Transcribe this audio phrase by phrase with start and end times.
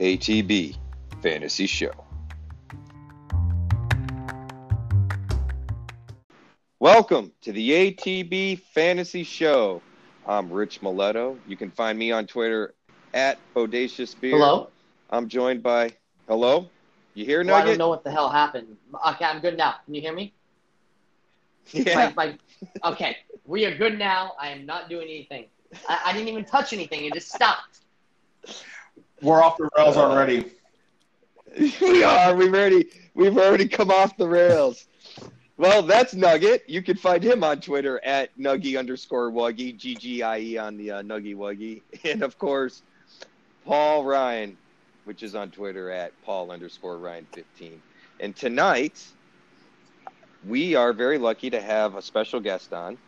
[0.00, 0.76] ATB
[1.22, 1.92] Fantasy Show.
[6.80, 9.80] Welcome to the ATB Fantasy Show.
[10.26, 11.38] I'm Rich Mileto.
[11.46, 12.74] You can find me on Twitter
[13.14, 14.32] at Bodacious Beer.
[14.32, 14.68] Hello?
[15.10, 15.92] I'm joined by
[16.28, 16.68] hello.
[17.14, 17.72] You hear Well, I Nugget?
[17.72, 18.76] don't know what the hell happened.
[19.10, 19.76] Okay, I'm good now.
[19.84, 20.32] Can you hear me?
[21.72, 22.12] Yeah.
[22.16, 22.34] My,
[22.82, 24.32] my, okay, we are good now.
[24.40, 25.46] I am not doing anything.
[25.88, 27.04] I, I didn't even touch anything.
[27.04, 27.83] It just stopped.
[29.24, 30.52] We're off the rails already.
[31.80, 32.36] we are.
[32.36, 34.86] We've already we've already come off the rails.
[35.56, 36.64] Well, that's Nugget.
[36.66, 40.76] You can find him on Twitter at Nuggy underscore Wuggy, G G I E on
[40.76, 42.82] the uh, Nuggy Wuggy, and of course,
[43.64, 44.58] Paul Ryan,
[45.04, 47.80] which is on Twitter at Paul underscore Ryan fifteen.
[48.20, 49.02] And tonight,
[50.46, 52.98] we are very lucky to have a special guest on.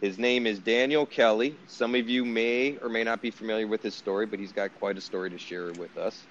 [0.00, 1.56] His name is Daniel Kelly.
[1.66, 4.76] Some of you may or may not be familiar with his story, but he's got
[4.78, 6.24] quite a story to share with us.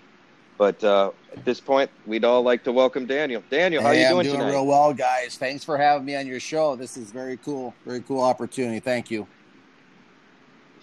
[0.58, 3.44] But uh, at this point, we'd all like to welcome Daniel.
[3.50, 4.20] Daniel, how hey, you doing?
[4.20, 4.52] I'm doing tonight?
[4.52, 5.36] real well, guys.
[5.36, 6.76] Thanks for having me on your show.
[6.76, 7.74] This is very cool.
[7.86, 8.80] Very cool opportunity.
[8.80, 9.28] Thank you.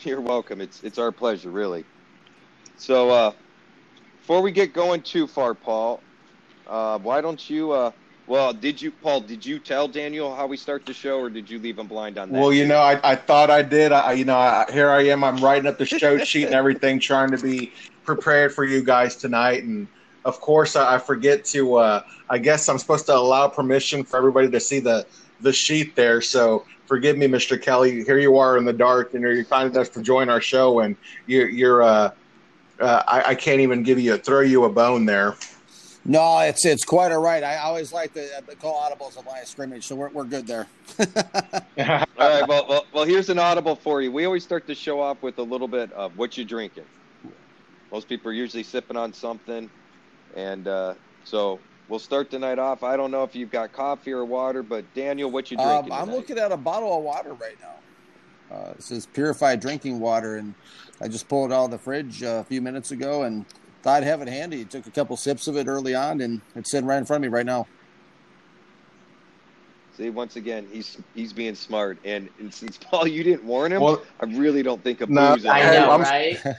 [0.01, 0.61] You're welcome.
[0.61, 1.84] It's it's our pleasure, really.
[2.77, 3.33] So, uh,
[4.21, 6.01] before we get going too far, Paul,
[6.67, 7.93] uh, why don't you?
[8.27, 9.20] Well, did you, Paul?
[9.20, 12.19] Did you tell Daniel how we start the show, or did you leave him blind
[12.19, 12.41] on that?
[12.41, 13.91] Well, you know, I, I thought I did.
[13.91, 15.25] I, you know, I, here I am.
[15.25, 17.73] I'm writing up the show sheet and everything, trying to be
[18.05, 19.65] prepared for you guys tonight.
[19.65, 19.89] And
[20.25, 21.77] of course, I, I forget to.
[21.77, 25.05] Uh, I guess I'm supposed to allow permission for everybody to see the
[25.41, 26.20] the sheet there.
[26.20, 27.61] So forgive me, Mr.
[27.61, 28.05] Kelly.
[28.05, 30.97] Here you are in the dark, and you're kind enough to join our show, and
[31.27, 31.83] you're you're.
[31.83, 32.11] Uh,
[32.81, 35.37] uh, I, I can't even give you a throw you a bone there.
[36.05, 37.45] No, it's it's quite all right.
[37.45, 40.47] I always like to uh, call audibles a line of scrimmage, so we're, we're good
[40.48, 40.67] there.
[40.98, 42.48] All right.
[42.48, 44.11] Well, well, well, here's an audible for you.
[44.11, 46.84] We always start the show off with a little bit of what you're drinking.
[47.92, 49.71] Most people are usually sipping on something,
[50.34, 50.94] and uh,
[51.25, 52.82] so we'll start the night off.
[52.82, 55.93] I don't know if you've got coffee or water, but Daniel, what you drinking?
[55.93, 56.16] Um, I'm tonight?
[56.16, 58.56] looking at a bottle of water right now.
[58.56, 60.54] Uh, this is purified drinking water, and
[61.00, 63.47] I just pulled it out of the fridge uh, a few minutes ago and
[63.84, 64.65] I'd have it handy.
[64.65, 67.31] Took a couple sips of it early on, and it's sitting right in front of
[67.31, 67.66] me right now.
[69.97, 73.82] See, once again, he's he's being smart, and, and since Paul, you didn't warn him,
[73.82, 75.47] Well- I really don't think of No, booze.
[75.47, 75.81] I Hey, there.
[75.87, 76.41] know, I'm- right?
[76.47, 76.56] Dan-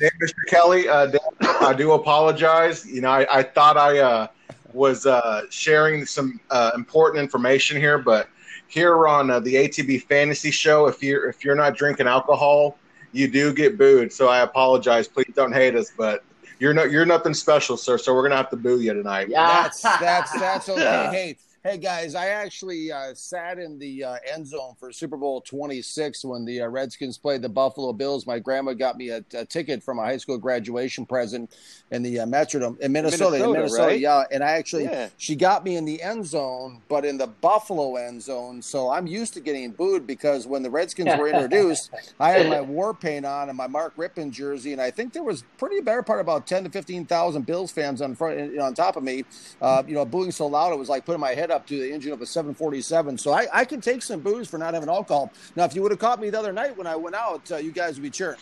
[0.00, 0.34] Dan- Mr.
[0.48, 1.20] Kelly, uh, Dan,
[1.60, 2.84] I do apologize.
[2.84, 4.26] You know, I, I thought I uh,
[4.72, 8.28] was uh, sharing some uh, important information here, but
[8.66, 12.76] here on uh, the ATB Fantasy Show, if you're if you're not drinking alcohol,
[13.16, 14.12] you do get booed.
[14.12, 15.08] So I apologize.
[15.08, 16.22] Please don't hate us, but
[16.58, 17.98] you're not you're nothing special, sir.
[17.98, 19.28] So we're gonna have to boo you tonight.
[19.28, 19.62] Yeah.
[19.62, 20.82] That's that's that's okay.
[20.86, 21.10] Yeah.
[21.10, 25.40] Hey, hey guys, I actually uh, sat in the uh, end zone for Super Bowl
[25.40, 28.24] 26 when the uh, Redskins played the Buffalo Bills.
[28.24, 31.56] My grandma got me a, a ticket from a high school graduation present
[31.90, 33.34] in the uh, Metrodome in Minnesota.
[33.34, 34.00] in Minnesota, Minnesota, right?
[34.00, 34.22] yeah.
[34.30, 35.08] And I actually Yeah.
[35.16, 38.62] she got me in the end zone, but in the Buffalo end zone.
[38.62, 41.90] So I'm used to getting booed because when the Redskins were introduced,
[42.20, 45.24] I had my war paint on and my Mark Rypien jersey, and I think there
[45.24, 48.96] was pretty better part about ten to fifteen thousand Bills fans on front on top
[48.96, 49.24] of me.
[49.60, 51.90] Uh, you know, booing so loud it was like putting my head up to the
[51.90, 53.16] engine of a 747.
[53.16, 55.32] So I, I can take some booze for not having alcohol.
[55.54, 57.56] Now, if you would have caught me the other night when I went out, uh,
[57.56, 58.38] you guys would be cheering.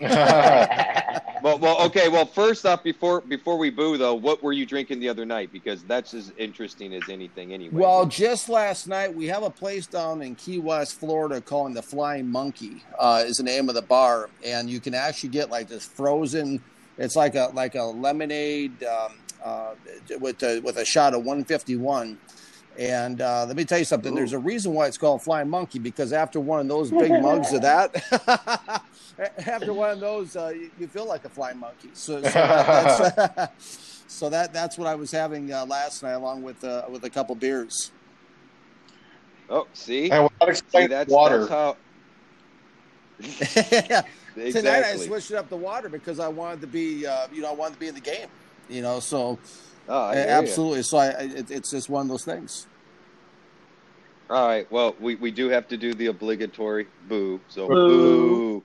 [1.42, 2.08] Well, well, okay.
[2.08, 5.50] Well, first off, before before we boo though, what were you drinking the other night?
[5.52, 7.74] Because that's as interesting as anything, anyway.
[7.74, 11.82] Well, just last night we have a place down in Key West, Florida, called the
[11.82, 12.82] Flying Monkey.
[12.98, 16.62] Uh, is the name of the bar, and you can actually get like this frozen.
[16.96, 19.12] It's like a like a lemonade um,
[19.44, 19.74] uh,
[20.20, 22.18] with a, with a shot of 151.
[22.78, 24.14] And uh, let me tell you something.
[24.14, 27.52] There's a reason why it's called Flying Monkey because after one of those big mugs
[27.52, 27.92] of that,
[29.46, 31.90] after one of those, uh, you, you feel like a flying monkey.
[31.92, 36.44] So, so, that, that's, so that that's what I was having uh, last night, along
[36.44, 37.90] with uh, with a couple beers.
[39.50, 41.46] oh, see, and well, that see, that's water.
[41.46, 41.76] That's how.
[43.20, 44.04] Tonight
[44.36, 45.06] I Exactly.
[45.06, 47.80] switched up the water because I wanted to be, uh, you know, I wanted to
[47.80, 48.28] be in the game.
[48.68, 49.40] You know, so
[49.88, 50.82] Oh, I hear absolutely.
[50.82, 52.66] So I, I it, it's just one of those things.
[54.30, 54.70] All right.
[54.70, 57.40] Well, we, we do have to do the obligatory boo.
[57.48, 57.78] So Boo.
[57.86, 58.64] boo.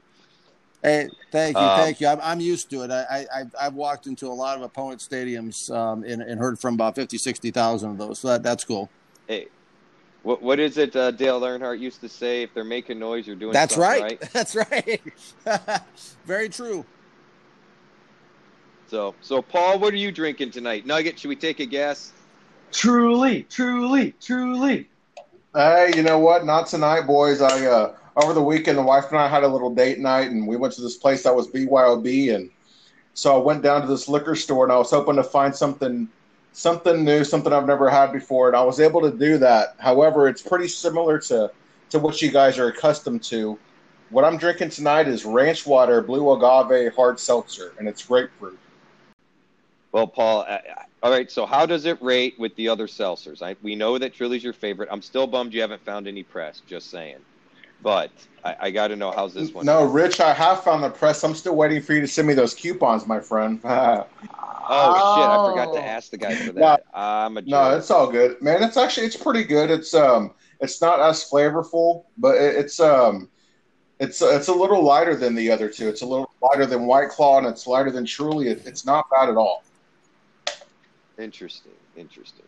[0.81, 2.07] Hey, thank you, Um, thank you.
[2.07, 2.91] I'm, I'm used to it.
[2.91, 6.59] I, I I've, I've walked into a lot of opponent stadiums um, and, and heard
[6.59, 8.19] from about 50, 60,000 of those.
[8.19, 8.91] So that, that's cool.
[9.27, 9.47] Hey,
[10.23, 10.93] what what is it?
[10.95, 14.19] Uh, Dale Earnhardt used to say: "If they're making noise, you're doing That's something right.
[14.33, 15.01] That's right.
[16.25, 16.85] Very true.
[18.93, 20.85] So, so Paul, what are you drinking tonight?
[20.85, 21.17] Nugget?
[21.17, 22.11] Should we take a guess?
[22.71, 24.87] truly, truly, truly.
[25.55, 26.45] Hey, you know what?
[26.45, 27.41] Not tonight, boys.
[27.41, 30.47] I uh, over the weekend, the wife and I had a little date night, and
[30.47, 32.51] we went to this place that was BYOB, and
[33.15, 36.07] so I went down to this liquor store, and I was hoping to find something
[36.51, 39.73] something new, something I've never had before, and I was able to do that.
[39.79, 41.49] However, it's pretty similar to
[41.89, 43.57] to what you guys are accustomed to.
[44.11, 48.59] What I'm drinking tonight is ranch water, blue agave hard seltzer, and it's grapefruit.
[49.93, 50.57] Well, Paul, uh,
[51.03, 51.31] all right.
[51.31, 53.43] So, how does it rate with the other seltzers?
[53.43, 54.89] I, we know that Truly's your favorite.
[54.91, 56.63] I'm still bummed you haven't found any press.
[56.67, 57.19] Just saying.
[57.83, 58.09] But
[58.43, 59.67] I, I got to know how's this one.
[59.67, 61.23] No, Rich, I have found the press.
[61.23, 63.59] I'm still waiting for you to send me those coupons, my friend.
[63.63, 65.29] oh, shit!
[65.29, 66.59] I forgot to ask the guy for that.
[66.59, 67.49] No, I'm a jerk.
[67.49, 68.63] no, it's all good, man.
[68.63, 69.69] It's actually it's pretty good.
[69.69, 73.29] It's um, it's not as flavorful, but it, it's um,
[73.99, 75.87] it's it's a little lighter than the other two.
[75.87, 78.47] It's a little lighter than White Claw, and it's lighter than Truly.
[78.47, 79.63] It, it's not bad at all.
[81.17, 81.73] Interesting.
[81.95, 82.45] Interesting.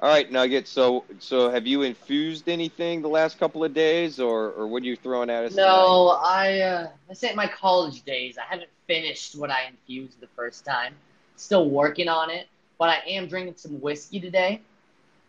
[0.00, 0.68] All right, Nugget.
[0.68, 4.86] So, so have you infused anything the last couple of days, or or what are
[4.86, 5.56] you throwing at us?
[5.56, 8.36] No, I uh, this ain't my college days.
[8.36, 10.94] I haven't finished what I infused the first time.
[11.36, 12.46] Still working on it,
[12.78, 14.60] but I am drinking some whiskey today.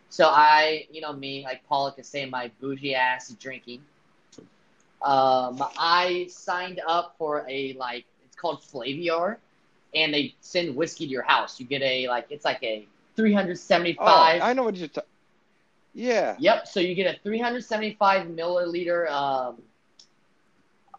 [0.09, 3.81] So I, you know me, like Paula could say, my bougie ass drinking.
[5.01, 9.38] Um, I signed up for a like it's called Flaviar,
[9.93, 11.59] and they send whiskey to your house.
[11.59, 12.87] You get a like it's like a
[13.97, 14.41] Oh, 375.
[14.41, 15.09] I know what you're talking.
[15.93, 16.37] Yeah.
[16.37, 16.67] Yep.
[16.67, 19.57] So you get a 375 milliliter um,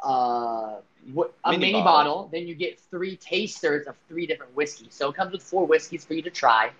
[0.02, 0.76] uh,
[1.16, 1.82] wh- a Mini mini, bottle.
[1.82, 2.28] bottle.
[2.32, 4.94] Then you get three tasters of three different whiskeys.
[4.94, 6.70] So it comes with four whiskeys for you to try.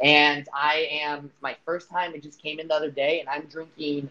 [0.00, 2.14] And I am my first time.
[2.14, 4.08] It just came in the other day, and I'm drinking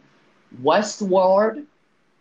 [0.62, 1.66] Westward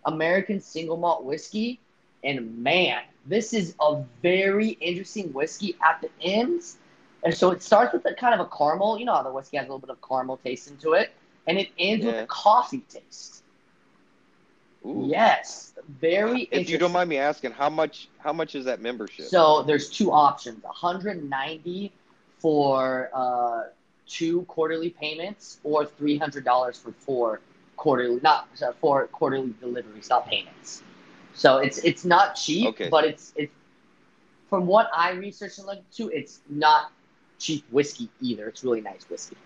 [0.04, 1.80] American Single Malt Whiskey.
[2.24, 6.76] And man, this is a very interesting whiskey at the ends.
[7.24, 8.98] And so it starts with a kind of a caramel.
[8.98, 11.12] You know how the whiskey has a little bit of caramel taste into it,
[11.46, 13.44] and it ends with a coffee taste.
[14.84, 15.04] Ooh.
[15.06, 16.48] Yes, very.
[16.50, 19.26] If you don't mind me asking, how much how much is that membership?
[19.26, 21.92] So there's two options: 190
[22.38, 23.62] for uh,
[24.08, 27.40] two quarterly payments, or $300 for four
[27.76, 30.82] quarterly, not so four quarterly deliveries, not payments.
[31.34, 32.88] So it's it's not cheap, Okay.
[32.90, 33.52] but it's it's
[34.48, 36.92] from what I researched and looked to, it's not
[37.38, 38.48] cheap whiskey either.
[38.48, 39.36] It's really nice whiskey.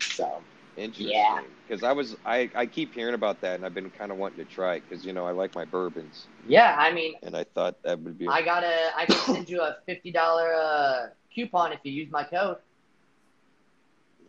[0.00, 0.42] So
[0.78, 1.10] Interesting.
[1.10, 1.40] Yeah.
[1.66, 4.38] Because I was I I keep hearing about that, and I've been kind of wanting
[4.38, 7.44] to try it because you know I like my bourbons, yeah, I mean, and I
[7.44, 8.28] thought that would be.
[8.28, 12.10] I got a I can send you a fifty dollar uh, coupon if you use
[12.10, 12.58] my code.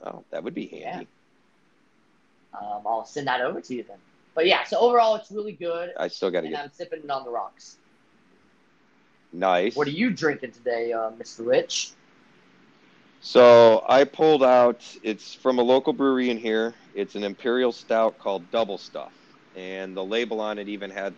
[0.05, 1.07] oh, that would be handy.
[2.59, 3.97] Um, I'll send that over to you then.
[4.35, 7.09] But yeah, so overall, it's really good, I still got to get I'm sipping it
[7.09, 7.77] on the rocks.
[9.33, 9.75] nice.
[9.75, 11.45] What are you drinking today, uh, Mr.
[11.45, 11.91] Rich?
[13.21, 14.85] So I pulled out.
[15.03, 16.75] It's from a local brewery in here.
[16.93, 19.13] It's an imperial stout called Double Stuff,
[19.55, 21.15] and the label on it even had,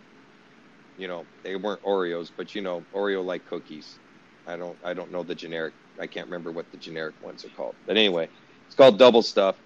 [0.96, 4.00] you know, they weren't Oreos, but you know, Oreo-like cookies.
[4.46, 5.74] I don't, I don't know the generic.
[6.00, 7.76] I can't remember what the generic ones are called.
[7.86, 8.28] But anyway,
[8.66, 9.56] it's called Double Stuff.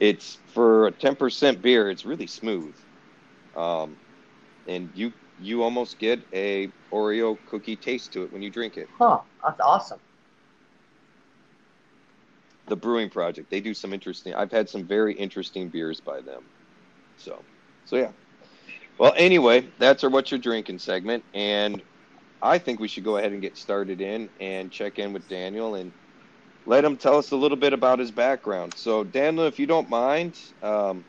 [0.00, 1.90] It's for a ten percent beer.
[1.90, 2.76] It's really smooth,
[3.56, 3.96] um,
[4.68, 8.90] and you you almost get a Oreo cookie taste to it when you drink it.
[8.98, 10.00] Huh, that's awesome.
[12.68, 13.50] the Brewing Project.
[13.50, 14.34] They do some interesting.
[14.34, 16.44] I've had some very interesting beers by them.
[17.16, 17.44] So,
[17.84, 18.12] so yeah.
[18.98, 21.82] Well, anyway, that's our what you're drinking segment, and
[22.42, 25.74] I think we should go ahead and get started in and check in with Daniel
[25.76, 25.92] and
[26.66, 28.74] let him tell us a little bit about his background.
[28.76, 31.06] So, Daniel, if you don't mind, um,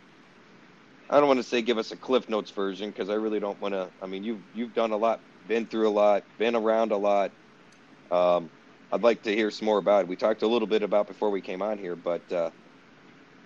[1.09, 3.59] I don't want to say give us a Cliff Notes version because I really don't
[3.61, 3.87] want to.
[4.01, 7.31] I mean, you've you've done a lot, been through a lot, been around a lot.
[8.11, 8.49] Um,
[8.91, 10.07] I'd like to hear some more about it.
[10.07, 12.49] We talked a little bit about before we came on here, but uh,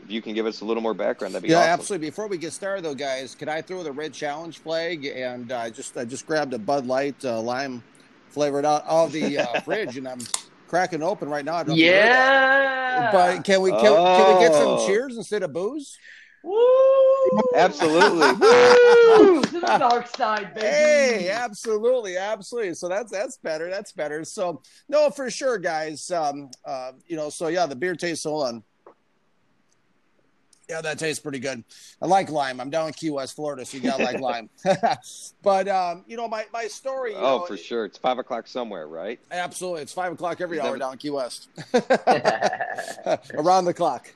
[0.04, 1.72] if you can give us a little more background, that'd be yeah, awesome.
[1.80, 2.10] absolutely.
[2.10, 5.06] Before we get started, though, guys, could I throw the red challenge flag?
[5.06, 7.84] And I just I just grabbed a Bud Light uh, lime
[8.30, 10.20] flavored out of the uh, fridge, and I'm
[10.68, 11.56] cracking open right now.
[11.56, 13.10] I don't know if you heard Yeah.
[13.12, 14.88] But can we can, can we get some Oh.
[14.88, 15.98] cheers instead of booze?
[16.44, 16.58] Woo!
[17.56, 18.28] Absolutely.
[19.12, 20.68] To the dark side, baby.
[20.68, 22.74] Hey, absolutely, absolutely.
[22.74, 23.70] So that's that's better.
[23.70, 24.24] That's better.
[24.24, 26.10] So no, for sure, guys.
[26.10, 28.24] Um, uh, you know, so yeah, the beer tastes.
[28.24, 28.64] Hold on.
[30.70, 31.66] Yeah, that tastes pretty good.
[32.02, 32.62] I like lime.
[32.62, 34.50] I'm down in Key West, Florida, so you gotta like lime.
[35.42, 37.12] but um, you know, my my story.
[37.12, 37.84] You oh, know, for sure.
[37.84, 39.20] It's five o'clock somewhere, right?
[39.32, 41.50] Absolutely, it's five o'clock every hour down in Key West.
[43.34, 44.08] around the clock.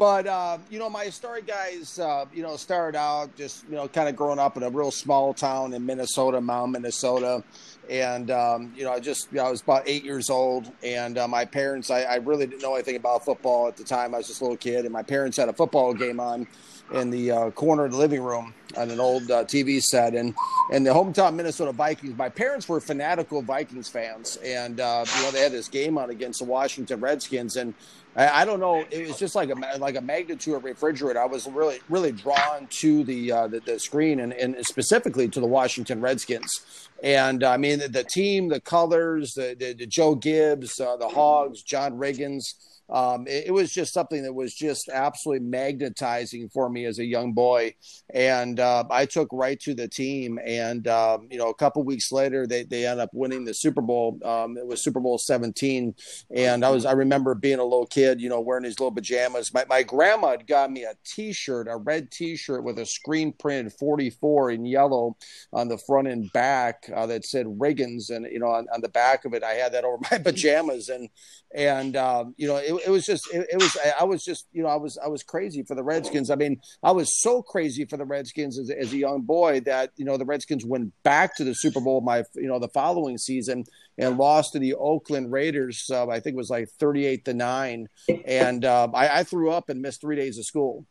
[0.00, 3.86] But uh, you know, my story, guys, uh, you know, started out just you know,
[3.86, 7.44] kind of growing up in a real small town in Minnesota, Mound, Minnesota,
[7.90, 11.18] and um, you know, I just you know, I was about eight years old, and
[11.18, 14.14] uh, my parents, I, I really didn't know anything about football at the time.
[14.14, 16.46] I was just a little kid, and my parents had a football game on
[16.92, 20.34] in the uh, corner of the living room on an old uh, TV set, and
[20.72, 22.16] and the hometown Minnesota Vikings.
[22.16, 26.10] My parents were fanatical Vikings fans, and uh, you know they had this game on
[26.10, 27.74] against the Washington Redskins, and
[28.16, 31.20] I, I, don't know, it was just like a like a magnitude refrigerator.
[31.20, 35.40] I was really really drawn to the uh, the, the, screen and, and specifically to
[35.40, 36.88] the Washington Redskins.
[37.02, 41.08] And I mean the, the team, the colors, the, the, the Joe Gibbs, uh, the
[41.08, 42.54] Hogs, John Riggins
[42.90, 47.04] um, it, it, was just something that was just absolutely magnetizing for me as a
[47.04, 47.74] young boy.
[48.12, 50.40] And uh, I took right to the team.
[50.44, 53.80] And, um, you know, a couple weeks later, they, they ended up winning the Super
[53.80, 54.18] Bowl.
[54.24, 55.94] Um, it was Super Bowl 17.
[56.34, 59.54] And I was, I remember being a little kid, you know, wearing these little pajamas.
[59.54, 62.86] My, my grandma had got me a t shirt, a red t shirt with a
[62.86, 65.16] screen printed 44 in yellow
[65.52, 68.10] on the front and back uh, that said Riggins.
[68.10, 70.88] And, you know, on, on the back of it, I had that over my pajamas.
[70.88, 71.08] And,
[71.54, 74.62] and, um, you know, it, it was just it, it, was I was just you
[74.62, 76.30] know I was I was crazy for the Redskins.
[76.30, 79.90] I mean I was so crazy for the Redskins as, as a young boy that
[79.96, 83.18] you know the Redskins went back to the Super Bowl my you know the following
[83.18, 83.64] season
[83.98, 85.88] and lost to the Oakland Raiders.
[85.90, 87.88] Uh, I think it was like thirty eight to nine,
[88.24, 90.86] and uh, I, I threw up and missed three days of school.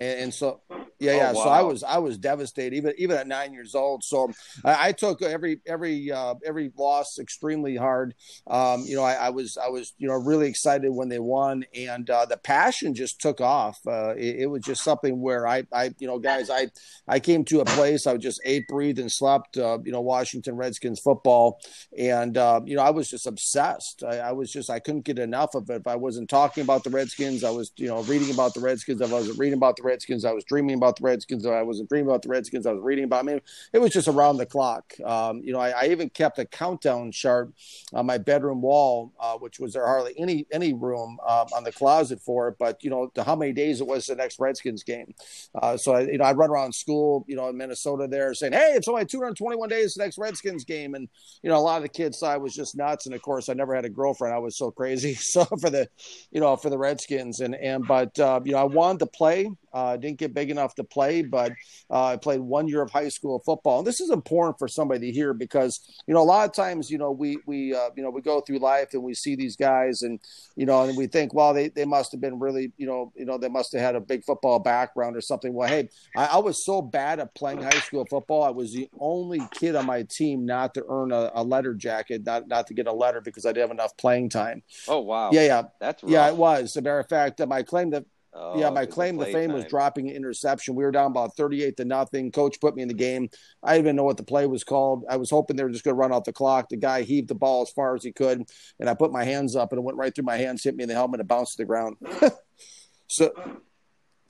[0.00, 0.60] And, and so
[1.00, 1.32] yeah, yeah.
[1.34, 1.44] Oh, wow.
[1.44, 4.04] So I was I was devastated even even at nine years old.
[4.04, 4.30] So
[4.64, 8.14] I, I took every every uh, every loss extremely hard.
[8.46, 11.64] Um, you know, I, I, was I was you know really excited when they won,
[11.74, 13.78] and uh, the passion just took off.
[13.86, 16.68] Uh, it, it, was just something where I I you know guys I
[17.08, 19.56] I came to a place I just ate, breathed, and slept.
[19.56, 21.60] Uh, you know, Washington Redskins football,
[21.96, 24.04] and uh, you know I was just obsessed.
[24.04, 25.76] I, I, was just I couldn't get enough of it.
[25.76, 29.00] If I wasn't talking about the Redskins, I was you know reading about the Redskins.
[29.00, 31.44] If I wasn't reading about the Redskins, I was dreaming about the Redskins.
[31.44, 32.64] I wasn't dreaming about the Redskins.
[32.66, 33.20] I was reading about.
[33.20, 33.40] I mean,
[33.72, 34.94] it was just around the clock.
[35.04, 37.52] Um, you know, I, I, even kept a countdown chart
[37.92, 41.72] on my bedroom wall, uh, which was there hardly any any room um, on the
[41.72, 42.56] closet for it.
[42.58, 45.12] But you know, how many days it was the next Redskins game.
[45.60, 48.52] Uh, so I, you know, I'd run around school, you know, in Minnesota there, saying,
[48.52, 51.08] "Hey, it's only 221 days the next Redskins game," and
[51.42, 53.06] you know, a lot of the kids thought I was just nuts.
[53.06, 54.34] And of course, I never had a girlfriend.
[54.34, 55.18] I was so crazy.
[55.30, 55.88] So for the,
[56.32, 59.48] you know, for the Redskins, and and but uh, you know, I wanted to play.
[59.72, 61.52] Uh, didn't get big enough to play, but
[61.90, 63.78] uh, I played one year of high school football.
[63.78, 66.90] And this is important for somebody to hear because you know a lot of times
[66.90, 69.56] you know we we uh, you know we go through life and we see these
[69.56, 70.20] guys and
[70.56, 73.24] you know and we think well they, they must have been really you know you
[73.24, 75.54] know they must have had a big football background or something.
[75.54, 78.42] Well, hey, I, I was so bad at playing high school football.
[78.42, 82.24] I was the only kid on my team not to earn a, a letter jacket,
[82.24, 84.62] not not to get a letter because I didn't have enough playing time.
[84.88, 85.30] Oh wow!
[85.32, 86.12] Yeah, yeah, that's rough.
[86.12, 86.28] yeah.
[86.28, 86.64] It was.
[86.64, 89.48] As a matter of fact, that my claim to Oh, yeah, my claim to fame
[89.48, 89.52] time.
[89.52, 90.76] was dropping an interception.
[90.76, 92.30] We were down about 38 to nothing.
[92.30, 93.28] Coach put me in the game.
[93.62, 95.04] I didn't even know what the play was called.
[95.10, 96.68] I was hoping they were just going to run out the clock.
[96.68, 98.44] The guy heaved the ball as far as he could,
[98.78, 100.84] and I put my hands up, and it went right through my hands, hit me
[100.84, 101.96] in the helmet, and bounced to the ground.
[103.08, 103.32] so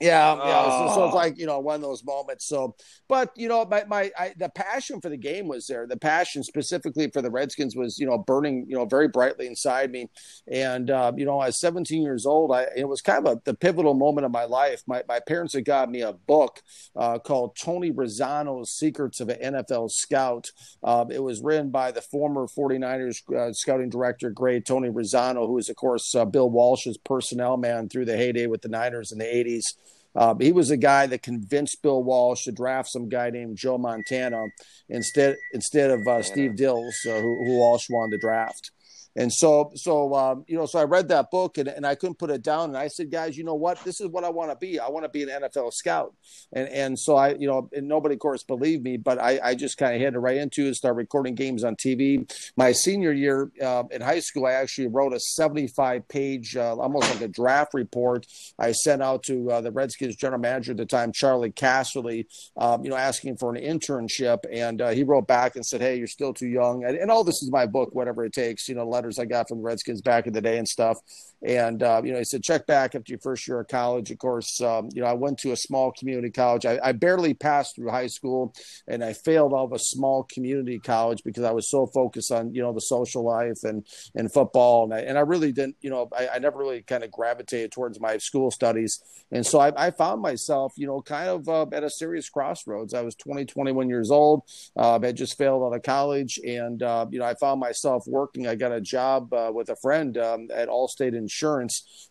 [0.01, 0.87] yeah, yeah.
[0.87, 2.45] So, so, it's like you know one of those moments.
[2.45, 2.75] So,
[3.07, 5.85] but you know, my my I, the passion for the game was there.
[5.85, 9.91] The passion specifically for the Redskins was you know burning you know very brightly inside
[9.91, 10.09] me.
[10.47, 12.51] And uh, you know, I was 17 years old.
[12.51, 14.81] I it was kind of a, the pivotal moment of my life.
[14.87, 16.61] My my parents had got me a book
[16.95, 20.51] uh, called Tony Razzano's Secrets of an NFL Scout.
[20.83, 25.57] Uh, it was written by the former 49ers uh, scouting director, Gray Tony Razzano, who
[25.57, 29.19] is of course uh, Bill Walsh's personnel man through the heyday with the Niners in
[29.19, 29.73] the 80s.
[30.15, 33.77] Uh, he was a guy that convinced Bill Walsh to draft some guy named Joe
[33.77, 34.47] Montana
[34.89, 38.71] instead instead of uh, Steve Dils, uh, who, who Walsh wanted to draft.
[39.15, 42.19] And so, so um, you know, so I read that book and, and I couldn't
[42.19, 42.69] put it down.
[42.69, 43.83] And I said, guys, you know what?
[43.83, 44.79] This is what I want to be.
[44.79, 46.13] I want to be an NFL scout.
[46.53, 49.55] And and so I, you know, and nobody, of course, believed me, but I, I
[49.55, 52.31] just kind of had to right into it, start recording games on TV.
[52.55, 57.09] My senior year uh, in high school, I actually wrote a 75 page, uh, almost
[57.11, 58.25] like a draft report.
[58.59, 62.25] I sent out to uh, the Redskins general manager at the time, Charley Casserly,
[62.57, 64.39] um, you know, asking for an internship.
[64.51, 66.83] And uh, he wrote back and said, hey, you're still too young.
[66.83, 69.49] And, and all this is my book, whatever it takes, you know, letters I got
[69.49, 70.99] from the Redskins back in the day and stuff.
[71.43, 74.11] And, uh, you know, he said, check back after your first year of college.
[74.11, 76.65] Of course, um, you know, I went to a small community college.
[76.65, 78.53] I, I, barely passed through high school
[78.87, 82.53] and I failed out of a small community college because I was so focused on,
[82.53, 84.83] you know, the social life and, and football.
[84.83, 87.71] And I, and I really didn't, you know, I, I never really kind of gravitated
[87.71, 89.01] towards my school studies.
[89.31, 92.93] And so I, I found myself, you know, kind of uh, at a serious crossroads.
[92.93, 94.43] I was 20, 21 years old.
[94.77, 96.39] Uh, I had just failed out of college.
[96.45, 98.45] And, uh, you know, I found myself working.
[98.45, 101.30] I got a job uh, with a friend um, at Allstate Insurance,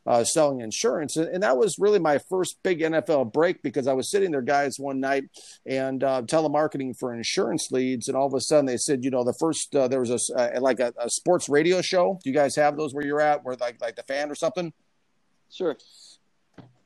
[0.07, 3.93] uh, selling insurance, and, and, that was really my first big NFL break because I
[3.93, 5.25] was sitting there, guys, one night
[5.67, 9.25] and uh, telemarketing for insurance leads, and all of a sudden they said, you know,
[9.25, 12.19] the first uh, there was a uh, like a, a, sports radio show.
[12.23, 14.73] Do you guys have those where you're at, where like like the fan or something?
[15.53, 15.77] Sure.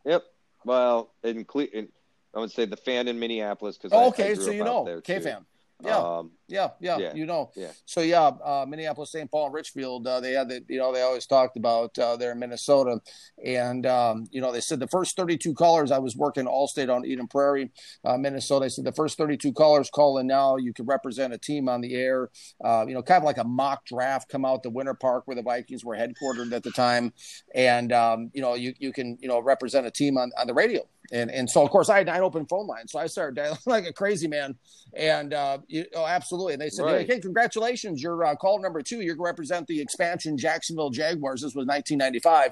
[0.04, 0.24] Yep.
[0.64, 1.88] Well, in, Cle- in
[2.34, 5.44] I would say the fan in Minneapolis because oh, okay, so you know, K fan.
[5.82, 5.98] Yeah.
[5.98, 7.50] Um, yeah, yeah, yeah, you know.
[7.56, 7.70] Yeah.
[7.86, 9.30] So yeah, uh, Minneapolis, St.
[9.30, 10.06] Paul, and Richfield.
[10.06, 13.00] Uh, they had the, you know, they always talked about uh, there in Minnesota,
[13.44, 15.90] and um, you know, they said the first 32 callers.
[15.90, 17.70] I was working Allstate on Eden Prairie,
[18.04, 18.66] uh, Minnesota.
[18.66, 20.56] They said the first 32 callers call in now.
[20.56, 22.30] You could represent a team on the air.
[22.62, 24.28] Uh, you know, kind of like a mock draft.
[24.28, 27.12] Come out to Winter Park where the Vikings were headquartered at the time,
[27.54, 30.54] and um, you know, you you can you know represent a team on on the
[30.54, 30.82] radio.
[31.14, 33.58] And and so of course I had nine open phone lines, so I started dialing
[33.66, 34.56] like a crazy man,
[34.94, 36.54] and uh, you, oh, absolutely.
[36.54, 37.06] And they said, right.
[37.06, 38.96] "Hey, congratulations, you're uh, call number two.
[38.96, 42.50] You're going to represent the expansion Jacksonville Jaguars." This was 1995,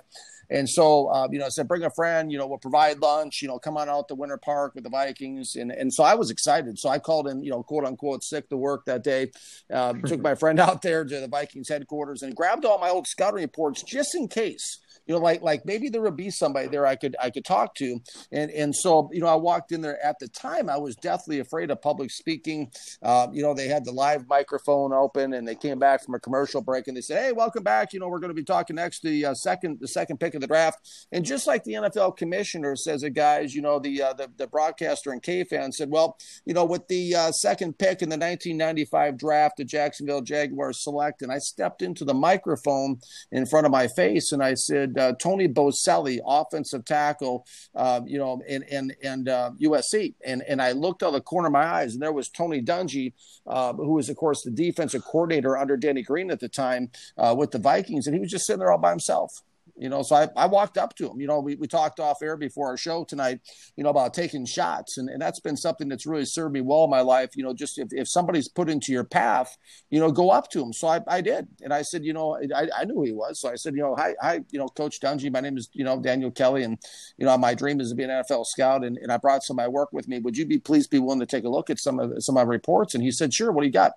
[0.49, 2.31] and so uh, you know, I said, "Bring a friend.
[2.31, 3.42] You know, we'll provide lunch.
[3.42, 6.14] You know, come on out to Winter Park with the Vikings." And and so I
[6.14, 6.78] was excited.
[6.78, 9.33] So I called in, you know, quote unquote, sick to work that day.
[9.73, 13.09] Uh, took my friend out there to the Vikings headquarters and grabbed all my old
[13.09, 16.87] scouting reports just in case you know, like like maybe there would be somebody there
[16.87, 20.02] I could I could talk to, and and so you know I walked in there
[20.04, 22.71] at the time I was deathly afraid of public speaking.
[23.02, 26.21] Uh, you know, they had the live microphone open, and they came back from a
[26.21, 27.92] commercial break, and they said, "Hey, welcome back.
[27.92, 30.40] You know, we're going to be talking next the uh, second the second pick of
[30.40, 34.12] the draft." And just like the NFL commissioner says, it guys, you know, the uh,
[34.12, 38.02] the, the broadcaster and K fan said, "Well, you know, with the uh, second pick
[38.02, 43.47] in the 1995 draft, the Jacksonville Jaguars select," and I stepped into the microphone in
[43.47, 48.40] front of my face, and I said uh, Tony Boselli, offensive tackle, uh, you know,
[48.49, 48.62] in
[49.02, 52.02] in, uh, USC, and and I looked out of the corner of my eyes, and
[52.02, 53.12] there was Tony Dungy,
[53.46, 57.34] uh, who was of course the defensive coordinator under Denny Green at the time uh,
[57.37, 59.42] with the Vikings, and he was just sitting there all by himself.
[59.76, 61.21] You know, so I, I walked up to him.
[61.21, 63.41] You know, we, we talked off air before our show tonight,
[63.76, 64.99] you know, about taking shots.
[64.99, 67.31] And, and that's been something that's really served me well in my life.
[67.37, 69.57] You know, just if, if somebody's put into your path,
[69.91, 70.73] you know, go up to him.
[70.73, 71.49] So I, I did.
[71.62, 73.41] And I said, you know, I, I knew he was.
[73.41, 75.85] So I said, you know, hi, hi, you know, Coach Dungy, my name is, you
[75.85, 76.64] know, Daniel Kelly.
[76.64, 76.79] And,
[77.17, 78.85] you know, my dream is to be an NFL scout.
[78.85, 80.18] And, and I brought some of my work with me.
[80.18, 82.46] Would you be please be willing to take a look at some of some of
[82.46, 82.94] my reports?
[82.94, 83.53] And he said, sure.
[83.53, 83.92] What do you got?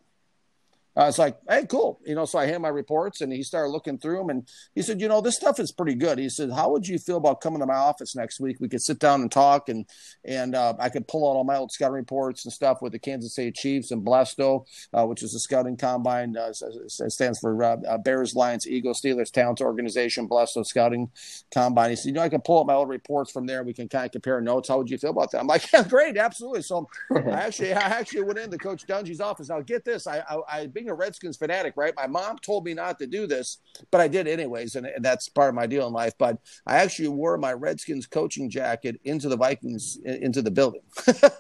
[0.96, 2.00] I was like, hey, cool.
[2.06, 4.82] You know, so I hand my reports and he started looking through them and he
[4.82, 6.18] said, you know, this stuff is pretty good.
[6.18, 8.58] He said, how would you feel about coming to my office next week?
[8.60, 9.86] We could sit down and talk and,
[10.24, 13.00] and uh, I could pull out all my old scouting reports and stuff with the
[13.00, 17.78] Kansas City Chiefs and BLESTO, uh, which is a scouting combine, uh, stands for uh,
[17.88, 21.12] uh, Bears, Lions, Eagles, Steelers, Talent Organization, BLESTO Scouting
[21.54, 21.90] Combine.
[21.90, 23.64] He said, you know, I can pull out my old reports from there.
[23.64, 24.70] We can kind of compare notes.
[24.70, 25.40] How would you feel about that?
[25.40, 26.18] I'm like, yeah, great.
[26.18, 26.62] Absolutely.
[26.62, 29.50] So I actually, I actually went into Coach Dungy's office.
[29.50, 30.08] Now get this.
[30.08, 31.94] I, I, I a Redskins fanatic, right?
[31.96, 33.60] My mom told me not to do this,
[33.92, 36.14] but I did anyways, and, and that's part of my deal in life.
[36.18, 40.82] But I actually wore my Redskins coaching jacket into the Vikings into the building,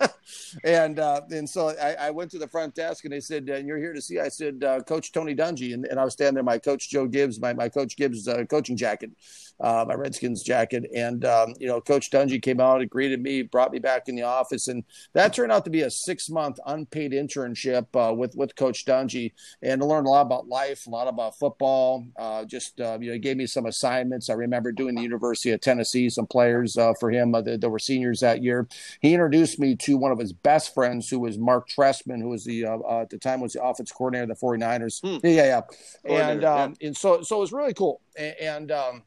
[0.63, 3.57] and uh, and so I, I, went to the front desk and they said, uh,
[3.57, 6.35] "You're here to see." I said, uh, "Coach Tony Dungy," and, and I was standing
[6.35, 9.11] there, my coach Joe Gibbs, my my coach Gibbs uh, coaching jacket,
[9.59, 13.41] uh, my Redskins jacket, and um, you know, Coach Dungy came out and greeted me,
[13.41, 16.59] brought me back in the office, and that turned out to be a six month
[16.65, 20.89] unpaid internship uh, with with Coach Dungy, and to learn a lot about life, a
[20.89, 22.05] lot about football.
[22.17, 24.29] Uh, just uh, you know, he gave me some assignments.
[24.29, 27.69] I remember doing the University of Tennessee, some players uh, for him uh, that, that,
[27.69, 28.67] were seniors that year.
[29.01, 32.43] He introduced me to one of his best friends, who was Mark Trestman, who was
[32.43, 35.01] the uh, at the time was the offense coordinator of the 49ers.
[35.01, 35.25] Hmm.
[35.25, 35.61] Yeah,
[36.05, 36.87] yeah, and um, yeah.
[36.87, 38.35] and so so it was really cool, and.
[38.39, 39.03] and um,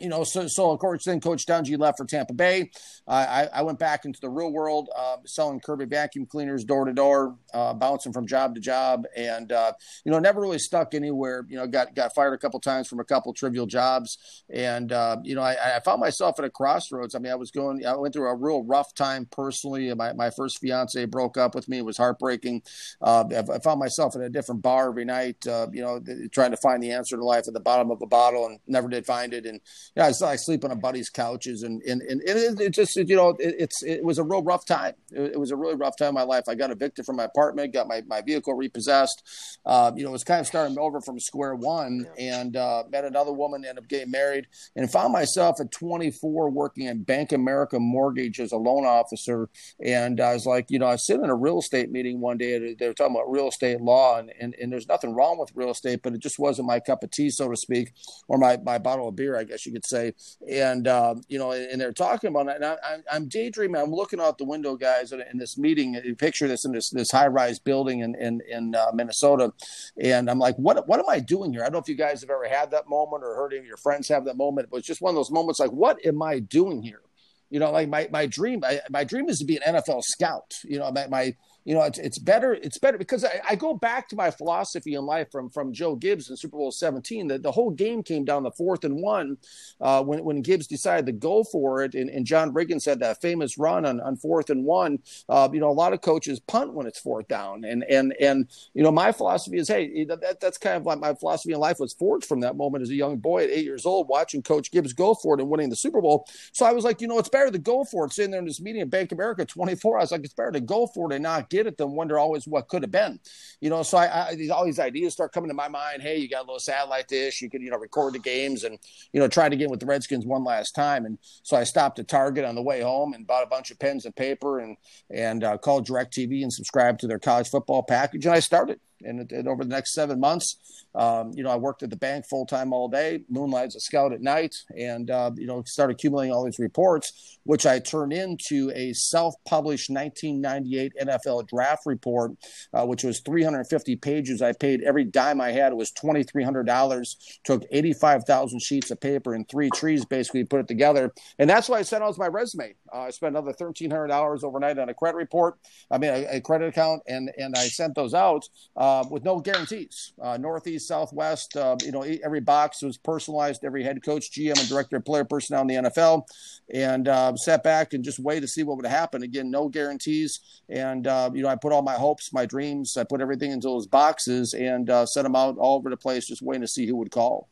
[0.00, 2.70] you know, so so of course then Coach Dungy left for Tampa Bay.
[3.06, 6.92] I, I went back into the real world, uh, selling Kirby vacuum cleaners door to
[6.92, 9.72] door, uh, bouncing from job to job, and uh,
[10.04, 11.44] you know never really stuck anywhere.
[11.48, 15.16] You know, got got fired a couple times from a couple trivial jobs, and uh,
[15.24, 17.14] you know I, I, found myself at a crossroads.
[17.14, 19.92] I mean, I was going, I went through a real rough time personally.
[19.94, 22.62] My my first fiance broke up with me; it was heartbreaking.
[23.00, 25.46] Uh, I, found myself in a different bar every night.
[25.46, 28.06] Uh, you know, trying to find the answer to life at the bottom of a
[28.06, 29.46] bottle, and never did find it.
[29.46, 29.60] And
[29.96, 33.16] yeah, I, I sleep on a buddy's couches, and and, and it, it just you
[33.16, 34.94] know it, it's it was a real rough time.
[35.10, 36.44] It, it, was a really rough time in my life.
[36.48, 39.22] I got evicted from my apartment, got my, my vehicle repossessed.
[39.66, 43.04] Uh, you know, it was kind of starting over from square one, and uh, met
[43.04, 47.80] another woman, ended up getting married, and found myself at 24 working at Bank America
[47.80, 49.48] Mortgage as a loan officer.
[49.84, 52.38] And I was like, you know, I was sitting in a real estate meeting one
[52.38, 52.74] day.
[52.74, 55.70] They were talking about real estate law, and, and, and there's nothing wrong with real
[55.70, 57.92] estate, but it just wasn't my cup of tea, so to speak,
[58.28, 60.14] or my, my bottle of beer, I guess you could would say.
[60.48, 62.56] And uh, you know, and they're talking about it.
[62.56, 62.76] And I,
[63.10, 63.80] I'm daydreaming.
[63.80, 66.00] I'm looking out the window, guys, in this meeting.
[66.04, 69.52] You picture this in this this high rise building in in, in uh, Minnesota,
[70.00, 71.62] and I'm like, what what am I doing here?
[71.62, 73.66] I don't know if you guys have ever had that moment or heard any of
[73.66, 74.66] your friends have that moment.
[74.66, 77.02] It was just one of those moments like, what am I doing here?
[77.48, 80.54] You know, like my my dream, I, my dream is to be an NFL scout.
[80.64, 82.54] You know, my, my you know, it's, it's better.
[82.54, 85.94] It's better because I, I, go back to my philosophy in life from from Joe
[85.94, 87.28] Gibbs in Super Bowl 17.
[87.28, 89.36] That the whole game came down the fourth and one
[89.80, 93.20] uh, when when Gibbs decided to go for it, and, and John Riggins had that
[93.20, 95.00] famous run on, on fourth and one.
[95.28, 98.48] Uh, you know, a lot of coaches punt when it's fourth down, and and and
[98.74, 101.78] you know, my philosophy is, hey, that, that's kind of like my philosophy in life
[101.78, 104.70] was forged from that moment as a young boy at eight years old, watching Coach
[104.70, 106.26] Gibbs go for it and winning the Super Bowl.
[106.52, 108.12] So I was like, you know, it's better to go for it.
[108.12, 110.60] Sitting there in this meeting at Bank America 24, I was like, it's better to
[110.60, 113.20] go for it and not get it than wonder always what could have been.
[113.60, 116.02] You know, so I, I all these ideas start coming to my mind.
[116.02, 118.78] Hey, you got a little satellite dish, you could you know record the games and
[119.12, 121.04] you know try to get with the Redskins one last time.
[121.04, 123.78] And so I stopped at Target on the way home and bought a bunch of
[123.78, 124.76] pens and paper and
[125.10, 128.24] and uh, called Directv and subscribed to their college football package.
[128.24, 128.80] And I started.
[129.02, 132.26] And, and, over the next seven months, um, you know, I worked at the bank
[132.26, 135.94] full time all day, moonlight as a scout at night, and uh, you know, started
[135.94, 142.32] accumulating all these reports, which I turned into a self published 1998 NFL draft report,
[142.72, 144.42] uh, which was 350 pages.
[144.42, 145.72] I paid every dime I had.
[145.72, 147.16] It was $2,300.
[147.44, 151.78] Took 85,000 sheets of paper and three trees, basically put it together, and that's why
[151.78, 152.74] I sent out my resume.
[152.92, 155.58] Uh, I spent another $1,300 overnight on a credit report.
[155.90, 158.48] I mean, a, a credit account, and and I sent those out.
[158.76, 160.12] Uh, uh, with no guarantees.
[160.20, 163.64] Uh, Northeast, Southwest, uh, you know, every box was personalized.
[163.64, 166.26] Every head coach, GM, and director of player personnel in the NFL,
[166.72, 169.22] and uh, sat back and just wait to see what would happen.
[169.22, 170.40] Again, no guarantees.
[170.68, 173.68] And uh, you know, I put all my hopes, my dreams, I put everything into
[173.68, 176.86] those boxes and uh, set them out all over the place, just waiting to see
[176.86, 177.48] who would call.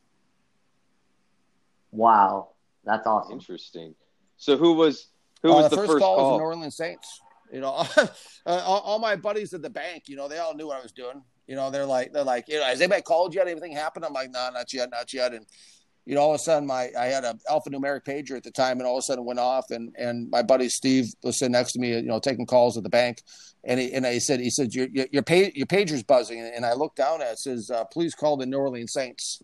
[1.92, 2.48] Wow,
[2.84, 3.32] that's awesome.
[3.32, 3.94] Interesting.
[4.36, 5.08] So who was
[5.42, 6.16] who was the, the, first, first call?
[6.16, 6.30] call?
[6.30, 7.20] Was the New Orleans Saints.
[7.52, 7.68] You know,
[8.46, 10.92] all, all, my buddies at the bank, you know, they all knew what I was
[10.92, 11.22] doing.
[11.46, 13.48] You know, they're like, they're like, you know, has anybody called yet?
[13.48, 14.04] Anything happened?
[14.04, 15.32] I'm like, no, nah, not yet, not yet.
[15.32, 15.46] And
[16.08, 18.78] you know, all of a sudden, my I had a alphanumeric pager at the time,
[18.78, 21.52] and all of a sudden it went off, and and my buddy Steve was sitting
[21.52, 23.20] next to me, you know, taking calls at the bank,
[23.64, 26.64] and he and I said, he said, your your your, page, your pager's buzzing, and
[26.64, 29.42] I looked down at it, it says, uh, please call the New Orleans Saints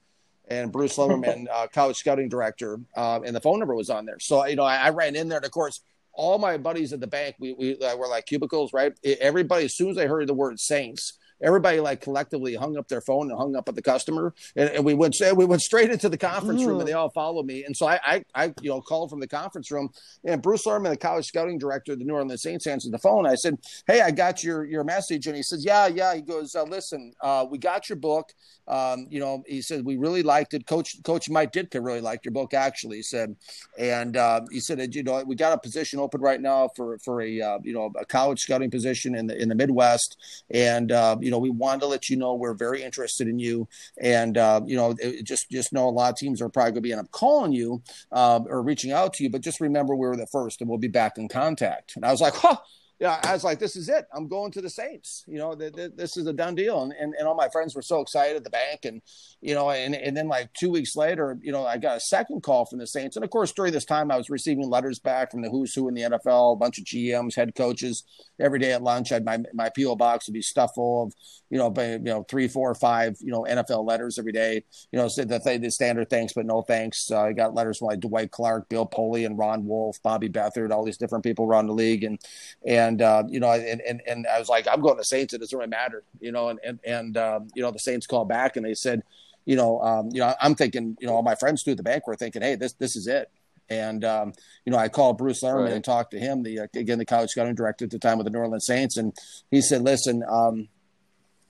[0.49, 4.19] and Bruce Lemmerman, uh, college scouting director, uh, and the phone number was on there.
[4.19, 5.83] So you know, I, I, ran in there, and of course,
[6.15, 8.93] all my buddies at the bank, we we uh, were like cubicles, right?
[9.21, 13.03] Everybody, as soon as they heard the word Saints, everybody like collectively hung up their
[13.03, 16.09] phone and hung up at the customer, and, and we went we went straight into
[16.09, 17.65] the conference room, and they all followed me.
[17.65, 19.91] And so I, I, I you know called from the conference room,
[20.25, 23.27] and Bruce Lemmerman, the college scouting director of the New Orleans Saints, answered the phone.
[23.27, 26.55] I said, "Hey, I got your your message," and he says, "Yeah, yeah." He goes,
[26.55, 28.33] uh, "Listen, uh, we got your book.
[28.67, 30.67] Um, you know," he said, "We really liked it.
[30.67, 33.37] Coach Coach Mike Ditka really liked your book, actually." He said,
[33.79, 37.21] and uh, he said, "You know, we got a position open right now for for
[37.21, 40.17] a uh, you know a college scouting position in the in the Midwest,
[40.51, 43.69] and uh, you know we wanted to let you know we're very interested in you,
[44.01, 46.81] and uh, you know just just know a lot of teams are probably going to
[46.83, 50.07] be end up calling you uh, or reaching out to you, but just remember we
[50.07, 51.97] were the first, and we'll be back in contact.
[51.97, 52.57] And I was like, huh
[53.01, 54.07] yeah, I was like, this is it.
[54.15, 55.25] I'm going to the Saints.
[55.27, 56.83] You know, th- th- this is a done deal.
[56.83, 58.85] And, and, and all my friends were so excited at the bank.
[58.85, 59.03] And,
[59.41, 62.45] you know, and, and then like two weeks later, you know, I got a second
[62.45, 63.17] call from the Saints.
[63.17, 65.89] And of course, during this time, I was receiving letters back from the who's who
[65.89, 68.05] in the NFL, a bunch of GMs, head coaches.
[68.39, 71.15] Every day at lunch, I had my, my PO box would be stuffed full of,
[71.51, 74.63] you know, you know, three, four, five, you know, NFL letters every day.
[74.93, 77.11] You know, said they the standard thanks, but no thanks.
[77.11, 80.71] Uh, I got letters from like Dwight Clark, Bill Polian, and Ron Wolf, Bobby Beathard,
[80.71, 82.05] all these different people around the league.
[82.05, 82.21] And,
[82.67, 85.35] and, uh, you know, and, and, and I was like, I'm going to Saints.
[85.35, 88.29] It doesn't really matter, you know, and, and, and, um, you know, the Saints called
[88.29, 89.03] back and they said,
[89.45, 92.07] you know, um, you know, I'm thinking, you know, all my friends through the bank
[92.07, 93.31] were thinking, Hey, this, this is it.
[93.69, 94.33] And, um,
[94.65, 95.73] you know, I called Bruce Lemmerman right.
[95.73, 98.25] and talked to him, the, uh, again, the college scouting director at the time with
[98.25, 98.97] the New Orleans Saints.
[98.97, 99.13] And
[99.51, 100.69] he said, listen, um,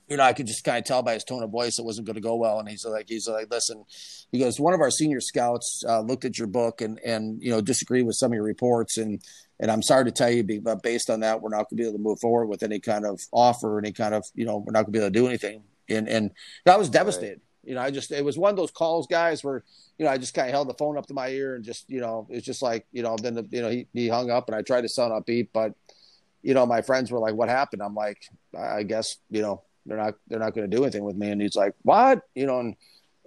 [0.07, 2.05] you know, I could just kind of tell by his tone of voice it wasn't
[2.05, 2.59] going to go well.
[2.59, 3.83] And he's like, he's like, listen,
[4.31, 7.49] he goes, one of our senior scouts uh, looked at your book and and you
[7.49, 9.21] know disagreed with some of your reports, and
[9.59, 11.83] and I'm sorry to tell you, but based on that, we're not going to be
[11.83, 14.73] able to move forward with any kind of offer, any kind of you know, we're
[14.73, 15.63] not going to be able to do anything.
[15.89, 16.31] And and
[16.65, 17.29] I was devastated.
[17.29, 17.69] Right.
[17.69, 19.63] You know, I just it was one of those calls, guys, where
[19.97, 21.89] you know I just kind of held the phone up to my ear and just
[21.89, 24.47] you know it's just like you know then the, you know he he hung up
[24.47, 25.73] and I tried to sound upbeat, but
[26.43, 28.21] you know my friends were like, "What happened?" I'm like,
[28.57, 31.41] "I guess you know they're not they're not going to do anything with me." And
[31.41, 32.75] he's like, "What?" You know, and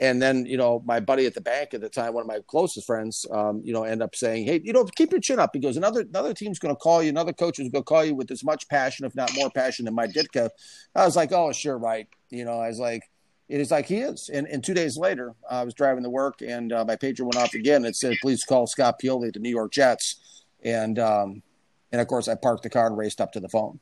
[0.01, 2.39] and then, you know, my buddy at the bank at the time, one of my
[2.47, 5.55] closest friends, um, you know, end up saying, Hey, you know, keep your chin up.
[5.61, 7.09] Goes, another, another team's going to call you.
[7.09, 9.87] Another coach is going to call you with as much passion, if not more passion
[9.87, 10.51] than Mike Ditka.
[10.95, 11.77] I was like, Oh, sure.
[11.79, 12.07] Right.
[12.31, 13.03] You know, I was like,
[13.49, 14.29] it is like, he is.
[14.29, 17.37] And, and two days later, I was driving to work and uh, my pager went
[17.37, 17.85] off again.
[17.85, 20.45] It said, please call Scott Pioli at the New York Jets.
[20.63, 21.43] And, um,
[21.91, 23.81] and of course, I parked the car and raced up to the phone.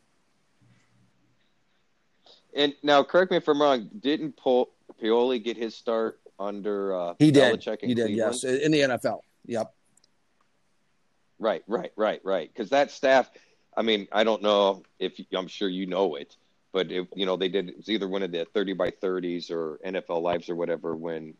[2.55, 3.91] And now, correct me if I'm wrong.
[4.01, 7.63] Didn't Paul, Pioli get his start under uh, he did?
[7.63, 8.17] He did, Cleveland?
[8.17, 9.21] yes, in the NFL.
[9.47, 9.73] Yep.
[11.39, 12.51] Right, right, right, right.
[12.53, 13.31] Because that staff,
[13.77, 16.37] I mean, I don't know if I'm sure you know it,
[16.73, 19.51] but if you know they did it was either one of the 30 by 30s
[19.51, 21.35] or NFL Lives or whatever when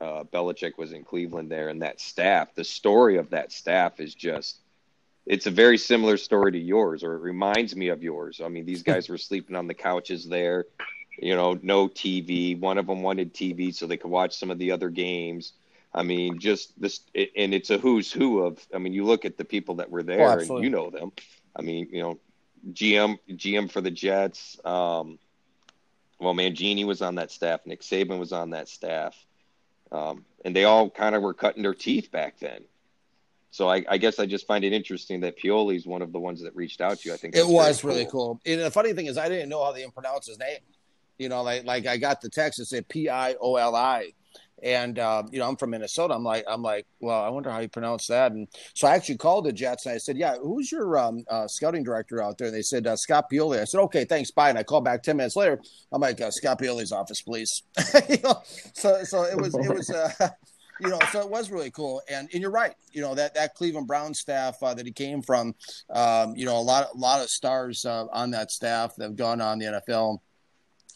[0.00, 4.14] uh, Belichick was in Cleveland there, and that staff, the story of that staff is
[4.14, 4.58] just.
[5.26, 8.40] It's a very similar story to yours, or it reminds me of yours.
[8.40, 10.66] I mean, these guys were sleeping on the couches there,
[11.18, 12.58] you know, no TV.
[12.58, 15.52] One of them wanted TV so they could watch some of the other games.
[15.94, 18.64] I mean, just this, and it's a who's who of.
[18.74, 21.12] I mean, you look at the people that were there, and you know them.
[21.54, 22.18] I mean, you know,
[22.72, 24.58] GM GM for the Jets.
[24.64, 25.18] Um,
[26.18, 27.60] well, Mangini was on that staff.
[27.66, 29.16] Nick Saban was on that staff,
[29.90, 32.64] um, and they all kind of were cutting their teeth back then.
[33.50, 36.42] So I, I guess I just find it interesting that Pioli's one of the ones
[36.42, 37.14] that reached out to you.
[37.14, 38.38] I think It was really cool.
[38.44, 40.58] And the funny thing is, I didn't know how they even pronounce his name.
[41.18, 44.12] You know, like like I got the text that said P I O L I,
[44.62, 46.14] and uh, you know I'm from Minnesota.
[46.14, 48.32] I'm like I'm like, well, I wonder how you pronounce that.
[48.32, 51.46] And so I actually called the Jets and I said, yeah, who's your um, uh,
[51.46, 52.48] scouting director out there?
[52.48, 53.60] And they said uh, Scott Pioli.
[53.60, 54.48] I said, okay, thanks, bye.
[54.48, 55.60] And I called back ten minutes later.
[55.92, 57.62] I'm like, uh, Scott Pioli's office, please.
[58.08, 59.90] you know, so so it was it was.
[59.90, 60.10] Uh,
[60.80, 62.02] you know, so it was really cool.
[62.08, 62.74] And and you're right.
[62.92, 65.54] You know that that Cleveland Brown staff uh, that he came from.
[65.90, 69.16] Um, you know, a lot a lot of stars uh, on that staff that have
[69.16, 70.18] gone on the NFL.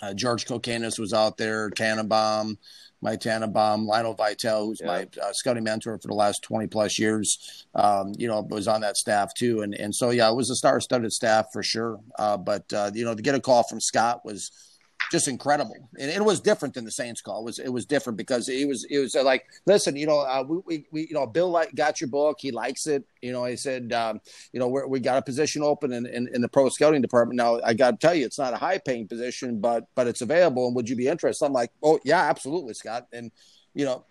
[0.03, 2.57] Uh, George Kokinis was out there, Tannenbaum,
[3.03, 4.87] Mike Tannenbaum, Lionel Vital, who's Yeah.
[4.87, 8.81] my uh, scouting mentor for the last 20 plus years, um, you know, was on
[8.83, 9.63] that staff too.
[9.63, 11.99] And, and so, yeah, it was a star studded staff for sure.
[12.19, 14.51] Uh, but, uh, you know, to get a call from Scott was,
[15.11, 17.41] just incredible, and it was different than the Saints call.
[17.41, 20.45] It was it was different because it was it was like, listen, you know, uh,
[20.47, 23.05] we, we we you know, Bill like got your book, he likes it.
[23.21, 24.21] You know, he said, um,
[24.53, 27.37] you know, we're, we got a position open in, in, in the pro scouting department.
[27.37, 30.23] Now, I got to tell you, it's not a high paying position, but but it's
[30.23, 31.45] available, and would you be interested?
[31.45, 33.33] I'm like, oh yeah, absolutely, Scott, and
[33.75, 34.05] you know.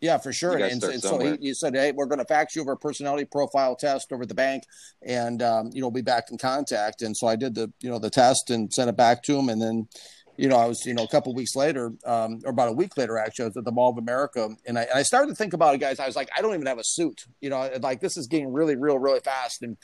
[0.00, 0.58] Yeah, for sure.
[0.58, 3.24] And, and so he, he said, "Hey, we're going to fax you over a personality
[3.24, 4.64] profile test over the bank,
[5.00, 7.98] and um, you know, be back in contact." And so I did the you know
[7.98, 9.88] the test and sent it back to him, and then
[10.36, 12.96] you know, I was, you know, a couple weeks later, um, or about a week
[12.96, 15.34] later, actually, I was at the Mall of America, and I, and I started to
[15.34, 16.00] think about it, guys.
[16.00, 18.52] I was like, I don't even have a suit, you know, like this is getting
[18.52, 19.62] really, real, really fast.
[19.62, 19.76] And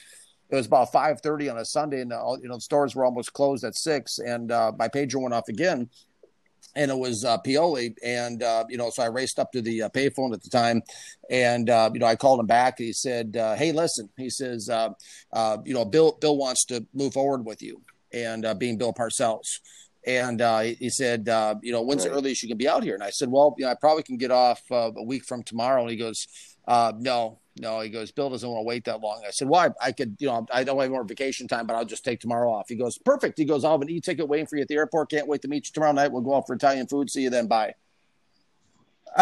[0.50, 3.04] it was about five thirty on a Sunday, and all, you know, the stores were
[3.04, 5.88] almost closed at six, and uh, my pager went off again,
[6.74, 9.82] and it was uh, Pioli, and uh, you know, so I raced up to the
[9.82, 10.82] uh, payphone at the time,
[11.30, 12.78] and uh, you know, I called him back.
[12.78, 14.88] He said, uh, "Hey, listen," he says, uh,
[15.32, 17.82] uh, "You know, Bill, Bill wants to move forward with you."
[18.12, 19.60] And being Bill Parcells,
[20.06, 22.82] and uh, he- he said, uh, "You know, when's the earliest you can be out
[22.82, 25.24] here?" And I said, "Well, you know, I probably can get off uh, a week
[25.24, 26.26] from tomorrow." And he goes,
[26.66, 29.60] uh, "No, no." He goes, "Bill doesn't want to wait that long." I said, "Well,
[29.80, 32.20] I, I could, you know, I don't have more vacation time, but I'll just take
[32.20, 34.68] tomorrow off." He goes, "Perfect." He goes, "I'll have an e-ticket waiting for you at
[34.68, 35.10] the airport.
[35.10, 36.10] Can't wait to meet you tomorrow night.
[36.12, 37.10] We'll go out for Italian food.
[37.10, 37.46] See you then.
[37.46, 37.74] Bye."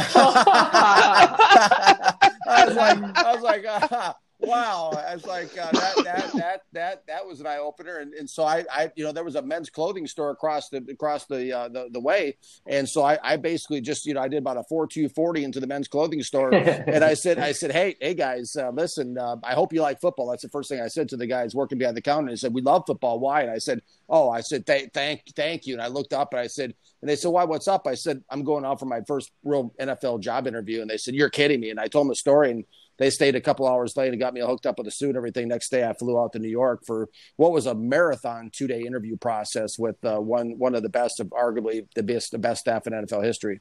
[2.50, 4.90] I was like, I was like, uh, wow.
[4.92, 7.98] I was like, uh, that, that, that, that, that was an eye opener.
[7.98, 10.78] And, and so I, I, you know, there was a men's clothing store across the,
[10.90, 12.36] across the, uh, the, the way.
[12.66, 15.44] And so I, I basically just, you know, I did about a four, two forty
[15.44, 16.52] into the men's clothing store.
[16.54, 20.00] and I said, I said, Hey, Hey guys, uh, listen, uh, I hope you like
[20.00, 20.30] football.
[20.30, 22.28] That's the first thing I said to the guys working behind the counter.
[22.28, 23.18] And said, we love football.
[23.18, 23.42] Why?
[23.42, 25.74] And I said, Oh, I said, thank, thank, thank you.
[25.74, 26.72] And I looked up and I said,
[27.02, 27.86] and they said, why, what's up?
[27.86, 30.80] I said, I'm going out for my first real NFL job interview.
[30.80, 31.70] And they said, you're kidding me.
[31.70, 32.64] And I told them the story and
[32.98, 35.16] they stayed a couple hours late and got me hooked up with a suit and
[35.16, 35.48] everything.
[35.48, 38.82] Next day I flew out to New York for what was a marathon two day
[38.82, 42.60] interview process with uh, one, one of the best of arguably the best, the best
[42.60, 43.60] staff in NFL history.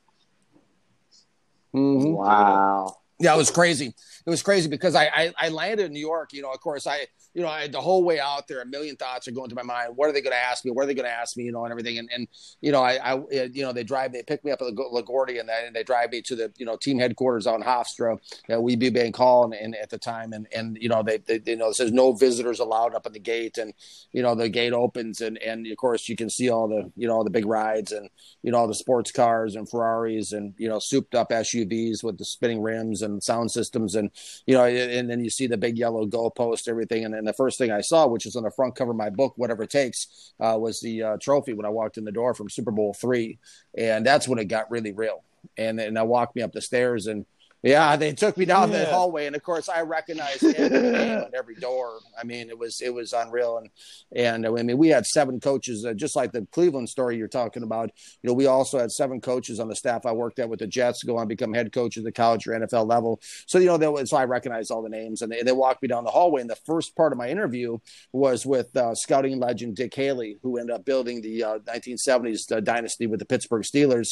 [1.74, 2.16] Mhm.
[2.16, 2.98] Wow.
[3.20, 3.88] Yeah, it was crazy.
[3.88, 6.34] It was crazy because I, I I landed in New York.
[6.34, 8.96] You know, of course, I you know I, the whole way out there, a million
[8.96, 9.94] thoughts are going through my mind.
[9.96, 10.72] What are they going to ask me?
[10.72, 11.46] What are they going to ask me?
[11.46, 11.98] You know, and everything.
[11.98, 12.28] And and
[12.62, 13.16] you know, I, I
[13.52, 16.22] you know they drive they pick me up at LaGuardia and, and they drive me
[16.24, 18.18] to the you know team headquarters in Hofstra,
[18.50, 21.42] uh, Weeb Ewbank Hall, and, and at the time, and and you know they, they
[21.46, 23.74] you know it says no visitors allowed up at the gate, and
[24.12, 27.08] you know the gate opens, and and of course you can see all the you
[27.08, 28.10] know all the big rides and
[28.44, 32.18] you know all the sports cars and Ferraris and you know souped up SUVs with
[32.20, 34.12] the spinning rims and sound systems and
[34.46, 37.06] you know and then you see the big yellow goalpost everything.
[37.06, 39.10] And then the first thing I saw which is on the front cover of my
[39.10, 42.34] book whatever it takes uh, was the uh, trophy when I walked in the door
[42.34, 43.40] from Super Bowl three.
[43.78, 45.24] And that's when it got really real.
[45.58, 47.26] And then I walked me up the stairs and
[47.68, 51.34] Yeah, they took me down the hallway, and of course, I recognized every name at
[51.34, 52.00] every door.
[52.18, 53.70] I mean, it was it was unreal, and
[54.16, 57.64] and I mean, we had seven coaches, uh, just like the Cleveland story you're talking
[57.64, 57.92] about.
[58.24, 60.68] You know, we also had seven coaches on the staff I worked at with the
[60.68, 63.20] Jets go on to become head coach at the college or NFL level.
[63.48, 65.90] So you know, they, so I recognized all the names, and they, they walked me
[65.90, 66.42] down the hallway.
[66.42, 67.80] And the first part of my interview
[68.14, 72.62] was with uh, scouting legend Dick Haley, who ended up building the uh, 1970s uh,
[72.62, 74.10] dynasty with the Pittsburgh Steelers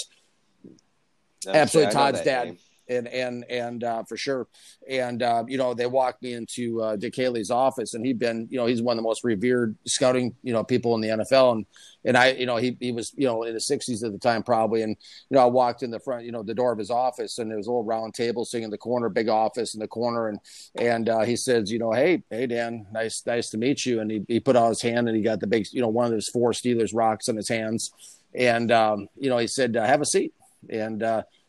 [1.48, 2.48] Absolutely, I Todd's dad.
[2.48, 2.58] name.
[2.88, 4.48] And and and uh, for sure.
[4.88, 7.15] And uh, you know, they walked me into uh, Dick
[7.50, 10.63] office, and he'd been, you know, he's one of the most revered scouting, you know,
[10.63, 11.54] people in the NFL.
[11.54, 11.65] And
[12.04, 14.43] and I, you know, he he was, you know, in the sixties at the time
[14.43, 14.84] probably.
[14.84, 14.95] And
[15.30, 17.50] you know, I walked in the front, you know, the door of his office, and
[17.50, 20.28] there was a little round table sitting in the corner, big office in the corner,
[20.28, 20.39] and
[20.76, 24.00] and uh, he says, you know, hey, hey, Dan, nice nice to meet you.
[24.02, 26.06] And he he put out his hand, and he got the big, you know, one
[26.06, 27.91] of those four Steelers rocks in his hands,
[28.34, 30.34] and um, you know, he said, uh, have a seat,
[30.69, 31.04] and.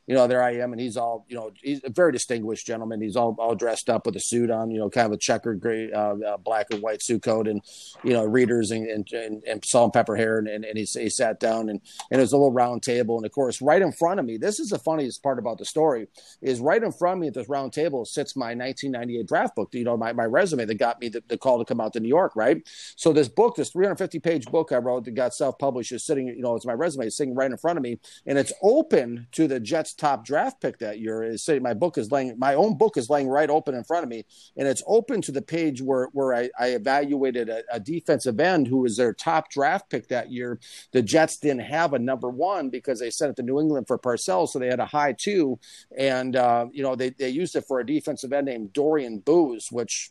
[0.07, 3.01] You know, there I am, and he's all, you know, he's a very distinguished gentleman.
[3.01, 5.61] He's all, all dressed up with a suit on, you know, kind of a checkered
[5.61, 7.63] gray, uh, uh, black and white suit coat, and
[8.05, 10.85] you know, readers and and, and, and salt and pepper hair, and, and, and he,
[10.85, 13.83] he sat down, and and it was a little round table, and of course, right
[13.83, 16.07] in front of me, this is the funniest part about the story,
[16.41, 19.71] is right in front of me at this round table sits my 1998 draft book,
[19.73, 22.01] you know, my, my resume that got me the, the call to come out to
[22.01, 22.63] New York, right?
[22.97, 26.29] So this book, this 350 page book I wrote that got self published, is sitting,
[26.29, 29.49] you know, it's my resume sitting right in front of me, and it's open to
[29.49, 31.23] the Jets' top draft pick that year.
[31.23, 34.05] Is saying my book is laying, my own book is laying right open in front
[34.05, 34.25] of me,
[34.57, 38.67] and it's open to the page where where I, I evaluated a, a defensive end
[38.69, 40.59] who was their top draft pick that year.
[40.93, 43.99] The Jets didn't have a number one because they sent it to New England for
[43.99, 45.59] Parcells, so they had a high two,
[45.97, 49.71] and uh, you know they they used it for a defensive end named Dorian Boose,
[49.73, 50.11] which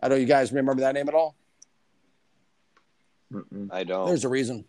[0.00, 1.34] I don't know you guys remember that name at all.
[3.32, 3.68] Mm-mm.
[3.70, 4.06] I don't.
[4.06, 4.64] There's a reason.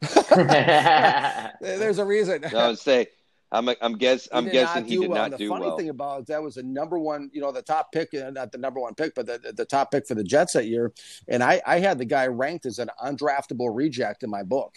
[0.00, 2.44] There's a reason.
[2.52, 3.08] no, say
[3.52, 5.22] I'm I'm guess I'm guessing he do did well.
[5.22, 5.76] not the do funny well.
[5.76, 8.52] thing about it, that was the number one, you know, the top pick, uh, not
[8.52, 10.92] the number one pick, but the, the top pick for the Jets that year.
[11.26, 14.76] And I, I had the guy ranked as an undraftable reject in my book.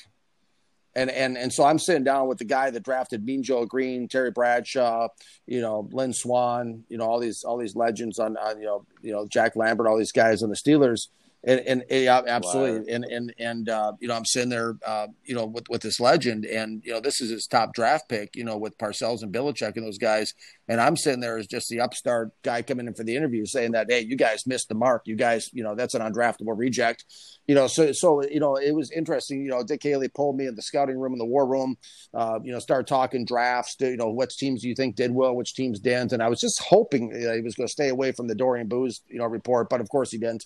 [0.95, 4.07] And, and and so I'm sitting down with the guy that drafted Mean Joe Greene,
[4.07, 5.07] Terry Bradshaw,
[5.47, 8.85] you know, Lynn Swann, you know, all these all these legends on, on you know,
[9.01, 11.07] you know, Jack Lambert, all these guys on the Steelers.
[11.45, 12.93] And, and yeah, absolutely.
[12.93, 15.99] And, and, and, uh, you know, I'm sitting there, uh, you know, with, with this
[15.99, 19.33] legend and, you know, this is his top draft pick, you know, with Parcells and
[19.33, 20.33] Belichick and those guys.
[20.69, 23.73] And I'm sitting there as just the upstart guy coming in for the interview saying
[23.73, 25.01] that, Hey, you guys missed the mark.
[25.05, 27.03] You guys, you know, that's an undraftable reject,
[27.45, 30.47] you know, so, so, you know, it was interesting, you know, Dick Haley pulled me
[30.47, 31.75] in the scouting room in the war room,
[32.13, 35.11] uh, you know, started talking drafts to, you know, what teams do you think did
[35.11, 36.13] well, which teams didn't.
[36.13, 38.69] And I was just hoping uh, he was going to stay away from the Dorian
[38.69, 40.45] Boose, you know, report, but of course he didn't.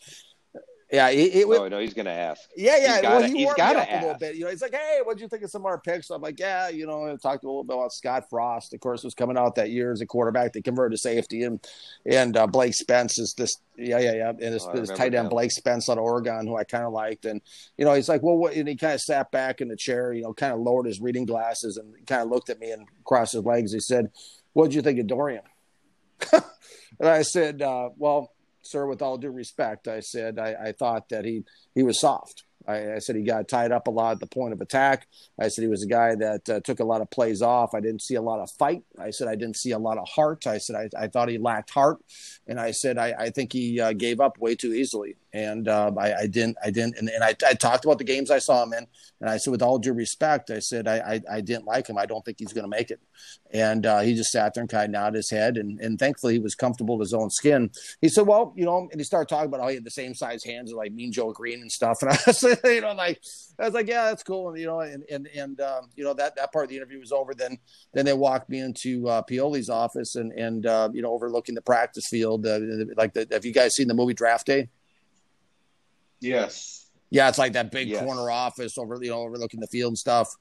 [0.91, 2.41] Yeah, it, it, Oh no, he's gonna ask.
[2.55, 2.93] yeah, yeah.
[2.93, 4.35] He's well, gotta- he he's gotta up a little bit.
[4.35, 6.39] You know, he's like, "Hey, what'd you think of some of our picks?" I'm like,
[6.39, 8.73] "Yeah, you know." I talked a little bit about Scott Frost.
[8.73, 10.53] Of course, was coming out that year as a quarterback.
[10.53, 11.59] They converted to safety, and
[12.05, 13.57] and uh, Blake Spence is this.
[13.75, 14.29] Yeah, yeah, yeah.
[14.29, 15.29] And this, Oh, tight end.
[15.29, 17.25] Blake Spence out of Oregon, who I kind of liked.
[17.25, 17.41] And
[17.77, 20.13] you know, he's like, "Well, what?" And he kind of sat back in the chair.
[20.13, 22.87] You know, kind of lowered his reading glasses and kind of looked at me and
[23.03, 23.73] crossed his legs.
[23.73, 24.09] He said,
[24.53, 25.43] "What'd you think of Dorian?"
[26.31, 28.31] and I said, uh, "Well."
[28.67, 31.43] Sir, with all due respect, I said I, I thought that he
[31.75, 32.43] he was soft.
[32.67, 35.07] I, I said he got tied up a lot at the point of attack.
[35.39, 37.73] I said he was a guy that uh, took a lot of plays off.
[37.73, 38.83] I didn't see a lot of fight.
[38.99, 40.45] I said I didn't see a lot of heart.
[40.47, 41.99] I said I, I thought he lacked heart,
[42.47, 45.15] and I said I, I think he uh, gave up way too easily.
[45.33, 48.63] And uh, I, didn't, I didn't, and, and I, talked about the games I saw
[48.63, 48.87] him in,
[49.21, 51.97] and I said with all due respect, I said I, I, didn't like him.
[51.97, 52.99] I don't think he's going to make it.
[53.51, 56.33] And uh, he just sat there and kind of nodded his head, and, and thankfully
[56.33, 57.69] he was comfortable in his own skin.
[58.01, 60.15] He said, "Well, you know," and he started talking about how he had the same
[60.15, 61.97] size hands as like Mean Joe Greene and stuff.
[62.07, 63.21] And I was, you know, like
[63.59, 66.13] I was like, "Yeah, that's cool." And you know, and and and um, you know
[66.13, 67.33] that that part of the interview was over.
[67.33, 67.57] Then
[67.93, 71.61] then they walked me into uh, Pioli's office and and uh, you know overlooking the
[71.61, 72.45] practice field.
[72.45, 72.59] Uh,
[72.95, 74.69] like, the, have you guys seen the movie Draft Day?
[76.19, 76.89] Yes.
[77.09, 78.03] Yeah, it's like that big Yes.
[78.03, 80.35] corner office over, you know, overlooking the field and stuff.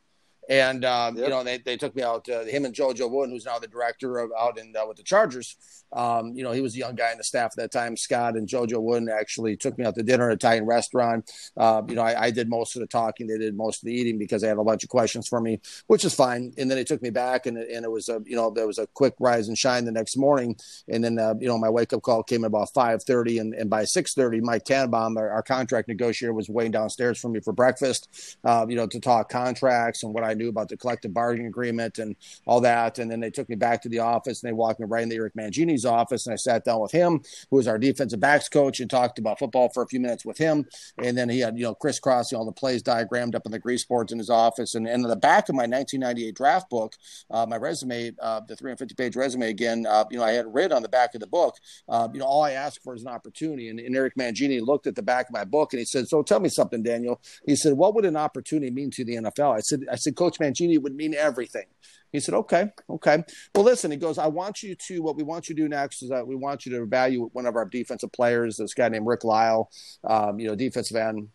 [0.48, 2.28] And um, you know, they, they took me out.
[2.28, 5.02] Uh, him and JoJo Wooden, who's now the director of out in uh, with the
[5.02, 5.56] Chargers.
[5.92, 7.96] Um, you know, he was a young guy in the staff at that time.
[7.96, 11.30] Scott and JoJo Wooden actually took me out to dinner at an Italian restaurant.
[11.56, 13.26] Uh, you know, I, I did most of the talking.
[13.26, 15.60] They did most of the eating because they had a bunch of questions for me,
[15.86, 16.52] which is fine.
[16.58, 18.66] And then they took me back, and, it- and it was a you know there
[18.66, 20.56] was a quick rise and shine the next morning.
[20.88, 23.52] And then uh, you know my wake up call came at about five thirty, and,
[23.54, 27.40] and by six thirty, Mike Tannenbaum, our, our contract negotiator, was waiting downstairs for me
[27.40, 28.36] for breakfast.
[28.44, 31.98] Uh, you know, to talk contracts and what I knew about the collective bargaining agreement
[31.98, 32.98] and all that.
[32.98, 35.16] And then they took me back to the office and they walked me right into
[35.16, 36.26] Eric Mangini's office.
[36.26, 37.20] And I sat down with him,
[37.50, 40.38] who was our defensive backs coach, and talked about football for a few minutes with
[40.38, 40.64] him.
[41.02, 43.84] And then he had, you know, crisscrossing all the plays diagrammed up in the grease
[43.84, 44.74] boards in his office.
[44.74, 46.94] And, and in the back of my 1998 draft book,
[47.30, 50.72] uh, my resume, uh, the 350 page resume again, uh, you know, I had read
[50.72, 51.56] on the back of the book,
[51.88, 53.68] uh, you know, all I asked for is an opportunity.
[53.68, 56.22] And, and Eric Mangini looked at the back of my book and he said, So
[56.22, 57.20] tell me something, Daniel.
[57.46, 59.56] He said, What would an opportunity mean to the NFL?
[59.56, 61.66] I said, I said, Coach Mangini would mean everything.
[62.12, 63.24] He said, okay, okay.
[63.54, 66.02] Well, listen, he goes, I want you to, what we want you to do next
[66.02, 69.06] is that we want you to evaluate one of our defensive players, this guy named
[69.06, 69.70] Rick Lyle,
[70.04, 71.28] um, you know, defensive end.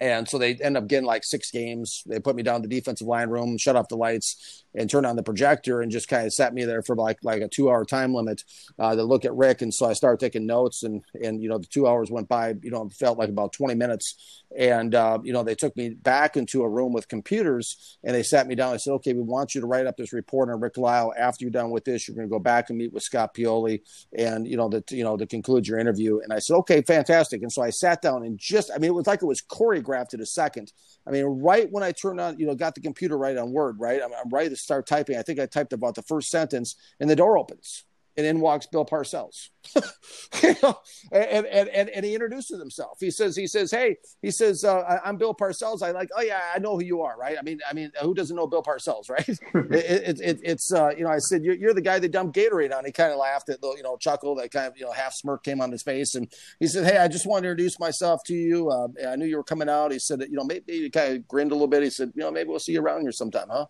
[0.00, 2.02] And so they end up getting like six games.
[2.06, 5.16] They put me down the defensive line room, shut off the lights, and turned on
[5.16, 7.84] the projector, and just kind of sat me there for like like a two hour
[7.84, 8.42] time limit
[8.78, 9.62] uh, to look at Rick.
[9.62, 12.54] And so I started taking notes, and and you know the two hours went by.
[12.62, 14.42] You know, felt like about twenty minutes.
[14.56, 18.22] And uh, you know they took me back into a room with computers, and they
[18.22, 18.74] sat me down.
[18.74, 21.12] I said, okay, we want you to write up this report on Rick Lyle.
[21.16, 23.80] After you're done with this, you're going to go back and meet with Scott Pioli,
[24.16, 26.18] and you know that you know to conclude your interview.
[26.18, 27.42] And I said, okay, fantastic.
[27.42, 29.83] And so I sat down and just, I mean, it was like it was choreographed
[30.14, 30.72] it a second.
[31.06, 33.78] I mean, right when I turned on, you know, got the computer right on Word,
[33.78, 34.00] right?
[34.02, 35.16] I'm, I'm ready to start typing.
[35.16, 37.84] I think I typed about the first sentence, and the door opens
[38.16, 39.50] and in walks Bill Parcells.
[40.42, 40.78] you know,
[41.12, 42.98] and, and, and, and, he introduces himself.
[43.00, 45.82] He says, he says, Hey, he says, uh, I'm Bill Parcells.
[45.82, 47.16] I like, oh yeah, I know who you are.
[47.18, 47.36] Right.
[47.38, 49.28] I mean, I mean, who doesn't know Bill Parcells, right?
[49.28, 49.38] it,
[49.74, 52.76] it, it, it's, uh, you know, I said, you're, you're the guy that dumped Gatorade
[52.76, 52.84] on.
[52.84, 55.14] He kind of laughed at the, you know, chuckle that kind of, you know, half
[55.14, 56.14] smirk came on his face.
[56.14, 58.70] And he said, Hey, I just want to introduce myself to you.
[58.70, 59.92] Uh, I knew you were coming out.
[59.92, 61.82] He said, you know, maybe he kind of grinned a little bit.
[61.82, 63.66] He said, you know, maybe we'll see you around here sometime, huh?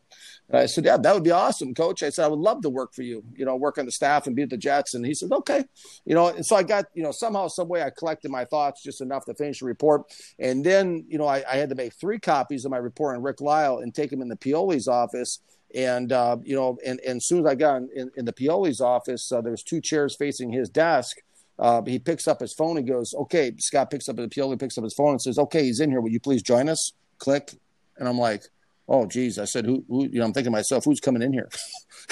[0.48, 2.02] And I said, yeah, that would be awesome, coach.
[2.02, 4.26] I said, I would love to work for you, you know, work on the staff
[4.26, 4.94] and be at the Jets.
[4.94, 5.64] And he said, okay,
[6.04, 8.82] you know, and so I got, you know, somehow, some way I collected my thoughts
[8.82, 10.02] just enough to finish the report.
[10.38, 13.22] And then, you know, I, I had to make three copies of my report on
[13.22, 15.40] Rick Lyle and take them in the Pioli's office.
[15.74, 18.80] And, uh, you know, and, and as soon as I got in, in the Pioli's
[18.80, 21.18] office, uh, there's two chairs facing his desk.
[21.58, 24.76] Uh, he picks up his phone and goes, okay, Scott picks up the Pioli, picks
[24.78, 26.00] up his phone and says, okay, he's in here.
[26.00, 26.92] Will you please join us?
[27.18, 27.52] Click.
[27.96, 28.44] And I'm like,
[28.88, 29.38] oh geez.
[29.38, 31.48] I said who, who you know i'm thinking to myself who's coming in here?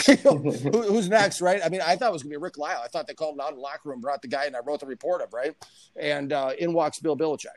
[0.08, 1.60] You know, who, who's next right?
[1.62, 2.80] I mean i thought it was going to be rick lyle.
[2.82, 4.60] I thought they called him out of the locker room brought the guy and i
[4.66, 5.54] wrote the report up right?
[5.96, 7.48] And uh, in walks bill Belichick.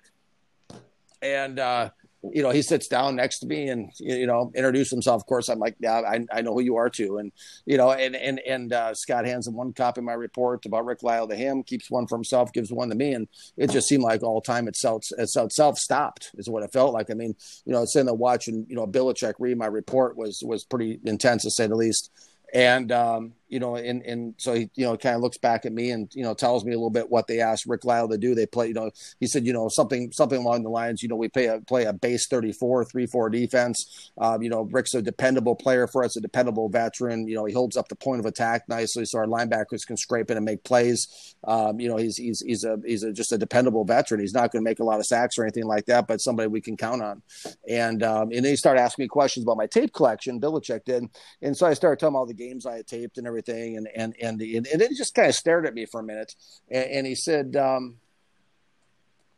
[1.22, 1.90] and uh,
[2.34, 5.22] you know, he sits down next to me and, you know, introduce himself.
[5.22, 7.18] Of course, I'm like, yeah, I, I know who you are too.
[7.18, 7.32] And,
[7.66, 10.86] you know, and, and, and uh, Scott hands him one copy of my report about
[10.86, 13.14] Rick Lyle to him, keeps one for himself, gives one to me.
[13.14, 17.12] And it just seemed like all time itself, itself stopped is what it felt like.
[17.12, 20.64] I mean, you know, sitting there watching, you know, Belichick read my report was, was
[20.64, 22.12] pretty intense to say the least.
[22.54, 25.74] And, um, you know, and and so he, you know, kind of looks back at
[25.74, 28.18] me and you know tells me a little bit what they asked Rick Lyle to
[28.18, 28.36] do.
[28.36, 31.16] They play, you know, he said, you know, something something along the lines, you know,
[31.16, 34.12] we play a play a base 34, 3-4 defense.
[34.18, 37.28] Um, you know, Rick's a dependable player for us, a dependable veteran.
[37.28, 40.32] You know, he holds up the point of attack nicely, so our linebackers can scrape
[40.32, 41.36] in and make plays.
[41.44, 44.22] Um, you know, he's he's he's a he's a, just a dependable veteran.
[44.22, 46.48] He's not going to make a lot of sacks or anything like that, but somebody
[46.48, 47.22] we can count on.
[47.70, 50.42] And um, and then he started asking me questions about my tape collection.
[50.42, 51.06] Belichick did,
[51.42, 53.78] and so I started telling him all the games I had taped and everything everything.
[53.78, 56.36] And and and and, and he just kind of stared at me for a minute,
[56.70, 57.98] and, and he said, um,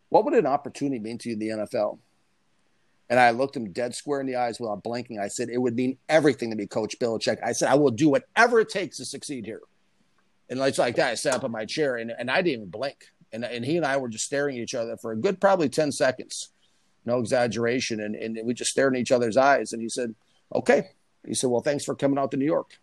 [0.10, 2.00] "What would an opportunity mean to you in the NFL?"
[3.10, 5.20] And I looked him dead square in the eyes without blinking.
[5.20, 8.10] I said, "It would mean everything to me, Coach Belichick." I said, "I will do
[8.10, 9.62] whatever it takes to succeed here."
[10.50, 11.12] And it's like that.
[11.12, 13.06] I sat up in my chair, and, and I didn't even blink.
[13.34, 15.70] And and he and I were just staring at each other for a good probably
[15.70, 16.50] ten seconds,
[17.06, 18.00] no exaggeration.
[18.00, 19.74] And and we just stared in each other's eyes.
[19.74, 20.16] And he said,
[20.54, 20.90] "Okay."
[21.26, 22.80] He said, "Well, thanks for coming out to New York."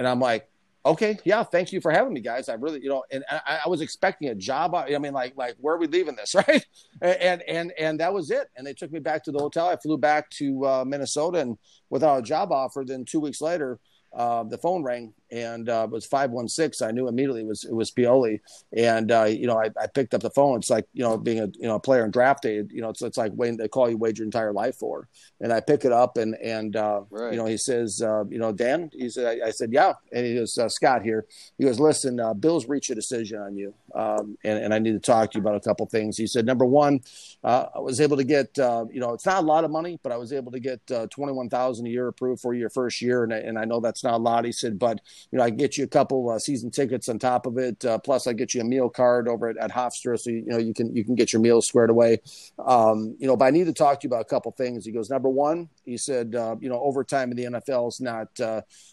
[0.00, 0.48] And I'm like,
[0.86, 2.48] okay, yeah, thank you for having me, guys.
[2.48, 4.74] I really, you know, and I, I was expecting a job.
[4.74, 6.64] I mean, like, like where are we leaving this, right?
[7.02, 8.48] And and and that was it.
[8.56, 9.68] And they took me back to the hotel.
[9.68, 11.58] I flew back to uh, Minnesota, and
[11.90, 13.78] without a job offer, then two weeks later,
[14.16, 17.74] uh, the phone rang and uh, it was 516 i knew immediately it was it
[17.74, 18.40] was pioli.
[18.76, 20.58] And uh, you know I, I, picked up the phone.
[20.58, 22.90] It's like you know being a you know a player in draft day you know
[22.90, 25.08] it's, it's like when they call you wage your entire life for.
[25.40, 27.32] And i pick it up and and uh, right.
[27.32, 29.94] you know he says uh, you know dan he said I, I, said yeah.
[30.12, 31.26] And he goes uh, scott here.
[31.58, 35.00] He goes listen bill's reached a decision on you um, and, and, i need to
[35.00, 36.16] talk to you about a couple things.
[36.16, 37.00] He said number one
[37.42, 40.16] i was able to get you know it's not a lot of money but i
[40.16, 43.64] was able to get 21000 a year approved for your first year and, and i
[43.64, 45.00] know that's not a lot he said but
[45.30, 47.84] you know, I get you a couple uh, season tickets on top of it.
[47.84, 50.46] Uh, plus, I get you a meal card over at, at Hofstra, so you, you,
[50.46, 52.20] know you can you can get your meals squared away.
[52.58, 54.84] Um, you know, but I need to talk to you about a couple things.
[54.84, 58.28] He goes, number one, he said, uh, you know, overtime in the NFL is not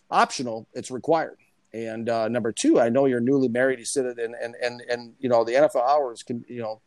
[0.09, 1.37] optional; it's required.
[1.73, 3.79] And uh, number two, I know you're newly married.
[3.79, 6.81] He said it, and and and and you know, the NFL hours can you know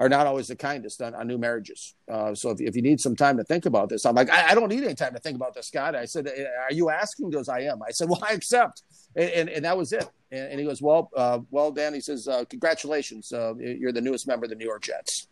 [0.00, 1.94] are not always the kindest on, on new marriages.
[2.10, 4.50] Uh, so if, if you need some time to think about this, I'm like, I,
[4.50, 5.96] I, don't need any time to think about this, Scott.
[5.96, 7.26] I said, are you asking?
[7.26, 7.82] He goes, I am.
[7.82, 8.82] I said, well, I accept.
[9.16, 10.08] And, and, and that was it.
[10.30, 13.32] And, and, he goes, well, uh, well, Dan, he says, uh, congratulations.
[13.32, 15.26] Uh, you're the newest member of the New York Jets.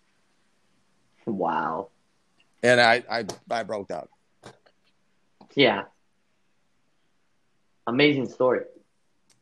[1.26, 1.90] Wow.
[2.62, 4.08] And I, I, I broke down.
[5.54, 5.84] Yeah.
[7.86, 8.62] Amazing story.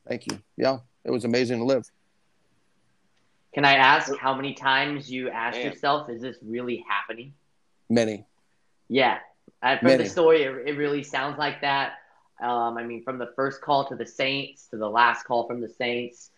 [0.06, 0.38] Thank you.
[0.56, 0.78] Yeah.
[1.04, 1.90] It was amazing to live.
[3.54, 5.70] Can I ask how many times you asked Man.
[5.70, 7.34] yourself, "Is this really happening?"
[7.88, 8.26] Many.
[8.88, 9.18] Yeah,
[9.62, 10.04] uh, from Many.
[10.04, 11.94] the story, it, it, really sounds like that.
[12.42, 15.60] Um, I mean, from the first call to the Saints to the last call from
[15.60, 16.30] the Saints,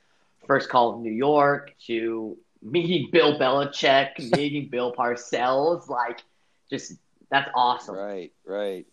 [0.46, 6.20] first call of New York to meeting Bill Belichick, meeting Bill Parcells, like
[6.68, 6.92] just
[7.30, 7.96] that's awesome.
[7.96, 8.86] Right, right.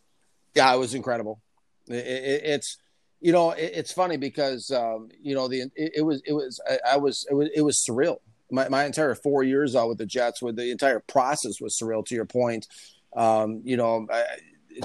[0.55, 1.41] Yeah, it was incredible.
[1.87, 2.77] It, it, it's
[3.23, 6.59] you know, it, it's funny because um, you know the it, it, was it was
[6.69, 8.17] I, I, was it was it was surreal.
[8.51, 12.05] My, my entire four years out with the Jets, with the entire process was surreal.
[12.05, 12.67] To your point,
[13.15, 14.25] um, you know, I,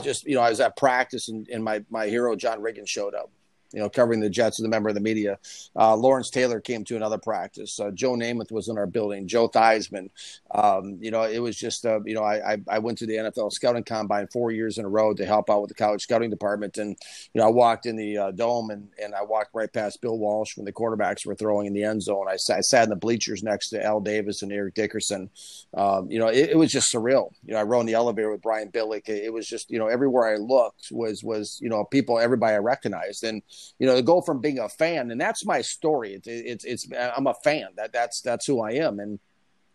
[0.02, 3.14] just you know, I was at practice and, and my my hero John Riggins showed
[3.14, 3.30] up
[3.72, 5.38] you know, covering the Jets as a member of the media.
[5.76, 7.78] Uh, Lawrence Taylor came to another practice.
[7.78, 9.28] Uh, Joe Namath was in our building.
[9.28, 10.10] Joe Theismann.
[10.54, 13.16] Um, you know, it was just, uh, you know, I, I, I, went to the
[13.16, 16.30] NFL scouting combine four years in a row to help out with the college scouting
[16.30, 16.78] department.
[16.78, 16.96] And,
[17.34, 20.18] you know, I walked in the uh, dome and, and I walked right past Bill
[20.18, 22.26] Walsh when the quarterbacks were throwing in the end zone.
[22.28, 25.28] I, I sat in the bleachers next to Al Davis and Eric Dickerson.
[25.74, 27.32] Um, you know, it, it, was just surreal.
[27.44, 29.08] You know, I rode in the elevator with Brian Billick.
[29.08, 32.54] It, it was just, you know, everywhere I looked was, was, you know, people, everybody
[32.54, 33.24] I recognized.
[33.24, 33.42] And,
[33.78, 36.14] you know, to go from being a fan, and that's my story.
[36.14, 37.68] It's, it's, it's, I'm a fan.
[37.76, 38.98] That that's, that's who I am.
[38.98, 39.18] And,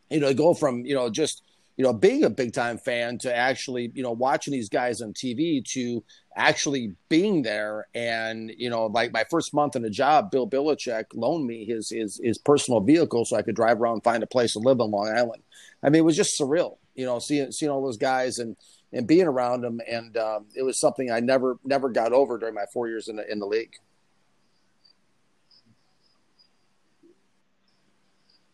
[0.09, 1.41] you know, to go from, you know, just,
[1.77, 5.13] you know, being a big time fan to actually, you know, watching these guys on
[5.13, 6.03] TV to
[6.36, 7.88] actually being there.
[7.95, 11.89] And, you know, like my first month in a job, Bill Belichick loaned me his,
[11.89, 14.81] his, his personal vehicle so I could drive around and find a place to live
[14.81, 15.41] on Long Island.
[15.81, 18.55] I mean, it was just surreal, you know, seeing, seeing all those guys and,
[18.94, 19.82] and being around them.
[19.89, 23.18] And um, it was something I never, never got over during my four years in
[23.18, 23.76] the, in the league.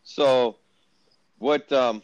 [0.02, 0.56] So,
[1.38, 2.02] what um,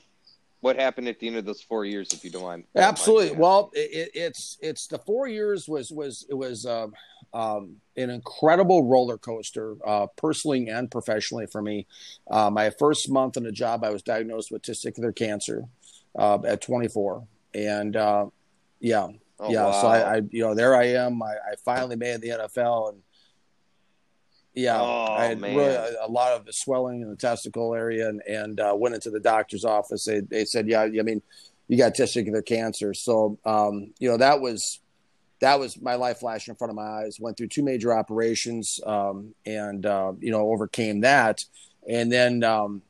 [0.60, 2.64] what happened at the end of those four years, if you don't mind?
[2.76, 3.30] Absolutely.
[3.30, 6.94] Mind well, it, it's it's the four years was was it was um,
[7.34, 11.86] um, an incredible roller coaster, uh, personally and professionally for me.
[12.30, 15.64] Uh, my first month in the job, I was diagnosed with testicular cancer
[16.18, 18.26] uh, at 24, and uh,
[18.80, 19.08] yeah,
[19.40, 19.64] oh, yeah.
[19.64, 19.80] Wow.
[19.80, 21.22] So I, I, you know, there I am.
[21.22, 23.02] I, I finally made the NFL, and
[24.54, 25.56] yeah, oh, I had man.
[25.56, 28.94] really a, a, lot of the swelling in the testicle area, and and uh, went
[28.94, 30.04] into the doctor's office.
[30.04, 31.22] They they said, yeah, I mean,
[31.68, 32.94] you got testicular cancer.
[32.94, 34.80] So um, you know that was
[35.40, 37.18] that was my life flashing in front of my eyes.
[37.20, 41.44] Went through two major operations, um, and uh, you know overcame that,
[41.88, 42.42] and then.
[42.44, 42.82] Um,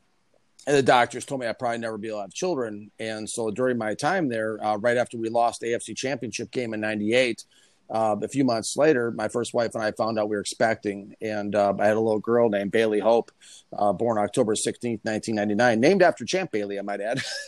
[0.67, 2.91] and the doctors told me I'd probably never be able to have children.
[2.99, 6.75] And so during my time there, uh, right after we lost the AFC Championship game
[6.75, 7.45] in '98,
[7.89, 11.15] uh, a few months later, my first wife and I found out we were expecting,
[11.21, 13.31] and uh, I had a little girl named Bailey Hope,
[13.77, 17.23] uh, born October 16th, 1999, named after Champ Bailey, I might add.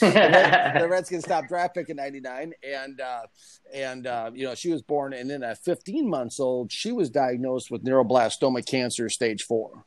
[0.00, 3.22] the, Redskins stopped draft pick in 99, and uh,
[3.72, 7.08] and uh, you know she was born, and then at 15 months old, she was
[7.08, 9.84] diagnosed with neuroblastoma cancer, stage four.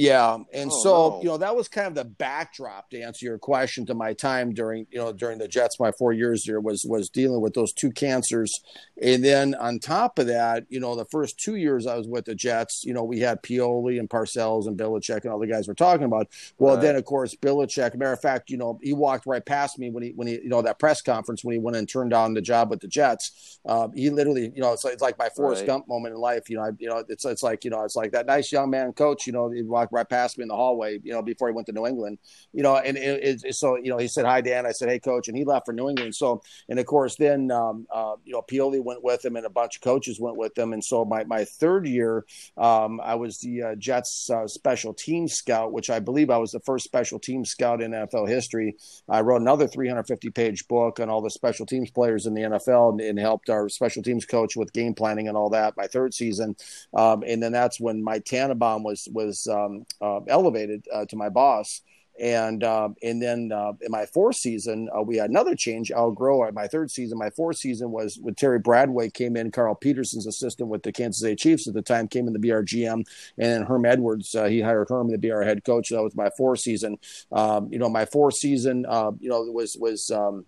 [0.00, 1.18] Yeah, and oh, so no.
[1.22, 4.54] you know that was kind of the backdrop to answer your question to my time
[4.54, 5.78] during you know during the Jets.
[5.78, 8.62] My four years there was was dealing with those two cancers,
[9.02, 12.24] and then on top of that, you know, the first two years I was with
[12.24, 15.68] the Jets, you know, we had Pioli and Parcells and Belichick and all the guys
[15.68, 16.28] we're talking about.
[16.58, 16.82] Well, right.
[16.82, 17.94] then of course Belichick.
[17.94, 20.48] Matter of fact, you know, he walked right past me when he when he you
[20.48, 23.58] know that press conference when he went and turned down the job with the Jets.
[23.66, 25.66] Uh, he literally, you know, it's like, it's like my Forrest right.
[25.66, 26.48] Gump moment in life.
[26.48, 28.70] You know, I, you know, it's it's like you know, it's like that nice young
[28.70, 29.26] man coach.
[29.26, 31.54] You know, he walked walked right past me in the hallway, you know, before he
[31.54, 32.18] went to New England,
[32.52, 34.66] you know, and it, it, so, you know, he said, hi, Dan.
[34.66, 35.28] I said, hey, coach.
[35.28, 36.14] And he left for New England.
[36.14, 39.50] So, and of course, then, um, uh, you know, Pioli went with him and a
[39.50, 40.72] bunch of coaches went with him.
[40.72, 42.24] And so my, my third year,
[42.56, 46.52] um, I was the uh, Jets uh, special team scout, which I believe I was
[46.52, 48.76] the first special team scout in NFL history.
[49.08, 52.92] I wrote another 350 page book on all the special teams players in the NFL
[52.92, 56.14] and, and helped our special teams coach with game planning and all that my third
[56.14, 56.56] season.
[56.94, 61.28] Um, and then that's when Mike Tannenbaum was, was um, uh, elevated uh, to my
[61.28, 61.82] boss.
[62.20, 65.90] And um, and then uh, in my fourth season, uh, we had another change.
[65.90, 69.74] Al Groh, my third season, my fourth season was when Terry Bradway came in, Carl
[69.74, 72.92] Peterson's assistant with the Kansas City Chiefs at the time, came in the BR GM,
[72.92, 73.06] and
[73.38, 75.88] then Herm Edwards, uh, he hired Herm to be our head coach.
[75.88, 76.98] That was my fourth season.
[77.32, 80.44] Um, you know, my fourth season, uh, you know, was was um,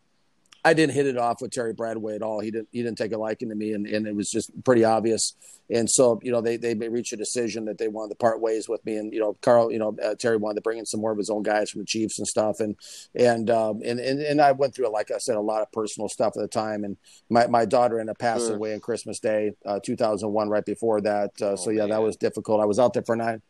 [0.65, 2.41] I didn't hit it off with Terry Bradway at all.
[2.41, 4.85] He didn't he didn't take a liking to me, and, and it was just pretty
[4.85, 5.35] obvious.
[5.71, 8.69] And so you know they they reached a decision that they wanted to part ways
[8.69, 11.01] with me, and you know Carl, you know uh, Terry wanted to bring in some
[11.01, 12.77] more of his own guys from the Chiefs and stuff, and
[13.15, 16.09] and um, and, and and I went through like I said a lot of personal
[16.09, 16.97] stuff at the time, and
[17.29, 18.57] my my daughter ended up passing sure.
[18.57, 21.31] away on Christmas Day, uh, 2001, right before that.
[21.41, 21.91] Uh, oh, so yeah, man.
[21.91, 22.61] that was difficult.
[22.61, 23.43] I was out there for nine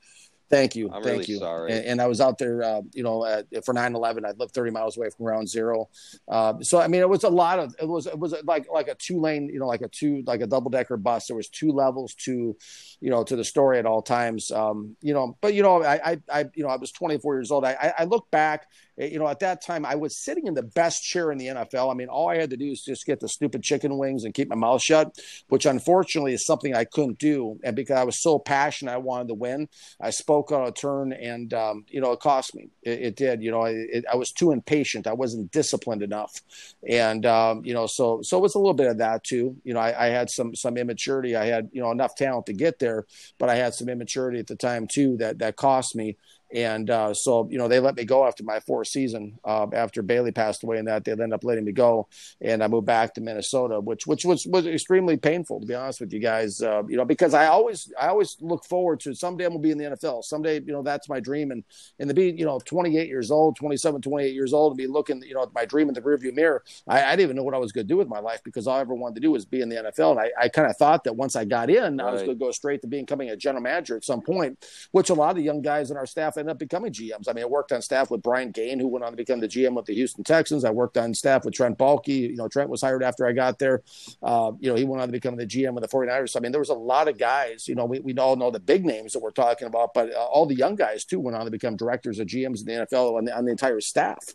[0.53, 0.89] Thank you.
[0.89, 1.39] I'm Thank really you.
[1.39, 1.73] Sorry.
[1.73, 4.27] And, and, I was out there, uh, you know, uh, for 9/11.
[4.27, 5.89] I lived 30 miles away from ground zero.
[6.29, 7.75] Uh, so I mean, it was a lot of.
[7.81, 10.43] It was it was like like a two lane, you know, like a two like
[10.43, 11.29] a double decker bus.
[11.29, 12.55] There was two levels to,
[13.01, 14.51] you know, to the story at all times.
[14.51, 17.51] Um, you know, but you know, I I, I you know, I was 24 years
[17.51, 17.65] old.
[17.65, 18.67] I I, I look back
[18.97, 21.91] you know, at that time, I was sitting in the best chair in the NFL.
[21.91, 24.35] I mean, all I had to do is just get the stupid chicken wings and
[24.35, 25.17] keep my mouth shut,
[25.49, 27.59] which unfortunately is something I couldn't do.
[27.65, 29.69] And because I was so passionate, I wanted to win.
[30.01, 32.69] I spoke on a turn, and um, you know, it cost me.
[32.83, 33.43] It, it did.
[33.43, 35.07] You know, it, I was too impatient.
[35.07, 36.43] I wasn't disciplined enough,
[36.87, 39.57] and um, you know, so so it was a little bit of that too.
[39.65, 41.35] You know, I, I had some some immaturity.
[41.35, 43.07] I had you know enough talent to get there,
[43.39, 46.17] but I had some immaturity at the time too that that cost me.
[46.53, 49.39] And uh, so, you know, they let me go after my fourth season.
[49.45, 52.09] Uh, after Bailey passed away, and that they ended up letting me go,
[52.41, 56.01] and I moved back to Minnesota, which which was was extremely painful to be honest
[56.01, 56.61] with you guys.
[56.61, 59.71] Uh, you know, because I always I always look forward to someday I'm gonna be
[59.71, 60.25] in the NFL.
[60.25, 61.51] Someday, you know, that's my dream.
[61.51, 61.65] And
[61.99, 65.23] and to be, you know, 28 years old, 27, 28 years old, and be looking,
[65.23, 66.63] you know, at my dream in the rearview mirror.
[66.87, 68.67] I, I didn't even know what I was going to do with my life because
[68.67, 70.13] all I ever wanted to do was be in the NFL.
[70.13, 72.09] And I, I kind of thought that once I got in, right.
[72.09, 75.11] I was going to go straight to becoming a general manager at some point, which
[75.11, 77.29] a lot of the young guys in our staff end up becoming GMs.
[77.29, 79.49] I mean, I worked on staff with Brian Gaine, who went on to become the
[79.49, 80.65] GM of the Houston Texans.
[80.65, 82.09] I worked on staff with Trent Baalke.
[82.09, 83.83] You know, Trent was hired after I got there.
[84.23, 86.31] Uh, you know, he went on to become the GM of the 49ers.
[86.31, 88.51] So, I mean, there was a lot of guys, you know, we, we all know
[88.51, 91.37] the big names that we're talking about, but uh, all the young guys too went
[91.37, 94.35] on to become directors of GMs in the NFL on the, on the entire staff.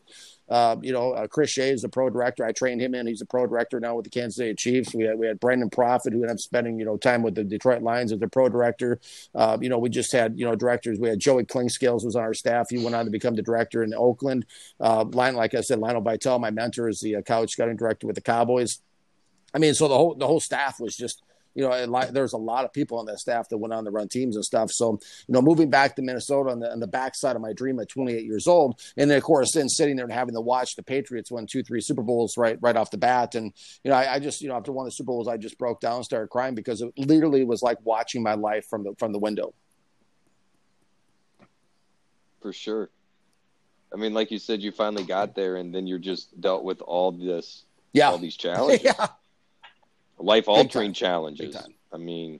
[0.49, 2.45] Uh, you know, uh, Chris Shea is a pro director.
[2.45, 3.07] I trained him in.
[3.07, 4.93] He's a pro director now with the Kansas City Chiefs.
[4.93, 7.43] We had, we had Brandon Profit, who ended up spending, you know, time with the
[7.43, 8.99] Detroit Lions as the pro director.
[9.35, 10.99] Uh, you know, we just had, you know, directors.
[10.99, 12.67] We had Joey Clinkscales was on our staff.
[12.69, 14.45] He went on to become the director in Oakland.
[14.79, 18.07] Uh, line, like I said, Lionel Vital, my mentor, is the uh, college scouting director
[18.07, 18.79] with the Cowboys.
[19.53, 21.23] I mean, so the whole the whole staff was just
[21.57, 24.07] you know, there's a lot of people on that staff that went on to run
[24.07, 24.69] teams and stuff.
[24.71, 27.79] So, you know, moving back to Minnesota on the, on the backside of my dream
[27.79, 30.75] at 28 years old, and then of course, then sitting there and having to watch
[30.75, 33.53] the Patriots win two, three Super Bowls right, right off the bat, and
[33.83, 35.57] you know, I, I just, you know, after one of the Super Bowls, I just
[35.57, 38.93] broke down, and started crying because it literally was like watching my life from the
[38.99, 39.55] from the window.
[42.39, 42.91] For sure.
[43.91, 46.81] I mean, like you said, you finally got there, and then you're just dealt with
[46.81, 48.83] all this, yeah, all these challenges.
[48.99, 49.07] yeah
[50.19, 51.55] life altering challenges.
[51.91, 52.39] I mean,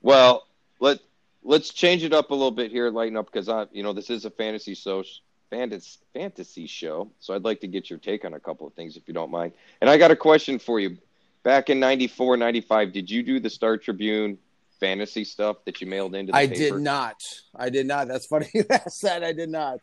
[0.00, 0.46] well,
[0.80, 0.98] let
[1.42, 4.10] let's change it up a little bit here, lighten up because I, you know, this
[4.10, 5.04] is a fantasy so
[5.50, 8.96] fantasy fantasy show, so I'd like to get your take on a couple of things
[8.96, 9.52] if you don't mind.
[9.80, 10.98] And I got a question for you.
[11.44, 14.38] Back in 94, 95, did you do the Star Tribune
[14.78, 16.30] fantasy stuff that you mailed into?
[16.30, 16.76] The I paper?
[16.76, 17.16] did not.
[17.56, 18.06] I did not.
[18.06, 18.48] That's funny.
[18.68, 19.80] that said, I did not.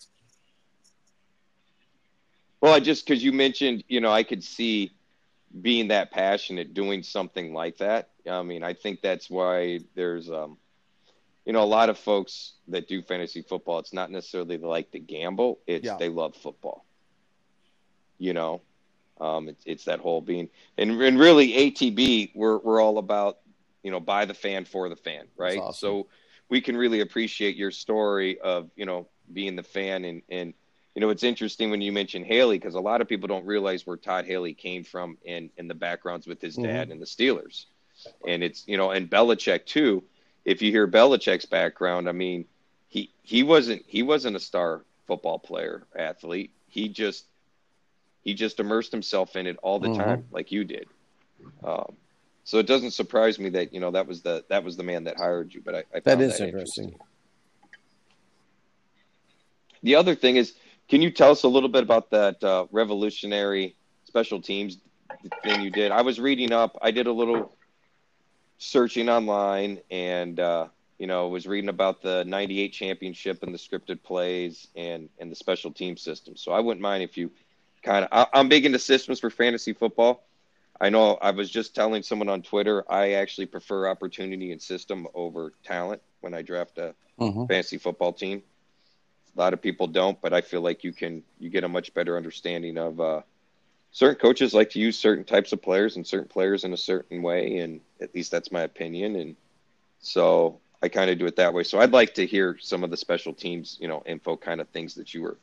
[2.61, 4.91] Well, I just because you mentioned, you know, I could see
[5.61, 8.09] being that passionate doing something like that.
[8.29, 10.57] I mean, I think that's why there's um
[11.45, 14.99] you know a lot of folks that do fantasy football it's not necessarily like to
[14.99, 15.97] gamble, it's yeah.
[15.97, 16.85] they love football.
[18.17, 18.61] You know,
[19.19, 23.39] um it's, it's that whole being and and really ATB we're we're all about,
[23.83, 25.59] you know, by the fan for the fan, right?
[25.59, 25.73] Awesome.
[25.73, 26.07] So
[26.49, 30.53] we can really appreciate your story of, you know, being the fan and and
[30.99, 33.87] you know, it's interesting when you mention Haley because a lot of people don't realize
[33.87, 36.91] where Todd Haley came from in in the backgrounds with his dad mm-hmm.
[36.91, 37.67] and the Steelers,
[38.27, 40.03] and it's you know, and Belichick too.
[40.43, 42.43] If you hear Belichick's background, I mean,
[42.89, 46.51] he he wasn't he wasn't a star football player athlete.
[46.67, 47.23] He just
[48.21, 50.01] he just immersed himself in it all the mm-hmm.
[50.01, 50.89] time, like you did.
[51.63, 51.95] Um,
[52.43, 55.05] so it doesn't surprise me that you know that was the that was the man
[55.05, 55.61] that hired you.
[55.63, 56.83] But I, I that is that interesting.
[56.89, 57.05] interesting.
[59.81, 60.55] The other thing is
[60.89, 63.75] can you tell us a little bit about that uh, revolutionary
[64.05, 64.77] special teams
[65.43, 65.91] thing you did?
[65.91, 66.77] I was reading up.
[66.81, 67.55] I did a little
[68.57, 70.67] searching online, and uh,
[70.97, 75.35] you know, was reading about the '98 championship and the scripted plays and and the
[75.35, 76.35] special team system.
[76.35, 77.31] So I wouldn't mind if you
[77.83, 78.27] kind of.
[78.33, 80.23] I'm big into systems for fantasy football.
[80.81, 85.07] I know I was just telling someone on Twitter I actually prefer opportunity and system
[85.13, 87.45] over talent when I draft a mm-hmm.
[87.45, 88.43] fantasy football team.
[89.39, 91.93] A lot of people don't, but I feel like you can you get a much
[91.93, 93.21] better understanding of uh,
[93.93, 97.21] certain coaches like to use certain types of players and certain players in a certain
[97.21, 99.15] way, and at least that's my opinion.
[99.15, 99.37] And
[100.01, 101.63] so I kind of do it that way.
[101.63, 104.67] So I'd like to hear some of the special teams, you know, info kind of
[104.67, 105.37] things that you were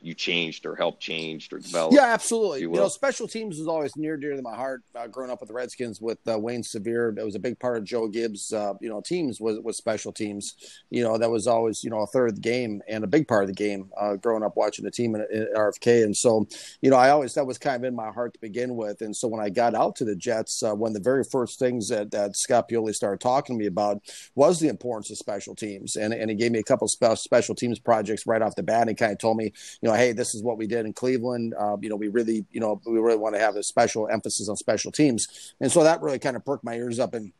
[0.00, 1.94] you changed or helped changed or developed.
[1.94, 2.60] Yeah, absolutely.
[2.60, 4.82] you You, know, special teams was always near dear to my heart.
[4.94, 7.78] Uh, growing up with the Redskins with uh, Wayne Sevier, it was a big part
[7.78, 8.52] of Joe Gibbs.
[8.52, 10.54] Uh, you know, teams was was special teams.
[10.90, 13.28] You know, that was always you know a third of the game and a big
[13.28, 13.90] part of the game.
[14.00, 16.46] Uh, growing up watching the team in, in RFK, and so
[16.80, 19.00] you know, I always that was kind of in my heart to begin with.
[19.00, 21.58] And so when I got out to the Jets, uh, one of the very first
[21.58, 24.02] things that, that Scott Pioli started talking to me about
[24.34, 27.54] was the importance of special teams, and and he gave me a couple spe- special
[27.54, 29.52] teams projects right off the bat, and kind of told me,
[29.82, 31.54] you know, hey, this is what we did in Cleveland.
[31.58, 34.48] Uh, you know, we really, you know, we really want to have a special emphasis
[34.48, 37.32] on special teams, and so that really kind of perked my ears up and.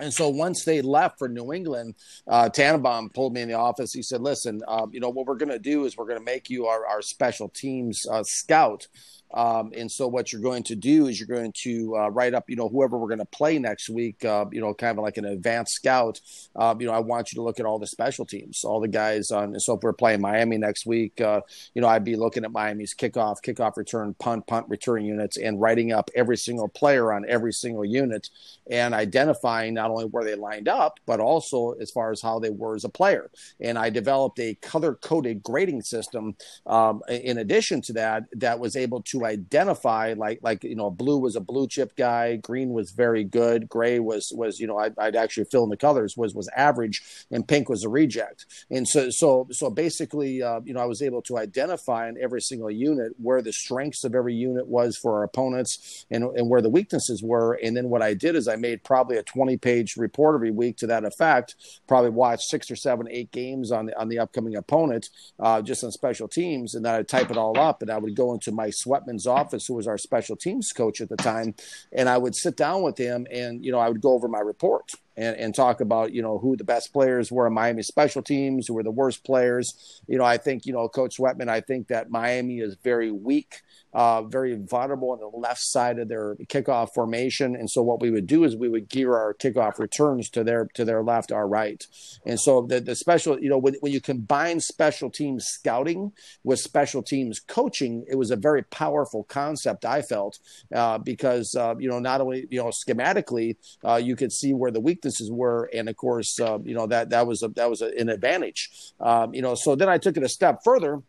[0.00, 1.94] And so once they left for New England,
[2.26, 3.92] uh, Tannenbaum pulled me in the office.
[3.92, 6.24] He said, "Listen, um, you know what we're going to do is we're going to
[6.24, 8.88] make you our, our special teams uh, scout.
[9.34, 12.48] Um, and so what you're going to do is you're going to uh, write up,
[12.48, 15.16] you know, whoever we're going to play next week, uh, you know, kind of like
[15.16, 16.20] an advanced scout.
[16.54, 18.88] Um, you know, I want you to look at all the special teams, all the
[18.88, 19.58] guys on.
[19.58, 21.40] So if we're playing Miami next week, uh,
[21.74, 25.60] you know, I'd be looking at Miami's kickoff, kickoff return, punt, punt return units, and
[25.60, 28.30] writing up every single player on every single unit,
[28.70, 32.50] and identifying not only where they lined up, but also as far as how they
[32.50, 33.30] were as a player.
[33.60, 36.36] And I developed a color coded grading system.
[36.66, 41.18] Um, in addition to that, that was able to identify like like you know blue
[41.18, 44.94] was a blue chip guy, green was very good, gray was was you know I'd,
[44.98, 48.46] I'd actually fill in the colors was was average, and pink was a reject.
[48.70, 52.40] And so so so basically, uh, you know, I was able to identify in every
[52.40, 56.62] single unit where the strengths of every unit was for our opponents and and where
[56.62, 57.54] the weaknesses were.
[57.54, 60.76] And then what I did is I made probably a 20 page report every week
[60.78, 61.56] to that effect.
[61.86, 65.08] Probably watched six or seven, eight games on the on the upcoming opponent,
[65.38, 68.14] uh, just on special teams, and then I'd type it all up, and I would
[68.14, 71.54] go into Mike Sweatman's office, who was our special teams coach at the time,
[71.92, 74.40] and I would sit down with him, and you know I would go over my
[74.40, 78.22] report and, and talk about you know who the best players were in Miami special
[78.22, 80.02] teams, who were the worst players.
[80.06, 81.48] You know, I think you know Coach Sweatman.
[81.48, 83.62] I think that Miami is very weak,
[83.92, 88.10] uh, very vulnerable on the left side of their kickoff formation, and so what we
[88.10, 91.46] would do is we would gear our kickoff returns to their to their left, our
[91.46, 91.86] right,
[92.26, 96.12] and so the the special you know when when you combine special teams scouting
[96.42, 99.84] with special teams coaching, it was a very powerful concept.
[99.84, 100.38] I felt
[100.74, 104.70] uh, because uh, you know not only you know schematically uh, you could see where
[104.70, 107.82] the weaknesses were, and of course, uh, you know that that was a, that was
[107.82, 108.70] a, an advantage.
[109.00, 111.02] Um, you know, so then I took it a step further.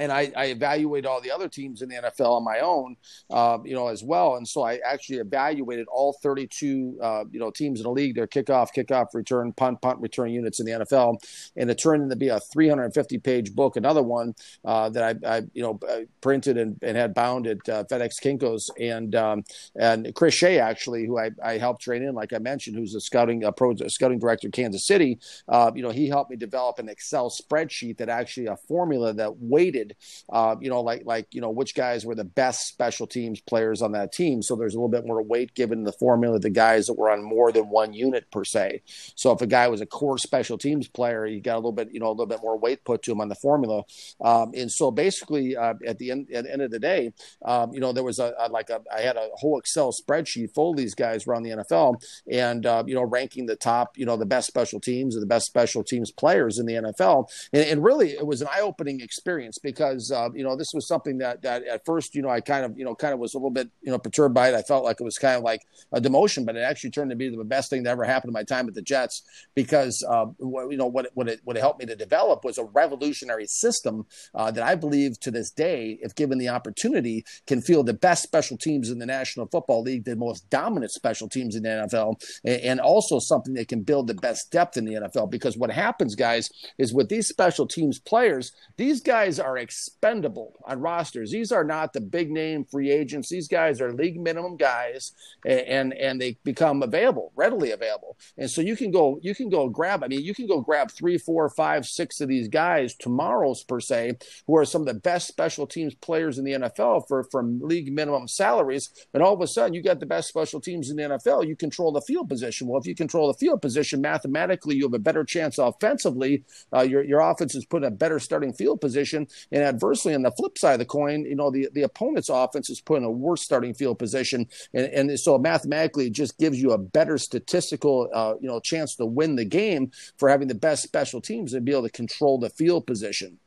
[0.00, 2.96] And I, I evaluated all the other teams in the NFL on my own,
[3.30, 4.36] uh, you know, as well.
[4.36, 8.26] And so I actually evaluated all 32, uh, you know, teams in the league, their
[8.26, 11.18] kickoff, kickoff return, punt, punt return units in the NFL,
[11.56, 13.76] and it turned into be a 350 page book.
[13.76, 14.34] Another one
[14.64, 18.20] uh, that I, I, you know, uh, printed and, and had bound at uh, FedEx
[18.22, 19.44] Kinkos, and um,
[19.76, 23.00] and Chris Shea actually, who I, I helped train in, like I mentioned, who's a
[23.00, 25.18] scouting a pro scouting director Kansas City.
[25.48, 29.38] Uh, you know, he helped me develop an Excel spreadsheet that actually a formula that
[29.38, 29.89] weighted
[30.30, 33.82] uh, you know, like like you know which guys were the best special teams players
[33.82, 34.42] on that team.
[34.42, 37.22] So there's a little bit more weight given the formula the guys that were on
[37.22, 38.82] more than one unit per se.
[39.14, 41.92] So if a guy was a core special teams player, you got a little bit
[41.92, 43.82] you know a little bit more weight put to him on the formula.
[44.20, 47.12] Um, and so basically, uh, at the end at the end of the day,
[47.44, 50.54] um, you know, there was a, a like a I had a whole Excel spreadsheet
[50.54, 54.06] full of these guys around the NFL, and uh, you know, ranking the top you
[54.06, 57.30] know the best special teams or the best special teams players in the NFL.
[57.52, 59.69] And, and really, it was an eye opening experience because
[60.10, 62.78] uh, you know this was something that that at first you know I kind of
[62.78, 64.54] you know kind of was a little bit you know perturbed by it.
[64.54, 65.62] I felt like it was kind of like
[65.92, 68.34] a demotion, but it actually turned to be the best thing that ever happened in
[68.34, 69.22] my time at the Jets
[69.54, 72.64] because uh, you know what what it what it helped me to develop was a
[72.64, 77.86] revolutionary system uh, that I believe to this day, if given the opportunity, can field
[77.86, 81.62] the best special teams in the National Football League, the most dominant special teams in
[81.62, 85.30] the NFL, and, and also something that can build the best depth in the NFL.
[85.30, 90.80] Because what happens, guys, is with these special teams players, these guys are expendable on
[90.80, 91.30] rosters.
[91.30, 93.28] These are not the big name free agents.
[93.28, 95.12] These guys are league minimum guys,
[95.44, 98.16] and and they become available, readily available.
[98.36, 100.02] And so you can go you can go grab.
[100.02, 103.80] I mean, you can go grab three, four, five, six of these guys tomorrow's per
[103.80, 107.60] se, who are some of the best special teams players in the NFL for from
[107.60, 108.90] league minimum salaries.
[109.14, 111.46] And all of a sudden, you got the best special teams in the NFL.
[111.46, 112.66] You control the field position.
[112.66, 116.44] Well, if you control the field position, mathematically, you have a better chance offensively.
[116.74, 120.22] Uh, your your offense is put in a better starting field position, and adversely, on
[120.22, 123.04] the flip side of the coin, you know the the opponent's offense is put in
[123.04, 127.18] a worse starting field position, and and so mathematically, it just gives you a better
[127.18, 131.54] statistical uh, you know chance to win the game for having the best special teams
[131.54, 133.38] and be able to control the field position.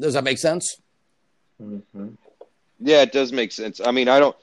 [0.00, 0.78] Does that make sense?
[1.62, 2.08] Mm-hmm.
[2.80, 3.80] Yeah, it does make sense.
[3.80, 4.36] I mean, I don't,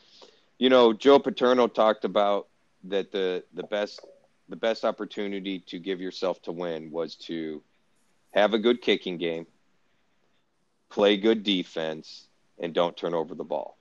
[0.58, 2.48] you know, Joe Paterno talked about
[2.86, 4.06] that the the best
[4.50, 7.62] the best opportunity to give yourself to win was to
[8.32, 9.46] have a good kicking game,
[10.92, 12.28] play good defense,
[12.60, 13.78] and don't turn over the ball.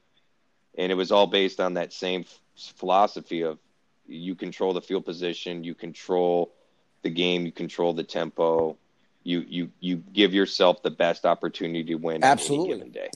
[0.79, 2.41] And it was all based on that same f-
[2.77, 3.59] philosophy of
[4.07, 6.55] you control the field position, you control
[7.03, 8.77] the game, you control the tempo,
[9.23, 12.73] you you you give yourself the best opportunity to win Absolutely.
[12.73, 13.11] any given day.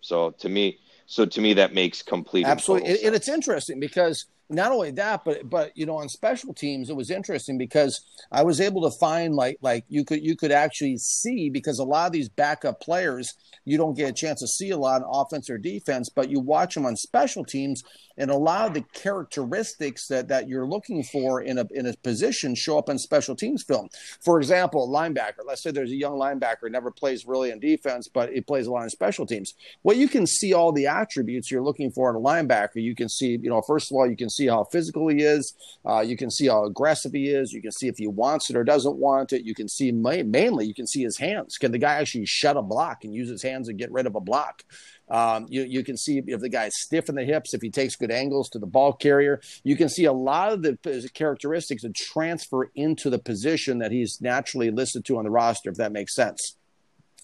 [0.00, 4.26] So to me, so to me that makes complete Absolutely, and, and it's interesting because
[4.50, 8.42] not only that, but but you know, on special teams, it was interesting because I
[8.42, 12.06] was able to find like like you could you could actually see because a lot
[12.06, 13.34] of these backup players
[13.64, 16.40] you don't get a chance to see a lot on offense or defense, but you
[16.40, 17.82] watch them on special teams,
[18.16, 21.94] and a lot of the characteristics that that you're looking for in a in a
[22.02, 23.88] position show up on special teams film.
[24.20, 25.44] For example, a linebacker.
[25.46, 28.70] Let's say there's a young linebacker never plays really in defense, but he plays a
[28.70, 29.54] lot in special teams.
[29.82, 32.76] Well, you can see all the attributes you're looking for in a linebacker.
[32.82, 35.54] You can see, you know, first of all, you can see how physical he is.
[35.84, 37.52] Uh, you can see how aggressive he is.
[37.52, 39.44] You can see if he wants it or doesn't want it.
[39.44, 41.56] You can see ma- mainly, you can see his hands.
[41.58, 44.14] Can the guy actually shut a block and use his hands and get rid of
[44.14, 44.62] a block?
[45.08, 47.94] Um, you, you can see if the guy's stiff in the hips, if he takes
[47.96, 49.40] good angles to the ball carrier.
[49.62, 54.20] You can see a lot of the characteristics that transfer into the position that he's
[54.20, 56.56] naturally listed to on the roster, if that makes sense.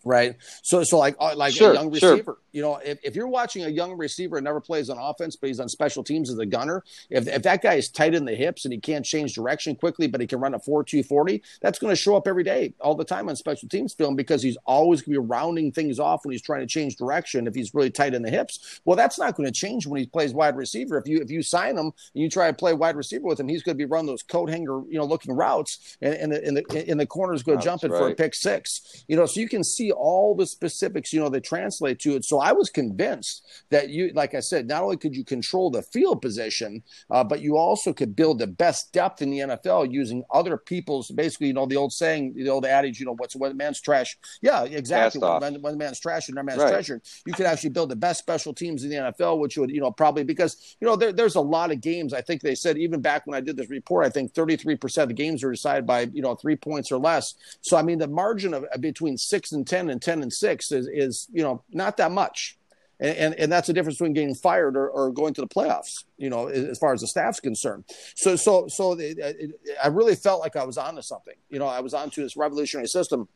[0.04, 0.36] Right.
[0.62, 2.12] So, so like, uh, like Sure, a young sure.
[2.12, 5.36] receiver, you know, if, if you're watching a young receiver and never plays on offense,
[5.36, 8.24] but he's on special teams as a gunner, if, if that guy is tight in
[8.24, 11.02] the hips and he can't change direction quickly, but he can run a 4 2
[11.02, 14.16] 40, that's going to show up every day, all the time on special teams film
[14.16, 17.46] because he's always going to be rounding things off when he's trying to change direction
[17.46, 18.80] if he's really tight in the hips.
[18.84, 20.96] Well, that's not going to change when he plays wide receiver.
[20.98, 23.48] If you if you sign him and you try to play wide receiver with him,
[23.48, 26.44] he's going to be running those coat hanger, you know, looking routes, and, and the
[26.44, 29.04] and the and the corners go That's jumping for a pick six.
[29.06, 32.24] You know, so you can see all the specifics, you know, that translate to it.
[32.24, 35.82] So I was convinced that you, like I said, not only could you control the
[35.82, 40.24] field position, uh, but you also could build the best depth in the NFL using
[40.32, 41.10] other people's.
[41.10, 44.18] Basically, you know, the old saying, the old adage, you know, what's one man's trash.
[44.42, 45.20] Yeah, exactly.
[45.20, 46.70] One, one man's trash and another man's Right.
[46.72, 47.00] treasure.
[47.26, 49.90] You could actually build the best special teams in the NFL, which would, you know,
[49.90, 52.12] probably because you know there, there's a lot of games.
[52.12, 55.02] I think they said even back when I did this report, I think 33 percent
[55.04, 57.34] of the games are decided by you know three points or less.
[57.60, 60.88] So I mean, the margin of between six and ten and ten and six is
[60.92, 62.56] is you know not that much.
[63.02, 66.04] And, and, and that's the difference between getting fired or, or going to the playoffs,
[66.18, 67.84] you know, as far as the staff's concerned.
[68.14, 69.52] So, so, so it, it,
[69.82, 71.32] I really felt like I was onto something.
[71.48, 73.26] You know, I was onto this revolutionary system.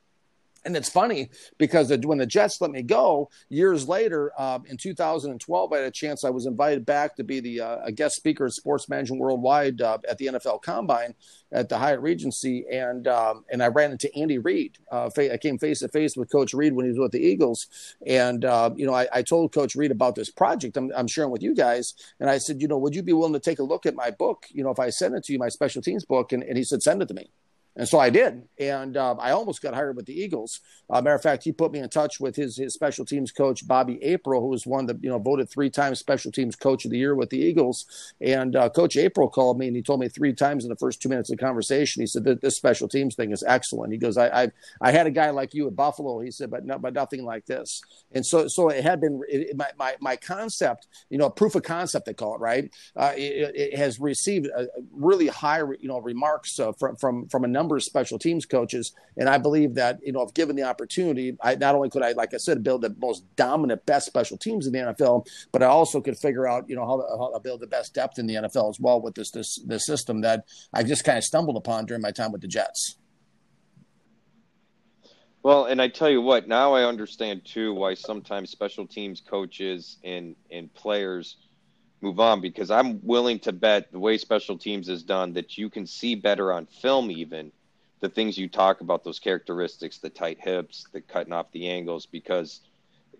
[0.65, 5.73] And it's funny because when the Jets let me go years later, um, in 2012,
[5.73, 6.25] I had a chance.
[6.25, 9.83] I was invited back to be the uh, a guest speaker at Sports Management Worldwide
[9.83, 11.15] uh, at the NFL Combine
[11.53, 14.79] at the Hyatt Regency, and um, and I ran into Andy Reid.
[14.91, 17.69] Uh, I came face to face with Coach Reid when he was with the Eagles,
[18.07, 21.31] and uh, you know I, I told Coach Reid about this project I'm, I'm sharing
[21.31, 23.62] with you guys, and I said, you know, would you be willing to take a
[23.65, 24.47] look at my book?
[24.51, 26.65] You know, if I send it to you, my special teams book, and, and he
[26.65, 27.31] said, send it to me.
[27.77, 30.61] And so I did, and uh, I almost got hired with the Eagles.
[30.89, 33.66] Uh, matter of fact, he put me in touch with his his special teams coach
[33.66, 36.93] Bobby April, who was one that you know voted three times special teams coach of
[36.93, 37.85] the year with the Eagles.
[38.20, 41.03] And uh, Coach April called me and he told me three times in the first
[41.03, 42.01] two minutes of the conversation.
[42.03, 43.93] He said that this special teams thing is excellent.
[43.93, 44.49] He goes, I I,
[44.81, 46.20] I had a guy like you at Buffalo.
[46.20, 47.83] He said, but but nothing like this.
[48.12, 51.64] And so so it had been it, my, my my concept, you know, proof of
[51.64, 52.70] concept they call it, right?
[52.95, 57.43] Uh, it, it has received a really high you know remarks uh, from from from
[57.43, 60.62] a number of special teams coaches, and I believe that you know if given the
[60.62, 64.37] opportunity, I not only could I like I said build the most dominant best special
[64.37, 67.33] teams in the NFL, but I also could figure out you know how to, how
[67.33, 70.21] to build the best depth in the NFL as well with this this this system
[70.21, 72.97] that I just kind of stumbled upon during my time with the Jets.
[75.43, 79.99] Well, and I tell you what, now I understand too why sometimes special teams coaches
[80.03, 81.37] and and players
[82.05, 85.70] move on because I'm willing to bet the way special teams is done that you
[85.70, 87.50] can see better on film even
[88.00, 92.07] the things you talk about those characteristics, the tight hips, the cutting off the angles
[92.07, 92.61] because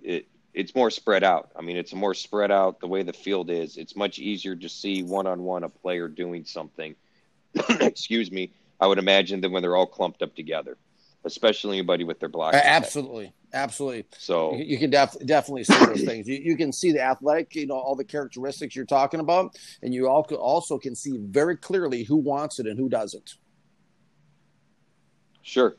[0.03, 1.51] it it's more spread out.
[1.57, 3.77] I mean, it's more spread out the way the field is.
[3.77, 6.95] It's much easier to see one on one a player doing something.
[7.81, 8.53] Excuse me.
[8.81, 10.77] I would imagine than when they're all clumped up together
[11.25, 12.55] especially anybody with their block.
[12.55, 14.05] Absolutely, absolutely.
[14.19, 16.29] So You, can def- definitely see those things.
[16.29, 19.95] You, you can see the athletic, you know, all the characteristics you're talking about, and
[19.95, 23.35] you al- also can see very clearly who wants it and who doesn't.
[25.43, 25.77] sure.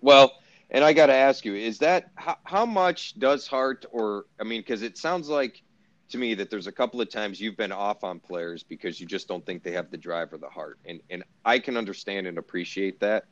[0.00, 0.32] Well,
[0.70, 4.44] and I got to ask you, is that how, how much does heart or I
[4.44, 5.62] mean, because it sounds like
[6.10, 9.06] to me that there's a couple of times you've been off on players because you
[9.06, 12.26] just don't think they have the drive or the heart, and and I can understand
[12.26, 13.24] and appreciate that.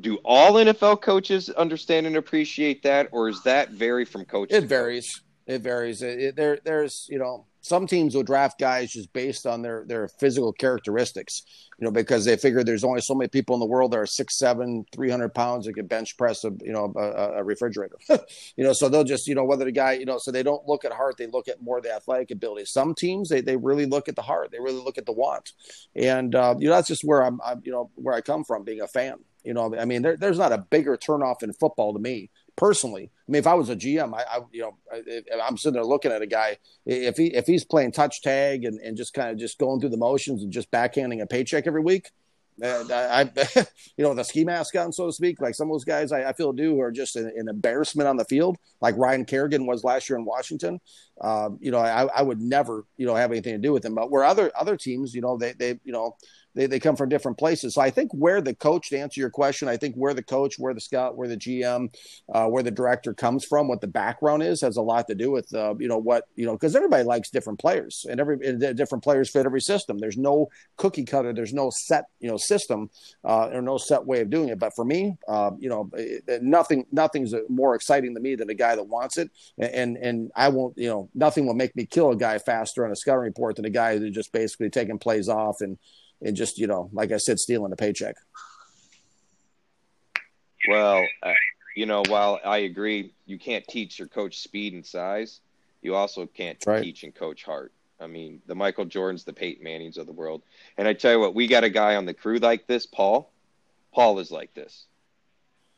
[0.00, 4.56] Do all NFL coaches understand and appreciate that, or is that vary from coach?
[4.56, 4.68] to It coach?
[4.68, 5.20] varies.
[5.46, 6.02] It varies.
[6.02, 9.84] It, it- there, there's, you know, some teams will draft guys just based on their
[9.86, 11.42] their physical characteristics,
[11.78, 14.06] you know, because they figure there's only so many people in the world that are
[14.06, 17.96] six, seven, three hundred pounds that can bench press a you know a, a refrigerator,
[18.56, 18.72] you know.
[18.72, 20.92] So they'll just you know whether the guy you know so they don't look at
[20.92, 22.64] heart, they look at more the athletic ability.
[22.64, 25.52] Some teams they they really look at the heart, they really look at the want,
[25.94, 28.64] and uh, you know that's just where I'm, I'm you know where I come from
[28.64, 29.18] being a fan.
[29.44, 33.10] You know, I mean, there, there's not a bigger turnoff in football to me personally.
[33.28, 35.84] I mean, if I was a GM, I, I you know, I, am sitting there
[35.84, 36.58] looking at a guy.
[36.86, 39.90] If he if he's playing touch tag and, and just kind of just going through
[39.90, 42.10] the motions and just backhanding a paycheck every week,
[42.62, 43.30] uh, I,
[43.96, 46.28] you know, the ski mask on, so to speak, like some of those guys I,
[46.28, 49.84] I feel do are just an, an, embarrassment on the field, like Ryan Kerrigan was
[49.84, 50.80] last year in Washington.
[51.20, 53.94] Uh, you know, I, I would never, you know, have anything to do with him.
[53.94, 56.16] But where other other teams, you know, they they you know
[56.54, 57.74] they, they come from different places.
[57.74, 60.58] So I think where the coach, to answer your question, I think where the coach,
[60.58, 61.94] where the scout, where the GM,
[62.32, 65.30] uh, where the director comes from, what the background is, has a lot to do
[65.30, 68.38] with uh, you know what you know because everybody likes different players and every
[68.74, 69.98] different players fit every system.
[69.98, 71.32] There's no cookie cutter.
[71.32, 72.90] There's no set you know system
[73.24, 74.58] uh, or no set way of doing it.
[74.58, 75.90] But for me, uh, you know,
[76.40, 79.30] nothing nothing's more exciting to me than a guy that wants it.
[79.58, 82.92] And and I won't you know nothing will make me kill a guy faster on
[82.92, 85.78] a scouting report than a guy who's just basically taking plays off and
[86.22, 88.16] and just you know, like I said, stealing a paycheck.
[90.68, 91.32] Well, uh,
[91.74, 95.40] you know, while I agree, you can't teach your coach speed and size.
[95.80, 96.82] You also can't right.
[96.82, 97.72] teach and coach heart.
[98.00, 100.42] I mean, the Michael Jordans, the Peyton Mannings of the world.
[100.76, 103.32] And I tell you what, we got a guy on the crew like this, Paul.
[103.92, 104.86] Paul is like this.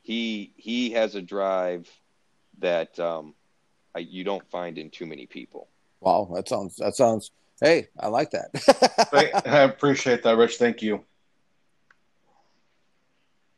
[0.03, 1.91] He he has a drive
[2.59, 3.35] that um,
[3.95, 5.69] I, you don't find in too many people.
[6.01, 7.31] Wow, that sounds that sounds
[7.65, 8.51] Hey, I like that.
[9.47, 10.59] I appreciate that, Rich.
[10.59, 11.03] Thank you.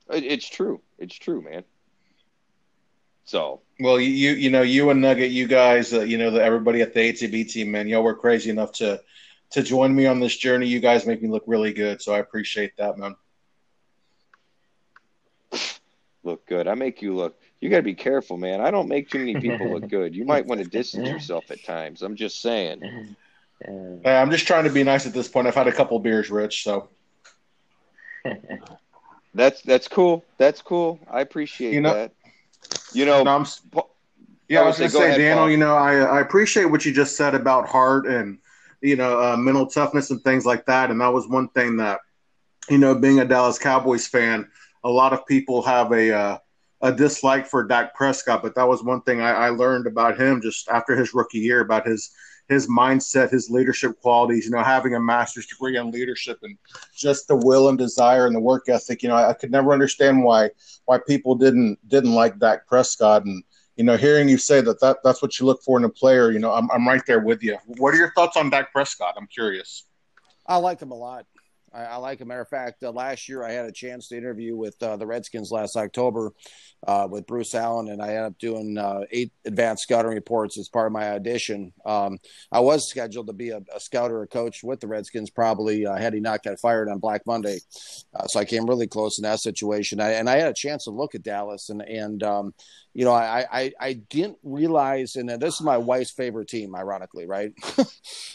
[0.09, 0.81] It's true.
[0.97, 1.65] It's true, man.
[3.25, 6.83] So well, you you know you and Nugget, you guys, uh, you know the, everybody
[6.83, 9.03] at the ATB team, man, y'all were crazy enough to
[9.51, 10.69] to join me on this journey.
[10.69, 13.17] You guys make me look really good, so I appreciate that, man.
[16.23, 16.69] Look good.
[16.69, 17.41] I make you look.
[17.61, 18.61] You got to be careful, man.
[18.61, 20.15] I don't make too many people look good.
[20.15, 22.03] You might want to distance yourself at times.
[22.03, 23.17] I'm just saying.
[23.67, 25.47] Uh, I'm just trying to be nice at this point.
[25.47, 26.63] I've had a couple beers, Rich.
[26.63, 26.89] So
[29.35, 30.25] that's that's cool.
[30.39, 31.01] That's cool.
[31.11, 32.13] I appreciate you know, that.
[32.93, 33.47] You know, no,
[34.49, 35.51] yeah, I was going to say, Daniel.
[35.51, 38.39] You know, I I appreciate what you just said about heart and
[38.83, 40.91] you know uh, mental toughness and things like that.
[40.91, 42.01] And that was one thing that
[42.69, 44.49] you know, being a Dallas Cowboys fan,
[44.85, 46.39] a lot of people have a uh,
[46.83, 50.41] a dislike for Dak Prescott, but that was one thing I, I learned about him
[50.43, 52.11] just after his rookie year about his
[52.49, 56.57] his mindset, his leadership qualities, you know, having a master's degree in leadership and
[56.95, 59.03] just the will and desire and the work ethic.
[59.03, 60.51] You know, I, I could never understand why
[60.85, 63.43] why people didn't didn't like Dak Prescott and
[63.77, 66.31] you know, hearing you say that, that that's what you look for in a player,
[66.31, 67.59] you know, I'm, I'm right there with you.
[67.67, 69.15] What are your thoughts on Dak Prescott?
[69.19, 69.85] I'm curious.
[70.47, 71.27] I like him a lot.
[71.73, 74.17] I, I like a matter of fact, uh, last year I had a chance to
[74.17, 76.33] interview with uh, the Redskins last October
[76.87, 80.69] uh, with Bruce Allen, and I ended up doing uh, eight advanced scouting reports as
[80.69, 81.73] part of my audition.
[81.85, 82.19] Um,
[82.53, 85.87] I was scheduled to be a, a scout or a coach with the Redskins, probably
[85.87, 87.59] uh, had he not got fired on Black Monday.
[88.29, 90.91] So I came really close in that situation, I, and I had a chance to
[90.91, 92.55] look at Dallas, and and um,
[92.97, 97.27] you know, I, I, I didn't realize, and this is my wife's favorite team, ironically,
[97.27, 97.53] right?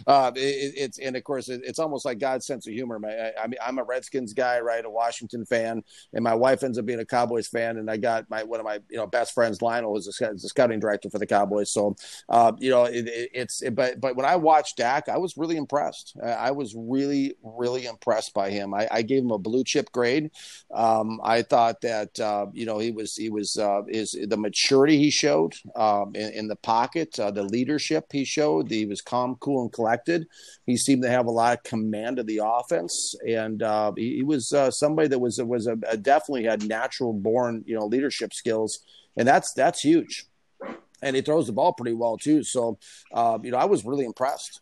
[0.05, 2.99] uh, it, it's and of course it, it's almost like God's sense of humor.
[3.03, 4.86] I, I mean, I'm a Redskins guy, right?
[4.86, 5.82] A Washington fan,
[6.14, 8.66] and my wife ends up being a Cowboys fan, and I got my one of
[8.68, 11.72] my you know best friends, Lionel, was a, the scouting director for the Cowboys.
[11.72, 11.95] So,
[12.30, 16.16] uh, you know, it, it's but but when I watched Dak, I was really impressed.
[16.24, 18.76] I was really really impressed by him.
[18.76, 20.30] I, I gave him a blue chip grade.
[20.72, 24.97] Um, I thought that uh, you know he was he was uh, his the maturity
[24.97, 28.70] he showed um, in, in, the pocket, uh, the leadership he showed.
[28.70, 30.28] He was calm, cool, and collected.
[30.66, 34.24] He seemed to have a lot of command of the offense, and uh, he, he,
[34.24, 38.34] was uh, somebody that was was a, a definitely had natural born you know leadership
[38.34, 38.80] skills,
[39.16, 40.26] and that's that's huge.
[41.02, 42.43] And he throws the ball pretty well too.
[42.43, 42.78] So,
[43.12, 44.60] uh, you know, I was really impressed.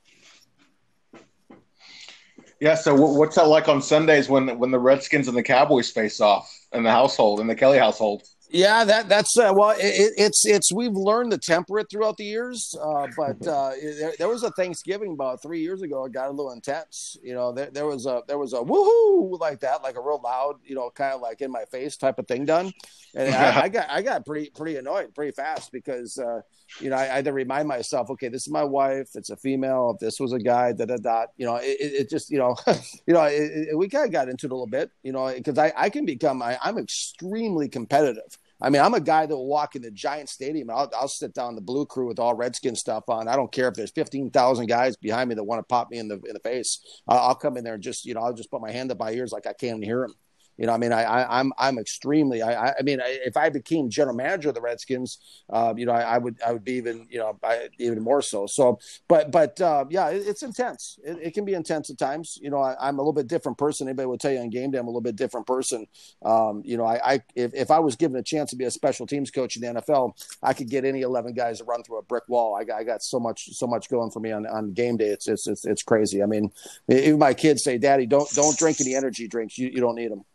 [2.62, 2.76] Yeah.
[2.76, 6.48] So, what's that like on Sundays when when the Redskins and the Cowboys face off
[6.74, 8.24] in the household in the Kelly household?
[8.52, 12.26] Yeah, that that's uh, well, it, it's it's we've learned to temper it throughout the
[12.26, 16.06] years, uh, but uh, there, there, was a Thanksgiving about three years ago.
[16.06, 17.16] It got a little intense.
[17.22, 20.20] You know, there, there was a there was a woohoo like that, like a real
[20.24, 22.72] loud, you know, kind of like in my face type of thing done,
[23.14, 26.42] and I, I, got I got pretty pretty annoyed pretty fast because uh,
[26.80, 29.38] you know I, I, had to remind myself, okay, this is my wife, it's a
[29.38, 29.92] female.
[29.94, 32.56] If this was a guy, da da da, you know, it, it just you know,
[33.06, 35.60] you know, it, we kind of got into it a little bit, you know, because
[35.60, 39.48] I I can become I, I'm extremely competitive I mean, I'm a guy that will
[39.48, 40.70] walk in the Giant Stadium.
[40.70, 43.28] I'll, I'll sit down the Blue Crew with all Redskin stuff on.
[43.28, 46.08] I don't care if there's 15,000 guys behind me that want to pop me in
[46.08, 46.80] the in the face.
[47.08, 49.00] I'll, I'll come in there and just you know I'll just put my hand up
[49.00, 50.16] my ears like I can't hear them.
[50.60, 52.42] You know, I mean, I, I am I'm, I'm extremely.
[52.42, 55.18] I I mean, if I became general manager of the Redskins,
[55.50, 58.22] uh, you know, I, I, would I would be even you know I, even more
[58.22, 58.46] so.
[58.46, 61.00] So, but but uh, yeah, it, it's intense.
[61.02, 62.38] It, it, can be intense at times.
[62.42, 63.88] You know, I, am a little bit different person.
[63.88, 65.88] Anybody will tell you on game day, I'm a little bit different person.
[66.26, 68.72] Um, you know, I, I if, if I was given a chance to be a
[68.72, 70.12] special teams coach in the NFL,
[70.44, 72.58] I could get any 11 guys to run through a brick wall.
[72.58, 75.08] I got I got so much so much going for me on, on game day.
[75.08, 76.22] It's, it's it's it's crazy.
[76.22, 76.52] I mean,
[76.90, 79.58] even my kids say, "Daddy, don't don't drink any energy drinks.
[79.58, 80.26] You you don't need them."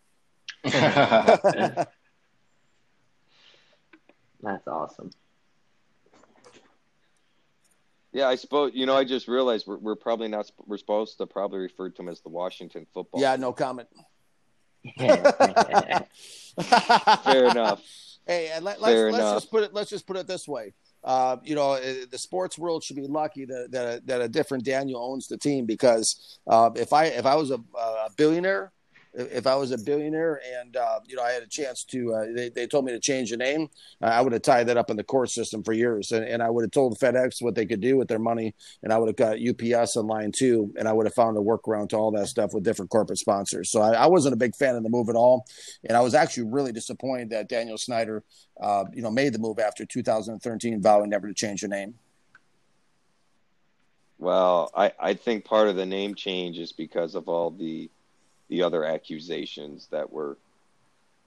[4.42, 5.10] That's awesome.
[8.12, 8.96] Yeah, I suppose you know.
[8.96, 10.50] I just realized we're, we're probably not.
[10.66, 13.20] We're supposed to probably refer to him as the Washington football.
[13.20, 13.88] Yeah, no comment.
[14.98, 15.16] Fair
[17.46, 17.82] enough.
[18.26, 19.74] Hey, and let, us let's just put it.
[19.74, 20.72] Let's just put it this way.
[21.02, 24.64] Uh, you know, uh, the sports world should be lucky that that, that a different
[24.64, 28.72] Daniel owns the team because uh, if I if I was a, a billionaire,
[29.14, 32.24] if I was a billionaire and uh, you know I had a chance to, uh,
[32.34, 33.68] they, they told me to change the name,
[34.02, 36.42] uh, I would have tied that up in the court system for years, and, and
[36.42, 39.08] I would have told FedEx what they could do with their money, and I would
[39.08, 42.10] have got UPS in line too, and I would have found a workaround to all
[42.12, 43.70] that stuff with different corporate sponsors.
[43.70, 45.46] So I, I wasn't a big fan of the move at all,
[45.88, 48.24] and I was actually really disappointed that Daniel Snyder,
[48.60, 51.94] uh, you know, made the move after 2013, vowing never to change the name.
[54.18, 57.90] Well, I, I think part of the name change is because of all the
[58.48, 60.36] the other accusations that were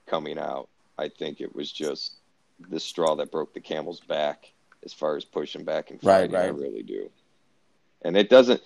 [0.05, 0.69] coming out.
[0.97, 2.13] I think it was just
[2.69, 4.51] the straw that broke the camel's back
[4.83, 6.31] as far as pushing back and fighting.
[6.31, 6.47] Right, right.
[6.47, 7.09] I really do.
[8.03, 8.61] And it doesn't,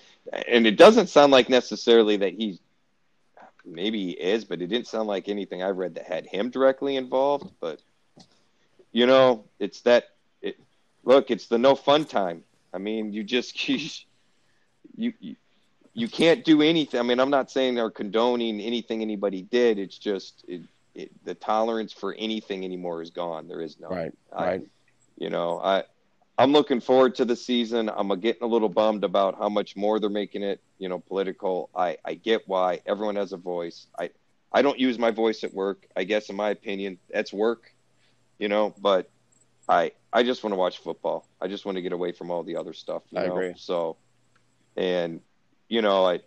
[0.48, 2.60] and it doesn't sound like necessarily that he's,
[3.66, 6.96] maybe he is, but it didn't sound like anything I read that had him directly
[6.96, 7.52] involved.
[7.60, 7.82] But
[8.92, 10.10] you know, it's that.
[10.42, 10.60] It,
[11.04, 12.44] look, it's the no fun time.
[12.74, 13.68] I mean, you just
[14.98, 15.36] you, you
[15.94, 17.00] you can't do anything.
[17.00, 19.78] I mean, I'm not saying they're condoning anything anybody did.
[19.78, 20.62] It's just it,
[20.96, 23.48] it, the tolerance for anything anymore is gone.
[23.48, 24.68] There is no right, I, right.
[25.18, 25.84] You know, I
[26.38, 27.90] I'm looking forward to the season.
[27.94, 30.62] I'm getting a little bummed about how much more they're making it.
[30.80, 31.70] You know, political.
[31.76, 33.88] I I get why everyone has a voice.
[34.00, 34.12] I
[34.54, 35.88] I don't use my voice at work.
[35.96, 37.74] I guess in my opinion, that's work.
[38.40, 39.10] You know, but
[39.68, 41.28] I I just want to watch football.
[41.42, 43.04] I just want to get away from all the other stuff.
[43.16, 43.34] I know?
[43.34, 43.54] agree.
[43.58, 43.98] So,
[44.76, 45.22] and
[45.72, 46.22] you know, I, in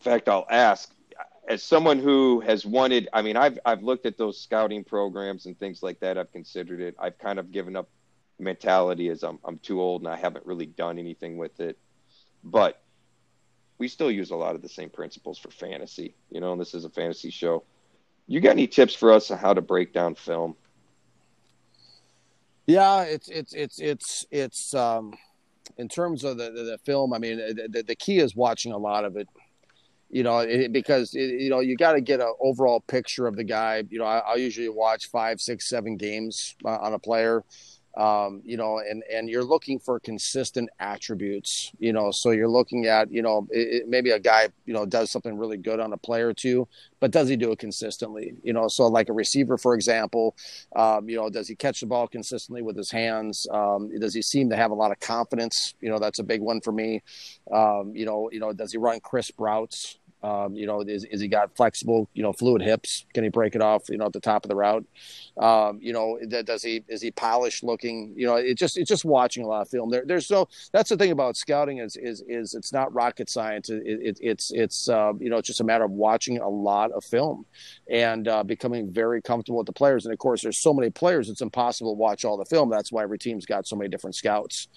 [0.00, 0.92] fact, I'll ask
[1.48, 3.08] as someone who has wanted.
[3.14, 6.18] I mean, I've I've looked at those scouting programs and things like that.
[6.18, 6.94] I've considered it.
[6.98, 7.88] I've kind of given up
[8.38, 11.78] mentality as I'm I'm too old and I haven't really done anything with it.
[12.44, 12.82] But
[13.78, 16.14] we still use a lot of the same principles for fantasy.
[16.30, 17.64] You know, and this is a fantasy show.
[18.26, 20.56] You got any tips for us on how to break down film?
[22.66, 25.14] Yeah, it's it's it's it's it's um
[25.78, 28.78] in terms of the, the, the film, I mean, the, the, key is watching a
[28.78, 29.28] lot of it.
[30.10, 33.36] You know, it, because it, you know you got to get an overall picture of
[33.36, 33.84] the guy.
[33.88, 37.44] You know, I, I'll usually watch five, six, seven games uh, on a player
[37.96, 42.10] um, you know, and and you're looking for consistent attributes, you know.
[42.10, 45.36] So you're looking at, you know, it, it, maybe a guy, you know, does something
[45.36, 46.68] really good on a play or two,
[47.00, 48.34] but does he do it consistently?
[48.42, 50.36] You know, so like a receiver, for example,
[50.76, 53.46] um, you know, does he catch the ball consistently with his hands?
[53.50, 55.74] Um, does he seem to have a lot of confidence?
[55.80, 57.02] You know, that's a big one for me.
[57.52, 59.98] Um, you know, you know, does he run crisp routes?
[60.22, 63.06] Um, you know, is, is he got flexible, you know, fluid hips?
[63.14, 64.84] Can he break it off, you know, at the top of the route?
[65.38, 68.12] Um, you know, does he is he polished looking?
[68.16, 69.90] You know, it just it's just watching a lot of film.
[69.90, 70.46] There, there's no.
[70.72, 73.70] That's the thing about scouting is is is it's not rocket science.
[73.70, 76.90] It, it, it's it's uh, you know it's just a matter of watching a lot
[76.92, 77.46] of film
[77.88, 80.04] and uh, becoming very comfortable with the players.
[80.04, 82.68] And of course, there's so many players, it's impossible to watch all the film.
[82.68, 84.68] That's why every team's got so many different scouts.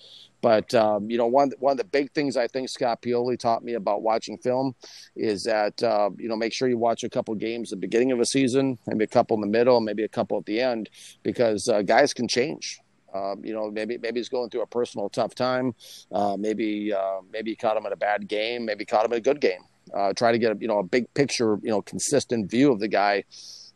[0.44, 3.64] But um, you know, one one of the big things I think Scott Pioli taught
[3.64, 4.76] me about watching film
[5.16, 8.12] is that uh, you know make sure you watch a couple games at the beginning
[8.12, 10.90] of a season, maybe a couple in the middle, maybe a couple at the end,
[11.24, 12.82] because uh, guys can change.
[13.14, 15.76] Um, you know, maybe maybe he's going through a personal tough time.
[16.12, 18.66] Uh, maybe uh, maybe he caught him in a bad game.
[18.66, 19.62] Maybe caught him in a good game.
[19.94, 22.82] Uh, try to get a, you know a big picture, you know, consistent view of
[22.82, 23.24] the guy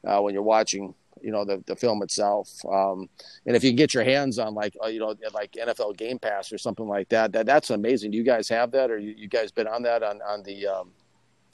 [0.05, 2.49] uh, when you're watching you know the, the film itself.
[2.65, 3.09] Um,
[3.45, 6.19] and if you can get your hands on like uh, you know like nfl game
[6.19, 8.11] pass or something like that that that's amazing.
[8.11, 10.67] Do you guys have that or you, you guys been on that on on the
[10.67, 10.91] um,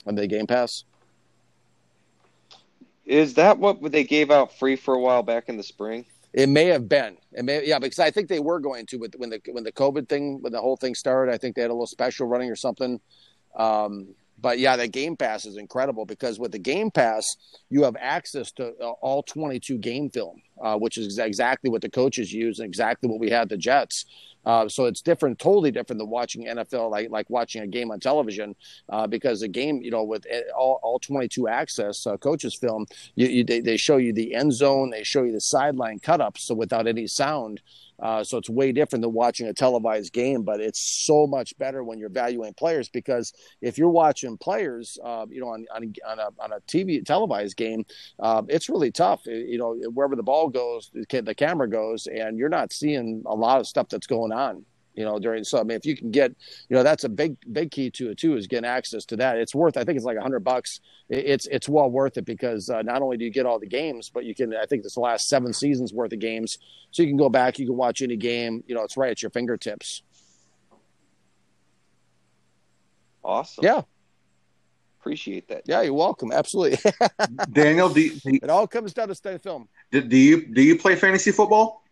[0.06, 0.84] on the game pass?
[3.04, 6.06] Is that what they gave out free for a while back in the spring?
[6.32, 7.16] It may have been.
[7.32, 9.72] It may yeah because i think they were going to with when the when the
[9.72, 12.50] covid thing when the whole thing started i think they had a little special running
[12.50, 13.00] or something.
[13.56, 17.36] Um, but yeah, the Game Pass is incredible because with the Game Pass,
[17.70, 21.90] you have access to uh, all 22 game film, uh, which is exactly what the
[21.90, 24.04] coaches use and exactly what we had the Jets.
[24.46, 27.98] Uh, so it's different, totally different than watching NFL, like like watching a game on
[27.98, 28.54] television,
[28.90, 32.86] uh, because the game, you know, with eh, all, all 22 access uh, coaches film,
[33.14, 36.20] you, you, they, they show you the end zone, they show you the sideline cut
[36.20, 37.62] ups, so without any sound.
[38.00, 41.84] Uh, so it's way different than watching a televised game, but it's so much better
[41.84, 43.32] when you're valuing players because
[43.62, 47.56] if you're watching players, uh, you know, on, on, on, a, on a TV televised
[47.56, 47.84] game,
[48.18, 49.24] uh, it's really tough.
[49.26, 53.60] You know, wherever the ball goes, the camera goes, and you're not seeing a lot
[53.60, 54.64] of stuff that's going on
[54.94, 56.30] you know, during so I mean, if you can get,
[56.68, 59.36] you know, that's a big big key to it too is getting access to that.
[59.38, 60.80] It's worth, I think it's like a hundred bucks.
[61.08, 64.08] It's it's well worth it because uh, not only do you get all the games,
[64.08, 66.58] but you can, I think it's the last seven seasons worth of games,
[66.92, 68.62] so you can go back, you can watch any game.
[68.66, 70.02] You know, it's right at your fingertips.
[73.24, 73.64] Awesome.
[73.64, 73.82] Yeah.
[75.00, 75.62] Appreciate that.
[75.66, 76.30] Yeah, you're welcome.
[76.32, 76.78] Absolutely.
[77.52, 79.68] Daniel, do, you, it all comes down to stay film.
[80.00, 81.83] Do, you do you play fantasy football?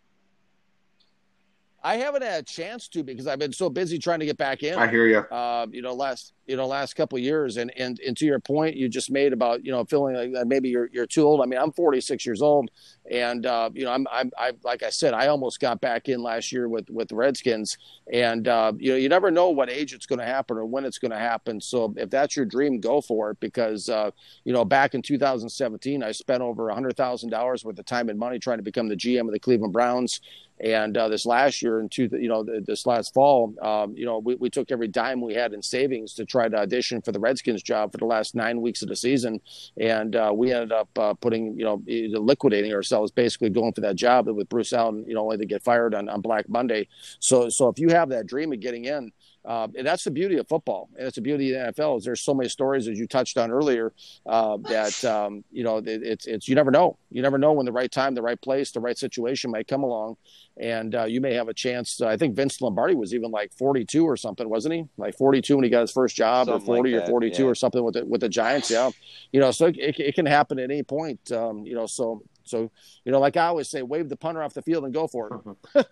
[1.85, 4.63] I haven't had a chance to because I've been so busy trying to get back
[4.63, 4.79] in.
[4.79, 5.17] I hear you.
[5.17, 8.77] Uh, you know, last you know last couple years, and and and to your point,
[8.77, 11.41] you just made about you know feeling like maybe you're you're too old.
[11.41, 12.71] I mean, I'm 46 years old,
[13.11, 16.23] and uh, you know, I'm I'm I like I said, I almost got back in
[16.23, 17.77] last year with with the Redskins,
[18.11, 20.85] and uh, you know, you never know what age it's going to happen or when
[20.85, 21.59] it's going to happen.
[21.59, 24.11] So if that's your dream, go for it because uh,
[24.45, 28.07] you know, back in 2017, I spent over a hundred thousand dollars worth of time
[28.07, 30.21] and money trying to become the GM of the Cleveland Browns.
[30.59, 34.19] And uh, this last year, in two, you know, this last fall, um, you know,
[34.19, 37.19] we, we took every dime we had in savings to try to audition for the
[37.19, 39.41] Redskins job for the last nine weeks of the season,
[39.77, 41.81] and uh, we ended up uh, putting, you know,
[42.19, 45.63] liquidating ourselves, basically going for that job with Bruce Allen, you know, only to get
[45.63, 46.87] fired on, on Black Monday.
[47.19, 49.11] So, so if you have that dream of getting in,
[49.45, 51.97] uh, and that's the beauty of football, and it's the beauty of the NFL.
[51.97, 53.91] Is there's so many stories as you touched on earlier
[54.25, 56.97] uh, that um, you know it, it's it's you never know.
[57.11, 59.83] You never know when the right time, the right place, the right situation might come
[59.83, 60.15] along,
[60.55, 61.99] and uh, you may have a chance.
[61.99, 64.85] I think Vince Lombardi was even like 42 or something, wasn't he?
[64.95, 67.43] Like 42 when he got his first job, something or 40 like that, or 42
[67.43, 67.49] yeah.
[67.49, 68.71] or something with the, with the Giants.
[68.71, 68.91] Yeah,
[69.33, 71.33] you know, so it, it can happen at any point.
[71.33, 72.71] Um, you know, so so
[73.03, 75.41] you know, like I always say, wave the punter off the field and go for
[75.75, 75.87] it.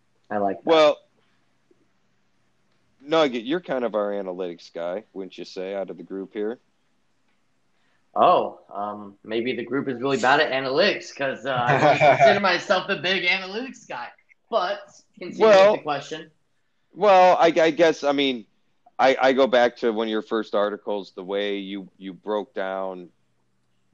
[0.30, 0.56] I like.
[0.64, 0.66] That.
[0.66, 0.98] Well
[3.04, 6.58] Nugget, you're kind of our analytics guy, wouldn't you say, out of the group here?
[8.14, 12.88] Oh, um, maybe the group is really bad at analytics because uh, I consider myself
[12.90, 14.08] a big analytics guy.
[14.50, 14.80] But
[15.18, 16.30] continue well, the question.
[16.94, 18.44] Well, I, I guess I mean,
[18.98, 22.54] I, I go back to one of your first articles, the way you you broke
[22.54, 23.08] down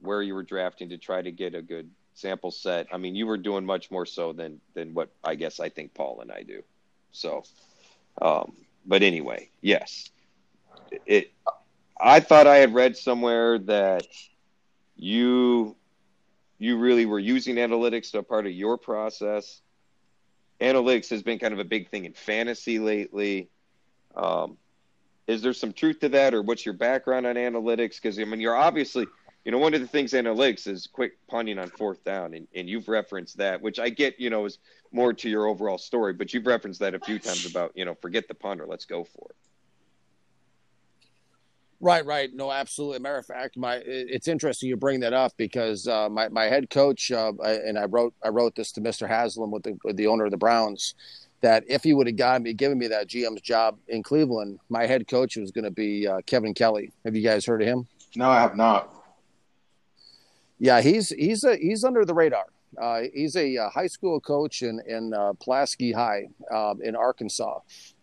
[0.01, 2.87] where you were drafting to try to get a good sample set.
[2.91, 5.93] I mean, you were doing much more so than than what I guess I think
[5.93, 6.61] Paul and I do.
[7.13, 7.43] So,
[8.21, 8.51] um,
[8.85, 10.09] but anyway, yes,
[11.05, 11.31] it.
[12.01, 14.07] I thought I had read somewhere that
[14.95, 15.75] you
[16.57, 19.61] you really were using analytics to a part of your process.
[20.61, 23.49] Analytics has been kind of a big thing in fantasy lately.
[24.15, 24.57] Um,
[25.27, 27.95] is there some truth to that, or what's your background on analytics?
[28.01, 29.05] Because I mean, you're obviously,
[29.49, 32.69] you know, one of the things analytics is quick punting on fourth down, and, and
[32.69, 34.59] you've referenced that, which I get, you know, is
[34.91, 37.95] more to your overall story, but you've referenced that a few times about, you know,
[37.95, 39.35] forget the punter, let's go for it.
[41.81, 42.29] Right, right.
[42.31, 42.99] No, absolutely.
[42.99, 46.69] Matter of fact, my it's interesting you bring that up because uh, my my head
[46.69, 49.07] coach uh, and I wrote I wrote this to Mr.
[49.07, 50.93] Haslam with the with the owner of the Browns
[51.41, 54.85] that if he would have gotten me given me that GM's job in Cleveland, my
[54.85, 56.91] head coach was going to be uh, Kevin Kelley.
[57.03, 57.87] Have you guys heard of him?
[58.15, 58.98] No, I have not.
[60.59, 62.45] Yeah, he's he's a, he's under the radar.
[62.79, 66.95] Uh, he's a, a, uh, high school coach in in uh, Pulaski High uh, in
[66.95, 67.59] Arkansas,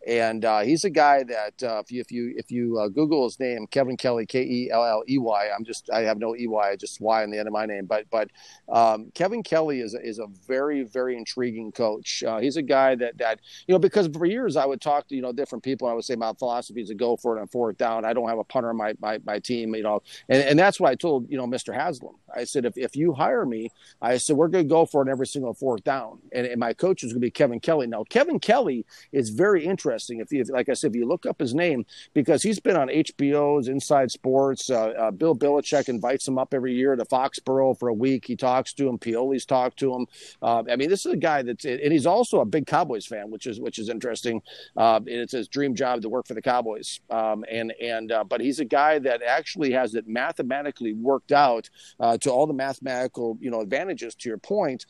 [0.06, 3.24] and uh, he's a guy that uh, if you if you if you uh, Google
[3.24, 5.48] his name, Kevin Kelley, K E L L E Y.
[5.54, 7.86] I'm just I have no E Y, just Y on the end of my name.
[7.86, 8.30] But but
[8.68, 12.22] um, Kevin Kelley is is a very very intriguing coach.
[12.22, 15.16] Uh, he's a guy that that you know because for years I would talk to
[15.16, 15.88] you know different people.
[15.88, 18.04] I would say my philosophy is to go for it on fourth down.
[18.04, 19.74] I don't have a punter on my my, my team.
[19.74, 21.74] You know, and, and that's what I told you know Mr.
[21.74, 22.14] Haslam.
[22.32, 23.70] I said if if you hire me,
[24.00, 26.20] I said we're going to go for it every single fourth down.
[26.32, 27.88] And, and my coach is going to be Kevin Kelley.
[27.88, 30.20] Now Kevin Kelley is very interesting interesting.
[30.20, 32.88] If you, like I said, if you look up his name, because he's been on
[32.88, 34.68] HBO's Inside Sports.
[34.68, 38.26] Uh, uh, Bill Belichick invites him up every year to Foxborough for a week.
[38.26, 38.98] He talks to him.
[38.98, 40.06] Pioli's talked to him.
[40.42, 43.30] Uh, I mean, this is a guy that's, and he's also a big Cowboys fan,
[43.30, 44.42] which is which is interesting.
[44.76, 47.00] Uh, and it's his dream job to work for the Cowboys.
[47.08, 51.70] Um, and and uh, but he's a guy that actually has it mathematically worked out
[52.00, 54.14] uh, to all the mathematical you know advantages.
[54.16, 54.84] To your point,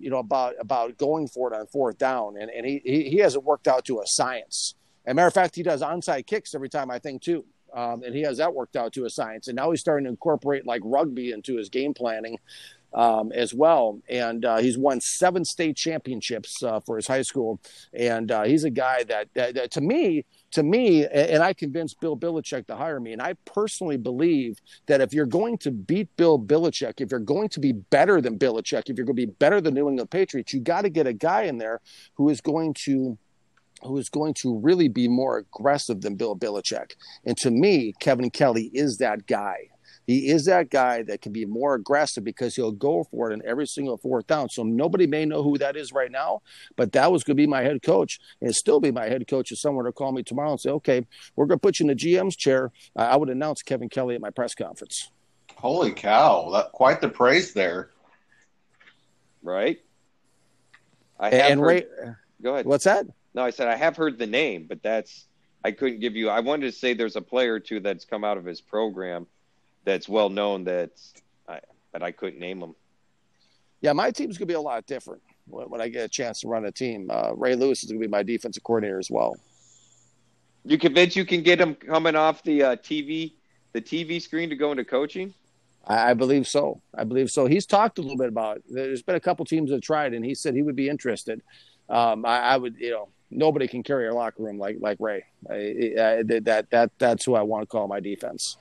[0.00, 3.16] you know about about going for it on fourth down, and and he he, he
[3.18, 4.74] has it worked out to a science science.
[5.06, 7.44] As a matter of fact, he does onside kicks every time I think too.
[7.74, 9.48] um, and he has that worked out to a science.
[9.48, 12.38] And now he's starting to incorporate like rugby into his game planning
[12.94, 14.00] um, as well.
[14.08, 17.60] And uh, he's won seven state championships uh, for his high school.
[17.92, 22.00] And uh, he's a guy that, that, that, to me, to me, and I convinced
[22.00, 23.12] Bill Belichick to hire me.
[23.12, 27.50] And I personally believe that if you're going to beat Bill Belichick, if you're going
[27.50, 30.54] to be better than Belichick, if you're going to be better than New England Patriots,
[30.54, 31.82] you got to get a guy in there
[32.14, 33.18] who is going to
[33.82, 36.92] who is going to really be more aggressive than Bill Belichick.
[37.24, 39.68] And to me, Kevin Kelley is that guy.
[40.08, 43.42] He is that guy that can be more aggressive because he'll go for it in
[43.46, 44.48] every single fourth down.
[44.48, 46.40] So nobody may know who that is right now,
[46.76, 49.52] but that was going to be my head coach and still be my head coach
[49.52, 51.06] if someone to call me tomorrow and say, okay,
[51.36, 52.72] we're going to put you in the GM's chair.
[52.96, 55.10] I would announce Kevin Kelley at my press conference.
[55.56, 56.48] Holy cow.
[56.52, 57.90] That, quite the praise there.
[59.42, 59.78] Right?
[61.20, 61.84] I have and heard, Ray,
[62.40, 62.64] go ahead.
[62.64, 63.04] What's that?
[63.38, 65.28] No, I said I have heard the name, but that's
[65.64, 66.28] I couldn't give you.
[66.28, 69.28] I wanted to say there's a player or two that's come out of his program
[69.84, 71.14] that's well known that's
[71.48, 71.60] I,
[71.92, 72.74] but I couldn't name them.
[73.80, 76.48] Yeah, my team's gonna be a lot different when, when I get a chance to
[76.48, 77.12] run a team.
[77.12, 79.36] Uh, Ray Lewis is gonna be my defensive coordinator as well.
[80.64, 83.34] You convinced you can get him coming off the uh, TV,
[83.72, 85.32] the TV screen to go into coaching?
[85.86, 86.82] I, I believe so.
[86.92, 87.46] I believe so.
[87.46, 88.56] He's talked a little bit about.
[88.56, 88.64] It.
[88.68, 91.40] There's been a couple teams that tried, and he said he would be interested.
[91.88, 95.24] Um, I, I would, you know, nobody can carry a locker room like like Ray.
[95.48, 98.56] I, I, that that that's who I want to call my defense.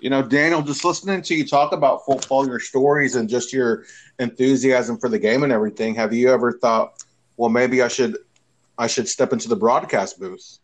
[0.00, 3.84] You know, Daniel, just listening to you talk about football, your stories, and just your
[4.18, 7.02] enthusiasm for the game and everything, have you ever thought,
[7.36, 8.18] well, maybe I should,
[8.76, 10.58] I should step into the broadcast booth?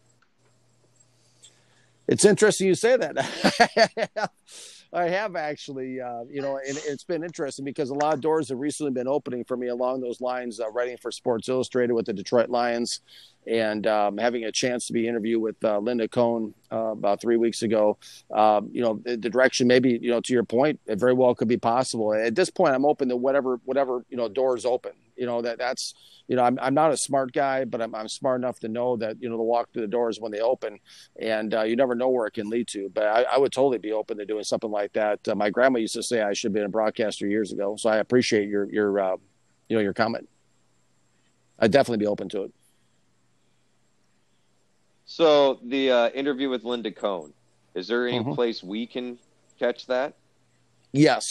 [2.09, 4.31] It's interesting you say that.
[4.95, 8.51] I have actually, uh, you know, and it's been interesting because a lot of doors
[8.51, 12.05] have recently been opening for me along those lines, uh, writing for Sports Illustrated with
[12.05, 13.01] the Detroit Lions
[13.47, 17.37] and um, having a chance to be interviewed with uh, Linda Cohn uh, about three
[17.37, 17.99] weeks ago.
[18.33, 21.35] Um, you know, the, the, direction maybe, you know, to your point, it very well
[21.35, 22.15] could be possible.
[22.15, 25.59] At this point, I'm open to whatever, whatever, you know, doors open, you know, that
[25.59, 25.95] that's,
[26.29, 28.97] you know, I'm, I'm not a smart guy, but I'm, I'm smart enough to know
[28.99, 30.79] that, you know, to walk through the doors when they open
[31.21, 32.89] and uh, you never know where it can lead to.
[32.95, 35.27] But I, I, would totally be open to doing something like that.
[35.27, 37.77] Uh, my grandma used to say I should have been a broadcaster years ago.
[37.77, 39.17] So I appreciate your, your, uh,
[39.69, 40.29] you know, your comment.
[41.59, 42.53] I'd definitely be open to it.
[45.05, 47.33] So the uh, interview with Linda Cohn,
[47.75, 48.33] is there any mm-hmm.
[48.33, 49.19] place we can
[49.59, 50.15] catch that?
[50.95, 51.25] Yes,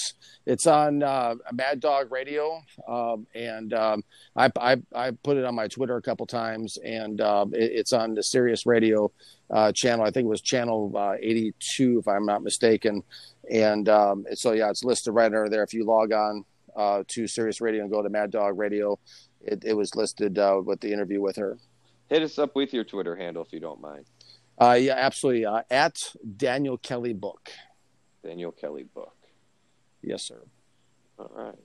[0.48, 4.03] it's on uh, Mad Dog Radio, um, and um,
[4.35, 7.93] I, I, I put it on my Twitter a couple times, and uh, it, it's
[7.93, 9.11] on the Sirius Radio
[9.52, 10.03] uh, channel.
[10.03, 13.03] I think it was channel uh, 82, if I'm not mistaken.
[13.52, 15.64] And um, so yeah, it's listed right under there.
[15.64, 16.43] If you log on
[16.76, 18.98] uh, to Sirius Radio and go to Mad Dog Radio,
[19.43, 21.60] it, it was listed uh, with the interview with her.
[22.12, 24.04] Hit us up with your Twitter handle if you don't mind.
[24.60, 25.46] Uh, yeah, absolutely.
[25.72, 25.96] at
[26.36, 27.50] Daniel Kelly Book.
[28.22, 29.16] Daniel Kelly Book.
[30.02, 30.42] Yes, sir.
[31.18, 31.56] All right.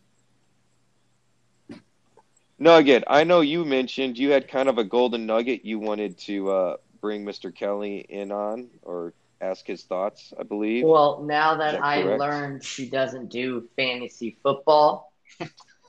[2.61, 6.49] Nugget, I know you mentioned you had kind of a golden nugget you wanted to
[6.49, 7.53] uh, bring Mr.
[7.53, 10.85] Kelly in on or ask his thoughts, I believe.
[10.85, 15.13] Well, now that, that I learned she doesn't do fantasy football,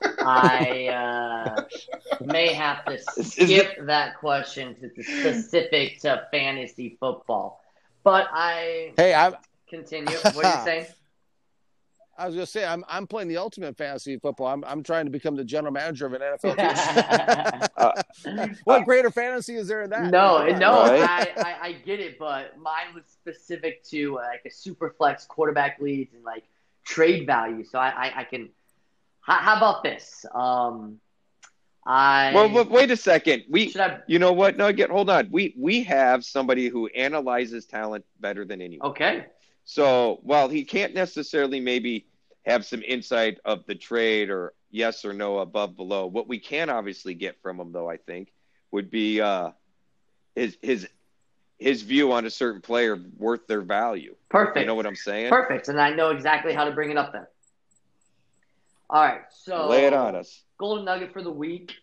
[0.02, 1.64] I uh,
[2.24, 3.86] may have to skip it...
[3.86, 7.62] that question to the specific to fantasy football.
[8.04, 9.34] But I hey, I
[9.68, 10.16] continue.
[10.16, 10.86] What are you saying?
[12.18, 14.48] I was going to say I'm I'm playing the ultimate fantasy football.
[14.48, 17.68] I'm I'm trying to become the general manager of an NFL team.
[17.76, 20.10] uh, what greater fantasy is there in that?
[20.10, 21.08] No, no, right?
[21.08, 25.26] I, I, I get it, but mine was specific to uh, like a super flex
[25.26, 26.42] quarterback leads and like
[26.84, 27.64] trade value.
[27.64, 28.48] So I I, I can.
[29.28, 30.24] How, how, about this?
[30.34, 31.00] Um,
[31.86, 33.44] I well, look, wait a second.
[33.48, 34.56] We, I, you know what?
[34.56, 35.28] No, get hold on.
[35.30, 38.90] We we have somebody who analyzes talent better than anyone.
[38.90, 39.26] Okay.
[39.64, 42.06] So while he can't necessarily maybe
[42.46, 46.70] have some insight of the trade or yes or no above below, what we can
[46.70, 48.32] obviously get from him though, I think,
[48.70, 49.50] would be uh,
[50.34, 50.88] his his
[51.58, 54.14] his view on a certain player worth their value.
[54.30, 54.58] Perfect.
[54.58, 55.28] You know what I'm saying?
[55.28, 55.68] Perfect.
[55.68, 57.26] And I know exactly how to bring it up then.
[58.90, 59.22] All right.
[59.30, 60.42] So lay it on us.
[60.58, 61.74] Golden nugget for the week.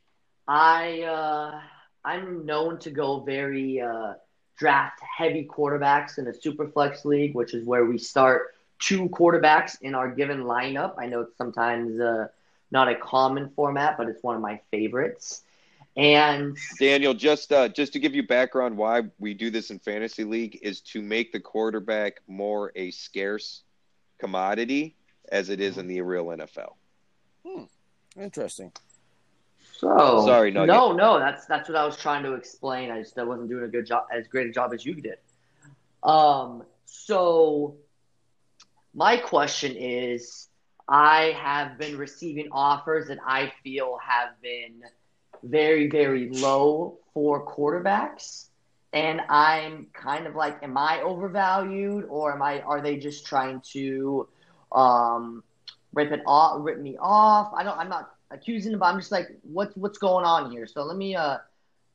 [0.47, 1.59] I uh,
[2.03, 4.13] I'm known to go very uh,
[4.57, 9.77] draft heavy quarterbacks in a super flex league, which is where we start two quarterbacks
[9.81, 10.95] in our given lineup.
[10.97, 12.27] I know it's sometimes uh,
[12.71, 15.43] not a common format, but it's one of my favorites.
[15.97, 20.25] And Daniel, just uh, just to give you background, why we do this in fantasy
[20.25, 23.63] league is to make the quarterback more a scarce
[24.19, 24.95] commodity
[25.31, 26.73] as it is in the real NFL.
[27.45, 27.63] Hmm.
[28.19, 28.71] Interesting.
[29.73, 30.67] So sorry, Nugget.
[30.73, 32.91] no, no, that's that's what I was trying to explain.
[32.91, 35.17] I just I wasn't doing a good job, as great a job as you did.
[36.03, 37.75] Um, So,
[38.93, 40.47] my question is
[40.87, 44.83] I have been receiving offers that I feel have been
[45.43, 48.47] very, very low for quarterbacks.
[48.93, 53.61] And I'm kind of like, am I overvalued or am I are they just trying
[53.73, 54.27] to
[54.71, 55.43] um,
[55.95, 57.51] rip it off rip me off?
[57.55, 60.67] I don't I'm not accusing but I'm just like, what's what's going on here?
[60.67, 61.37] So let me uh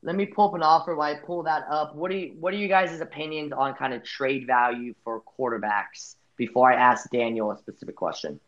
[0.02, 1.94] let me pull up an offer while I pull that up.
[1.94, 6.16] What do you what are you guys' opinions on kind of trade value for quarterbacks
[6.36, 8.40] before I ask Daniel a specific question?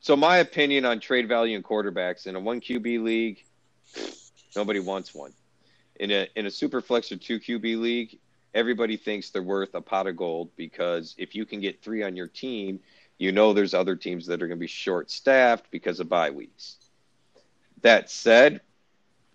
[0.00, 3.44] So my opinion on trade value in quarterbacks in a one QB league,
[4.56, 5.32] nobody wants one.
[5.96, 8.18] In a in a super flex or two QB league,
[8.54, 12.16] everybody thinks they're worth a pot of gold because if you can get three on
[12.16, 12.80] your team,
[13.18, 16.30] you know there's other teams that are going to be short staffed because of bye
[16.30, 16.76] weeks.
[17.82, 18.60] That said,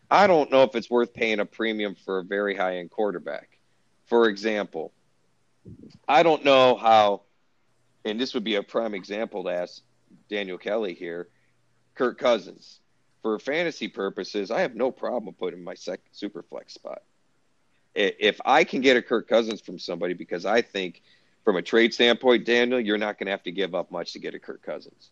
[0.10, 3.58] I don't know if it's worth paying a premium for a very high end quarterback.
[4.06, 4.94] For example,
[6.08, 7.24] I don't know how,
[8.06, 9.82] and this would be a prime example to ask
[10.30, 11.28] Daniel Kelly here,
[11.96, 12.80] Kirk Cousins.
[13.22, 17.02] For fantasy purposes, I have no problem putting my second super flex spot.
[17.98, 21.02] If I can get a Kirk Cousins from somebody, because I think
[21.44, 24.20] from a trade standpoint, Daniel, you're not going to have to give up much to
[24.20, 25.10] get a Kirk Cousins.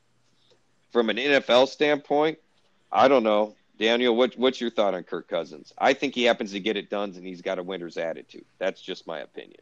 [0.92, 2.38] From an NFL standpoint,
[2.92, 3.56] I don't know.
[3.80, 5.74] Daniel, what, what's your thought on Kirk Cousins?
[5.78, 8.46] I think he happens to get it done, and he's got a winner's attitude.
[8.60, 9.62] That's just my opinion.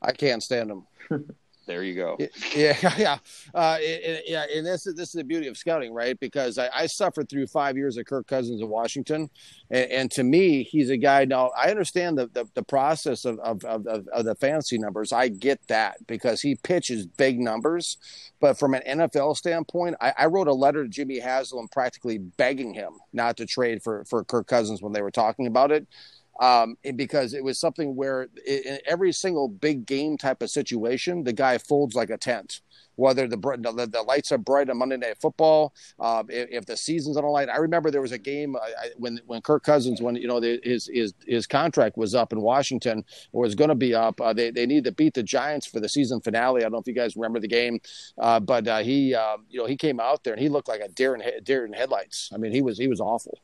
[0.00, 0.86] I can't stand him.
[1.66, 2.16] There you go.
[2.54, 3.18] Yeah, yeah,
[3.54, 4.46] uh, yeah.
[4.54, 6.18] And this is this is the beauty of scouting, right?
[6.18, 9.30] Because I, I suffered through five years of Kirk Cousins in Washington,
[9.70, 11.24] and, and, to me, he's a guy.
[11.24, 15.12] Now I understand the the, the process of, of, of, of the fantasy numbers.
[15.12, 17.96] I get that because he pitches big numbers,
[18.40, 22.74] but from an NFL standpoint, I, I wrote a letter to Jimmy Haslam practically begging
[22.74, 25.86] him not to trade for for Kirk Cousins when they were talking about it
[26.40, 31.32] um, because it was something where in every single big game type of situation, the
[31.32, 32.60] guy folds like a tent.
[32.96, 36.76] Whether the the, the lights are bright on Monday Night Football, uh, if, if, the
[36.76, 40.02] season's on the line, I remember there was a game I, when when Kirk Cousins,
[40.02, 43.02] when you know the, his his his contract was up in Washington
[43.32, 45.80] or was going to be up, uh, they they needed to beat the Giants for
[45.80, 46.60] the season finale.
[46.60, 47.80] I don't know if you guys remember the game,
[48.18, 50.82] uh, but uh, he um, you know he came out there and he looked like
[50.82, 52.30] a deer in, deer in headlights.
[52.34, 53.38] I mean, he was he was awful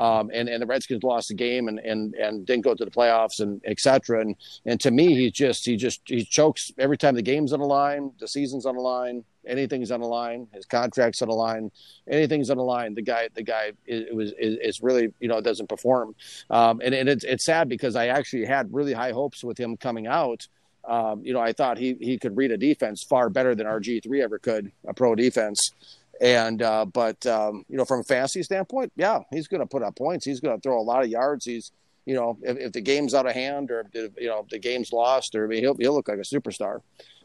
[0.00, 2.90] um, and and the Redskins lost the game and and and didn't go to the
[2.90, 4.22] playoffs and etc.
[4.22, 7.60] And and to me, he's just he just he chokes every time the game's on
[7.60, 11.34] the line, the season's on the line, anything's on the line, his contract's on the
[11.34, 11.70] line,
[12.08, 12.94] anything's on the line.
[12.94, 16.14] The guy the guy is, really you know doesn't perform,
[16.48, 19.76] um, and and it's it's sad because I actually had really high hopes with him
[19.76, 20.48] coming out.
[20.88, 24.02] Um, you know, I thought he he could read a defense far better than RG
[24.02, 25.72] three ever could, a pro defense.
[26.20, 29.82] And uh, but um, you know, from a fantasy standpoint, yeah, he's going to put
[29.82, 30.24] up points.
[30.24, 31.46] He's going to throw a lot of yards.
[31.46, 31.72] He's
[32.06, 34.58] you know, if, if the game's out of hand or if, you know if the
[34.58, 36.80] game's lost, or I mean, he'll he'll look like a superstar.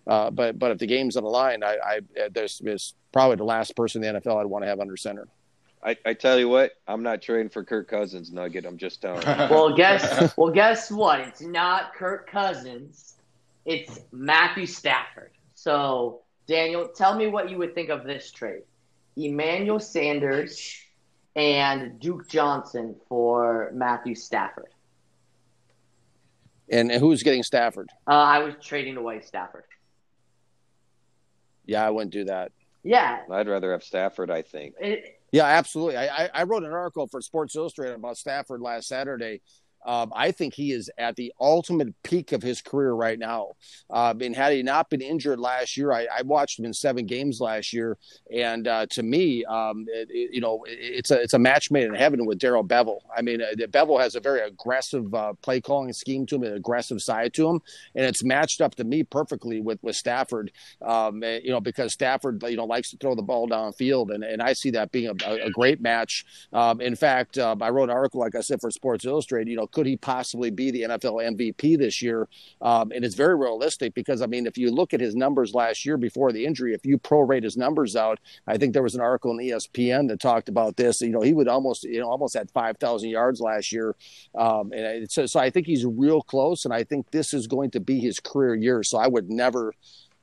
[0.07, 3.43] Uh, but but if the game's on the line, I, I there's, there's probably the
[3.43, 5.27] last person in the NFL I'd want to have under center.
[5.83, 8.65] I, I tell you what, I'm not trading for Kirk Cousins Nugget.
[8.65, 9.27] I'm just telling you.
[9.49, 11.19] well, guess well, guess what?
[11.19, 13.15] It's not Kirk Cousins.
[13.65, 15.31] It's Matthew Stafford.
[15.53, 18.63] So, Daniel, tell me what you would think of this trade.
[19.15, 20.75] Emmanuel Sanders
[21.35, 24.69] and Duke Johnson for Matthew Stafford.
[26.69, 27.89] And who's getting Stafford?
[28.07, 29.65] Uh, I was trading away Stafford.
[31.65, 32.51] Yeah, I wouldn't do that.
[32.83, 34.31] Yeah, I'd rather have Stafford.
[34.31, 34.75] I think.
[34.79, 35.97] It, yeah, absolutely.
[35.97, 39.41] I, I wrote an article for Sports Illustrated about Stafford last Saturday,
[39.85, 43.53] um, I think he is at the ultimate peak of his career right now.
[43.89, 47.05] Uh, and had he not been injured last year, I, I watched him in seven
[47.05, 47.97] games last year,
[48.35, 51.85] and uh, to me, um, it, it, you know, it's a it's a match made
[51.85, 52.99] in heaven with Darrell Bevell.
[53.15, 56.53] I mean, uh, Bevell has a very aggressive uh, play calling scheme to him, an
[56.53, 57.61] aggressive side to him,
[57.93, 60.51] and it's matched up to me perfectly with with Stafford.
[60.81, 64.23] Um, eh, you know, because Stafford, you know, likes to throw the ball downfield, and
[64.23, 66.25] and I see that being a, a great match.
[66.51, 69.49] Um, in fact, uh, I wrote an article, like I said, for Sports Illustrated.
[69.49, 72.29] You know could he possibly be the NFL MVP this year?
[72.61, 75.85] Um, and it's very realistic because, I mean, if you look at his numbers last
[75.85, 79.01] year before the injury, if you prorate his numbers out, I think there was an
[79.01, 81.01] article in ESPN that talked about this.
[81.01, 83.97] You know, he would almost, you know, almost had 5,000 yards last year.
[84.33, 86.63] Um, and so, so I think he's real close.
[86.63, 88.81] And I think this is going to be his career year.
[88.81, 89.73] So I would never,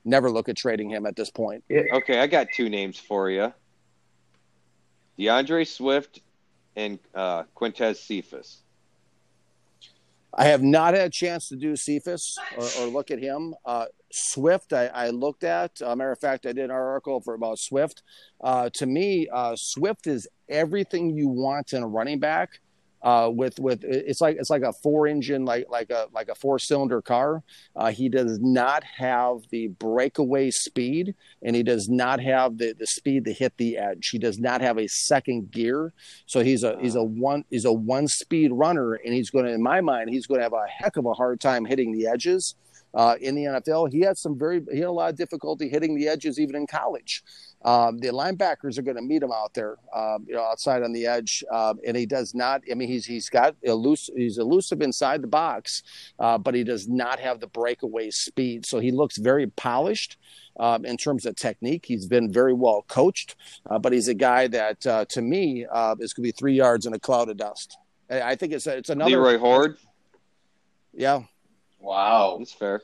[0.02, 1.62] never look at trading him at this point.
[1.70, 3.52] Okay, I got two names for you.
[5.18, 6.22] DeAndre Swift
[6.74, 8.61] and uh, Quintez Cephus.
[10.34, 13.54] I have not had a chance to do Cephus or, or look at him.
[13.64, 15.80] Uh, Swift, I, I, looked at.
[15.82, 18.02] Uh, matter of fact, I did an article for about Swift.
[18.40, 22.60] Uh, to me, uh, Swift is everything you want in a running back,
[23.02, 26.34] uh, with with it's like it's like a four engine like like a like a
[26.34, 27.42] four cylinder car.
[27.74, 32.86] Uh, he does not have the breakaway speed, and he does not have the the
[32.86, 34.08] speed to hit the edge.
[34.10, 35.92] He does not have a second gear,
[36.26, 39.52] so he's a he's a one he's a one speed runner, and he's going to
[39.52, 42.06] in my mind he's going to have a heck of a hard time hitting the
[42.06, 42.54] edges.
[42.94, 43.90] Uh, in the NFL.
[43.90, 46.66] He had some very he had a lot of difficulty hitting the edges even in
[46.66, 47.22] college.
[47.64, 50.92] Um, the linebackers are going to meet him out there, um, you know, outside on
[50.92, 52.62] the edge, um, and he does not.
[52.70, 55.82] I mean, he's he's got elusive, he's elusive inside the box,
[56.18, 58.66] uh, but he does not have the breakaway speed.
[58.66, 60.18] So he looks very polished.
[60.60, 61.86] Um, in terms of technique.
[61.86, 63.36] He's been very well coached,
[63.70, 66.52] uh, but he's a guy that, uh, to me, uh, is going to be three
[66.52, 67.78] yards in a cloud of dust.
[68.10, 69.78] I think it's it's another Leroy Hoard.
[70.92, 71.22] Yeah.
[71.80, 72.82] Wow, that's fair.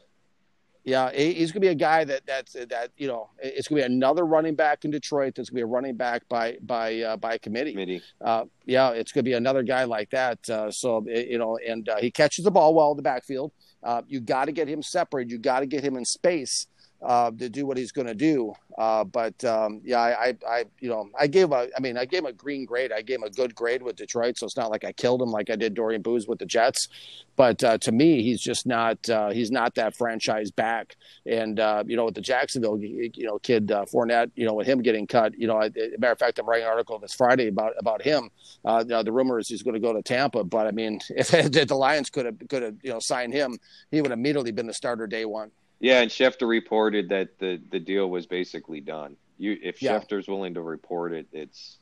[0.89, 3.89] Yeah, he's going to be a guy that that's that you know it's going to
[3.89, 5.35] be another running back in Detroit.
[5.35, 7.73] That's going to be a running back by by uh, by committee.
[7.73, 8.03] committee.
[8.25, 10.49] Uh, yeah, it's going to be another guy like that.
[10.49, 13.53] Uh, so you know, and uh, he catches the ball well in the backfield.
[13.83, 15.31] Uh, you got to get him separated.
[15.31, 16.67] You got to get him in space
[17.03, 18.53] uh, to do what he's going to do.
[18.77, 22.21] Uh, but um, yeah, I, I, you know, I gave a, I mean, I gave
[22.21, 22.93] him a green grade.
[22.93, 25.31] I gave him a good grade with Detroit, so it's not like I killed him
[25.31, 26.89] like I did Dorian Boose with the Jets.
[27.35, 30.97] But uh, to me, he's just not, uh, he's not that franchise back.
[31.27, 34.67] And uh, you know, with the Jacksonville, you know, kid uh, Fournette, you know, with
[34.67, 37.49] him getting cut, you know, I, matter of fact, I'm writing an article this Friday
[37.49, 38.31] about about him.
[38.65, 41.29] you know, the rumor is he's going to go to Tampa, but I mean, if,
[41.31, 43.59] the Lions could have could have you know signed him,
[43.91, 45.51] he would have immediately been the starter day one.
[45.81, 49.17] Yeah, and Schefter reported that the the deal was basically done.
[49.39, 49.99] You, if Yeah.
[49.99, 51.79] Schefter's willing to report it, it's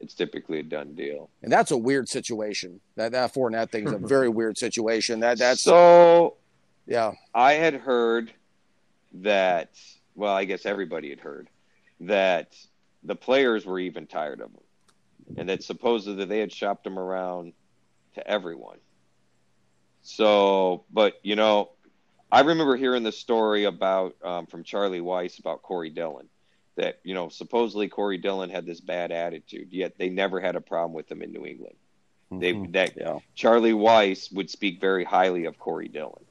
[0.00, 1.30] it's typically a done deal.
[1.42, 2.80] And that's a weird situation.
[2.96, 5.20] That that Fournette thing is a very weird situation.
[5.20, 6.36] That that's so.
[6.86, 7.12] yeah.
[7.34, 8.32] I had heard
[9.14, 9.70] that.
[10.16, 11.48] Well, I guess everybody had heard
[12.00, 12.54] that
[13.02, 17.52] the players were even tired of him, and that supposedly they had shopped him around
[18.14, 18.78] to everyone.
[20.02, 21.70] So, but you know,
[22.34, 26.28] I remember hearing the story about um, from Charlie Weis about Corey Dillon.
[26.76, 30.60] That you know, supposedly Corey Dillon had this bad attitude, yet they never had a
[30.60, 31.76] problem with him in New England.
[32.32, 32.72] They Mhm.
[32.72, 33.20] that yeah.
[33.36, 36.24] Charlie Weis would speak very highly of Corey Dillon.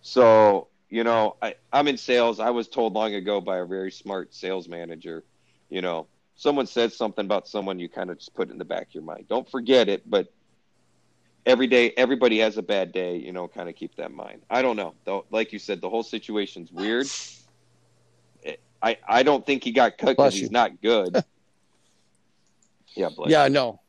[0.00, 2.40] So, you know, I, I'm in sales.
[2.40, 5.24] I was told long ago by a very smart sales manager,
[5.68, 6.06] you know,
[6.36, 8.94] someone says something about someone, you kind of just put it in the back of
[8.94, 9.28] your mind.
[9.28, 10.32] Don't forget it, but
[11.46, 14.42] every day, everybody has a bad day, you know, kind of keep that in mind.
[14.50, 14.94] I don't know.
[15.04, 17.06] Though, like you said, the whole situation's weird.
[18.82, 21.14] I, I don't think he got cut because he's not good.
[22.94, 23.80] yeah, bless Yeah, no.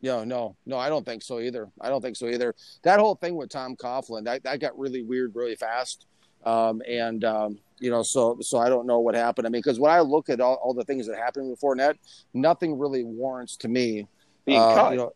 [0.00, 1.70] Yeah, no, no, I don't think so either.
[1.80, 2.54] I don't think so either.
[2.82, 6.04] That whole thing with Tom Coughlin, that, that got really weird really fast.
[6.44, 9.46] Um, and, um, you know, so so I don't know what happened.
[9.46, 11.96] I mean, because when I look at all, all the things that happened with Fournette,
[12.34, 14.06] nothing really warrants to me
[14.44, 14.90] being uh, cut.
[14.90, 15.12] You know,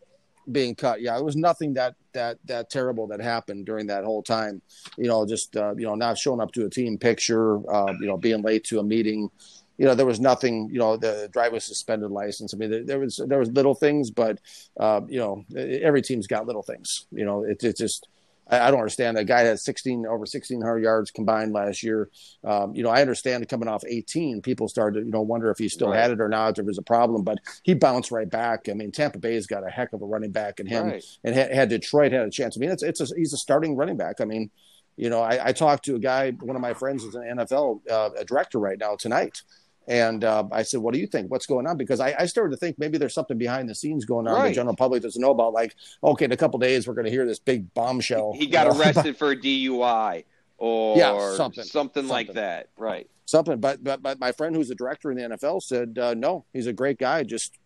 [0.51, 1.01] being cut.
[1.01, 4.61] Yeah, it was nothing that that that terrible that happened during that whole time.
[4.97, 7.57] You know, just uh, you know, not showing up to a team picture.
[7.71, 9.29] Uh, you know, being late to a meeting.
[9.77, 10.69] You know, there was nothing.
[10.71, 12.53] You know, the driver's suspended license.
[12.53, 14.39] I mean, there, there was there was little things, but
[14.79, 17.05] uh, you know, every team's got little things.
[17.11, 18.07] You know, it, it's just.
[18.49, 19.17] I I don't understand.
[19.17, 22.09] That guy had 16 over 1600 yards combined last year.
[22.43, 25.69] Um, you know, I understand coming off 18, people started, you know, wonder if he
[25.69, 25.99] still Right.
[26.01, 27.23] had it or not, if it was a problem.
[27.23, 28.67] But he bounced right back.
[28.69, 31.03] I mean, Tampa Bay's got a heck of a running back in him, Right.
[31.23, 32.57] and had, had Detroit had a chance.
[32.57, 34.21] I mean, it's it's a, he's a starting running back.
[34.21, 34.49] I mean,
[34.97, 37.81] you know, I, I talked to a guy, one of my friends is an NFL
[37.89, 39.41] uh, a director right now tonight.
[39.89, 41.31] And uh, I said, "What do you think?
[41.31, 44.05] What's going on?" Because I, I started to think maybe there's something behind the scenes
[44.05, 45.51] going on the general public doesn't know about.
[45.51, 48.33] Like, okay, in a couple days we're going to hear this big bombshell.
[48.37, 50.25] he got you know, arrested for a DUI
[50.59, 51.63] or Yeah, something.
[51.63, 52.69] something like that.
[52.77, 53.09] Right.
[53.25, 53.59] something.
[53.59, 56.67] But but but my friend who's a director in the NFL said uh, no, he's
[56.67, 57.57] a great guy, just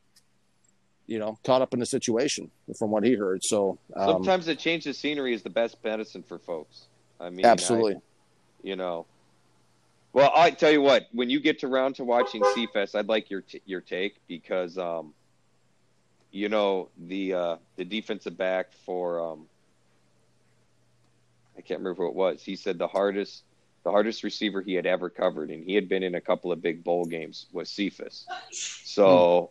[1.06, 3.44] you know caught up in the situation from what he heard.
[3.44, 6.86] So um, Sometimes a change of scenery is the best medicine for folks.
[7.20, 7.98] I mean, I- absolutely,
[8.62, 9.08] you know.
[10.14, 13.42] Well, I tell you what, when you get around to watching Cephus, I'd like your
[13.42, 15.14] t- your take because, um,
[16.32, 19.48] you know, the uh, the defensive back for um,
[21.58, 22.44] I can't remember who it was.
[22.44, 23.44] He said the hardest
[23.84, 26.62] the hardest receiver he had ever covered, and he had been in a couple of
[26.62, 28.26] big bowl games was Cephus.
[28.52, 29.50] So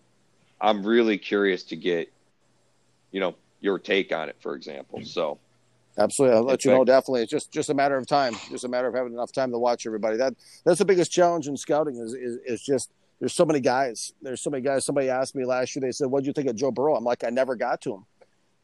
[0.60, 2.10] I'm really curious to get,
[3.10, 5.04] you know, your take on it, for example.
[5.04, 5.38] So
[5.98, 6.36] absolutely.
[6.36, 6.78] I'll let It's you know.
[6.78, 8.34] like- Definitely, it's just just a matter of time.
[8.50, 10.16] Just a matter of having enough time to watch everybody.
[10.16, 12.90] That that's the biggest challenge in scouting is is, is just.
[13.20, 14.12] There's so many guys.
[14.20, 14.84] There's so many guys.
[14.84, 15.80] Somebody asked me last year.
[15.80, 17.94] They said, "What do you think of Joe Burrow?" I'm like, "I never got to
[17.94, 18.04] him."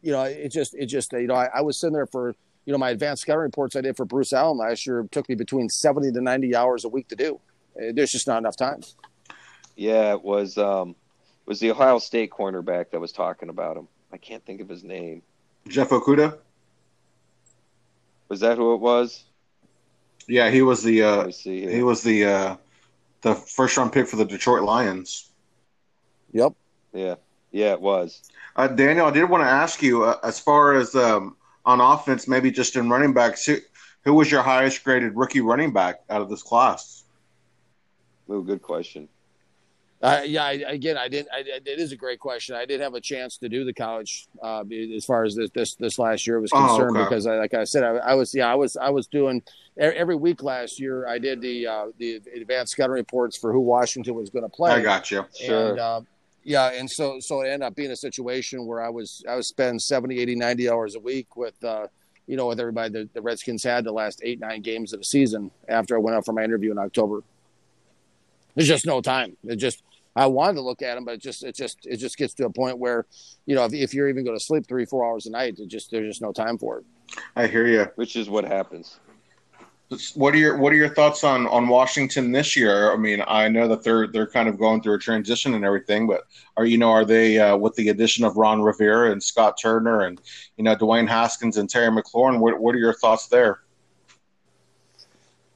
[0.03, 2.35] You know, it just, it just, you know, I, I was sitting there for,
[2.65, 5.29] you know, my advanced scouting reports I did for Bruce Allen last year It took
[5.29, 7.41] me between 70 to 90 hours a week to do.
[7.77, 8.81] Uh, There's just not enough time.
[9.77, 13.87] Yeah, it was um, it was the Ohio State cornerback that was talking about him.
[14.13, 15.23] I can't think of his name.
[15.69, 16.37] Jeff Okudah.
[18.29, 19.25] Was that who it was?
[20.27, 21.67] Yeah, he was the uh, see.
[21.67, 22.57] he was the uh,
[23.23, 25.31] the first round pick for the Detroit Lions.
[26.33, 26.53] Yep.
[26.93, 27.15] Yeah,
[27.51, 28.31] yeah, it was.
[28.57, 32.29] Uh, Daniel, I did want to ask you uh, as far as um, on offense,
[32.29, 33.57] maybe just in running backs, who,
[34.05, 37.05] who was your highest graded rookie running back out of this class?
[38.31, 39.09] Ooh, good question.
[40.01, 41.29] Uh, yeah, I, again, I didn't.
[41.33, 42.55] I, it is a great question.
[42.55, 44.63] I did have a chance to do the college uh,
[44.95, 47.05] as far as this this, this last year was Oh, concerned okay.
[47.05, 49.43] because, I, like I said, I, I was yeah, I was I was doing
[49.77, 51.09] every week last year.
[51.09, 54.71] I did the uh, the advanced scouting reports for who Washington was going to play.
[54.71, 55.25] I got you.
[55.37, 55.71] Sure.
[55.71, 56.01] And, uh,
[56.45, 59.49] yeah, and so so it ended up being a situation where I was I was
[59.49, 61.89] spending 70, 80, 90 hours a week with uh,
[62.29, 65.05] you know with everybody the, the Redskins had the last eight nine games of the
[65.05, 67.25] season after I went out for my interview in October.
[68.55, 69.37] There's just no time.
[69.45, 69.83] It just
[70.19, 72.47] I wanted to look at them, but it just it just it just gets to
[72.47, 73.07] a point where
[73.47, 75.69] you know if, if you're even going to sleep three four hours a night, it
[75.69, 76.85] just there's just no time for it.
[77.37, 77.87] I hear you.
[77.95, 78.99] Which is what happens.
[80.15, 82.93] What are your What are your thoughts on on Washington this year?
[82.93, 86.09] I mean, I know that they're they're kind of going through a transition and everything,
[86.09, 86.25] but
[86.57, 90.03] are you know are they uh, with the addition of Ron Rivera and Scott Turner
[90.03, 90.21] and
[90.57, 92.41] you know Dwayne Haskins and Terry McLaurin?
[92.41, 93.61] What What are your thoughts there?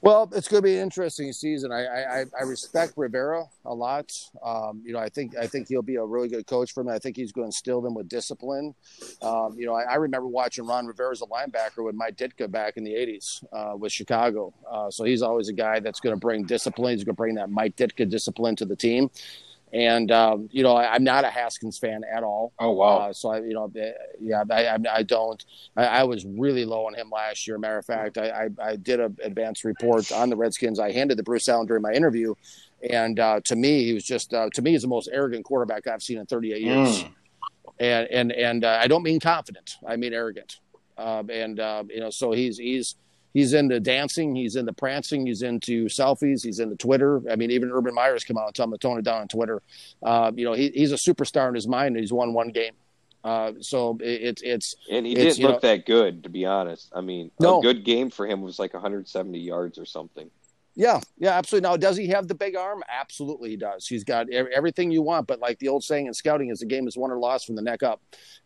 [0.03, 1.71] Well, it's going to be an interesting season.
[1.71, 4.11] I I, I respect Rivera a lot.
[4.45, 6.91] Um, you know, I think I think he'll be a really good coach for them.
[6.91, 8.75] I think he's going to instill them with discipline.
[9.21, 12.51] Um, you know, I, I remember watching Ron Rivera as a linebacker with Mike Ditka
[12.51, 14.53] back in the '80s uh, with Chicago.
[14.69, 16.97] Uh, so he's always a guy that's going to bring discipline.
[16.97, 19.09] He's going to bring that Mike Ditka discipline to the team.
[19.73, 22.53] And um, you know, I, I'm not a Haskins fan at all.
[22.59, 23.91] Oh wow, Uh, so I, you know, eh,
[24.21, 25.43] yeah, I, I, I don't.
[25.75, 27.57] I, I was really low on him last year.
[27.57, 30.79] Matter of fact, I, I, I did an advanced report on the Redskins.
[30.79, 32.35] I handed to Bruce Allen during my interview,
[32.87, 35.87] and uh, to me, he was just uh, to me, he's the most arrogant quarterback
[35.87, 37.03] I've seen in 38 years.
[37.03, 37.11] Mm.
[37.79, 39.77] And and and uh, I don't mean confident.
[39.87, 40.59] I mean arrogant.
[40.99, 42.95] Um, and uh, you know, so he's he's
[43.33, 47.21] he's into dancing, he's into prancing, he's into selfies, he's into Twitter.
[47.29, 49.27] I mean, even Urban Meyer's come out and tell him to tone it down on
[49.27, 49.61] Twitter.
[50.01, 51.95] Uh, you know, he, he's a superstar in his mind.
[51.97, 52.73] He's won one game.
[53.23, 56.91] Uh, so it, it's it's And he It's, didn't look that good, to be honest.
[56.93, 57.59] I mean, No.
[57.59, 60.29] a good game for him was like 170 yards or something.
[60.75, 61.69] Yeah, yeah, absolutely.
[61.69, 62.83] Now, does he have the big arm?
[62.89, 63.87] Absolutely, he does.
[63.87, 65.27] He's got everything you want.
[65.27, 67.55] But like the old saying in scouting, is the game is won or lost from
[67.55, 68.01] the neck up.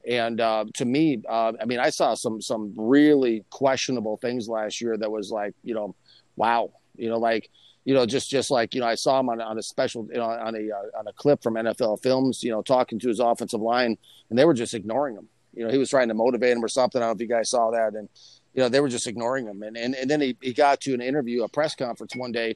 [0.06, 4.82] And uh, to me, uh, I mean, I saw some some really questionable things last
[4.82, 4.98] year.
[4.98, 5.96] That was like, you know,
[6.36, 7.50] wow, you know, like
[7.86, 10.18] you know, just just like you know, I saw him on, on a special, you
[10.18, 13.22] know, on a uh, on a clip from NFL Films, you know, talking to his
[13.22, 13.98] offensive line,
[14.30, 15.30] and they were just ignoring him.
[15.54, 17.02] You know, he was trying to motivate him or something.
[17.02, 18.10] I don't know if you guys saw that, and
[18.54, 19.64] you know, they were just ignoring him.
[19.64, 22.56] And and, and then he, he got to an interview, a press conference one day,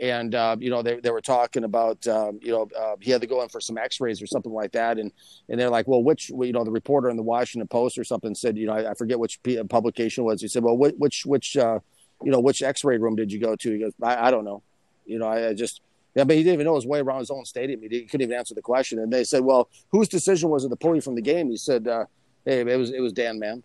[0.00, 3.20] and uh, you know, they, they were talking about um, you know, uh, he had
[3.20, 5.12] to go in for some X-rays or something like that, and
[5.48, 8.34] and they're like, well, which you know, the reporter in the Washington Post or something
[8.34, 10.40] said, you know, I, I forget which publication was.
[10.40, 11.78] He said, well, which which which uh,
[12.22, 13.72] you know, which X-ray room did you go to?
[13.72, 14.62] He goes, I, I don't know.
[15.06, 15.80] You know, I, I just.
[16.14, 17.80] Yeah, but he didn't even know his way around his own stadium.
[17.80, 18.98] He, couldn't even answer the question.
[18.98, 21.56] And they said, "Well, whose decision was it to pull you from the game?" He
[21.56, 22.04] said, uh,
[22.44, 23.62] "Hey, it was it was Dan Mann."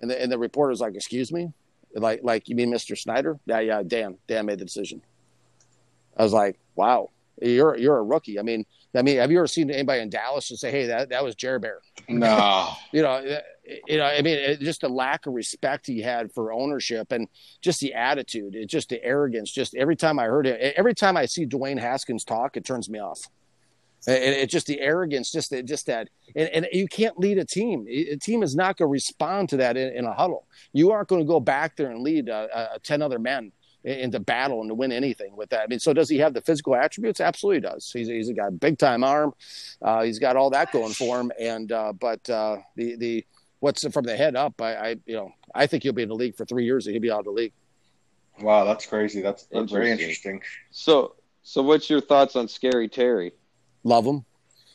[0.00, 1.52] And the and the reporter's like, "Excuse me,
[1.94, 2.96] like like you mean Mr.
[2.96, 4.18] Snyder?" Yeah, yeah, Dan.
[4.26, 5.02] Dan made the decision.
[6.16, 7.10] I was like, "Wow,
[7.40, 8.64] you're you're a rookie." I mean,
[8.94, 11.34] I mean, have you ever seen anybody in Dallas just say, "Hey, that that was
[11.34, 11.80] Jerry Bear"?
[12.08, 13.40] No, you know, eh,
[13.86, 17.28] you know, I mean, it, just the lack of respect he had for ownership and
[17.60, 19.50] just the attitude, it just the arrogance.
[19.50, 22.88] Just every time I heard it, every time I see Dwayne Haskins talk, it turns
[22.88, 23.20] me off.
[24.06, 27.44] And it's just the arrogance, just that, just that, and, and you can't lead a
[27.44, 27.86] team.
[27.88, 30.46] A team is not going to respond to that in, in, a huddle.
[30.72, 33.52] You aren't going to go back there and lead uh, uh, ten other men
[33.84, 35.62] into battle and to win anything with that.
[35.62, 37.20] I mean, so does he have the physical attributes?
[37.20, 37.90] Absolutely does.
[37.90, 39.32] He's, he's got a big time arm.
[39.80, 41.32] Uh, he's got all that going for him.
[41.40, 43.26] And, uh, but, uh, the, the,
[43.60, 46.14] what's from the head up, I, I, you know, I think he'll be in the
[46.14, 47.52] league for three years and he'll be out of the league.
[48.40, 49.20] Wow, that's crazy.
[49.22, 50.42] That's, that's very interesting.
[50.70, 53.32] So, so what's your thoughts on Scary Terry?
[53.84, 54.24] Love him.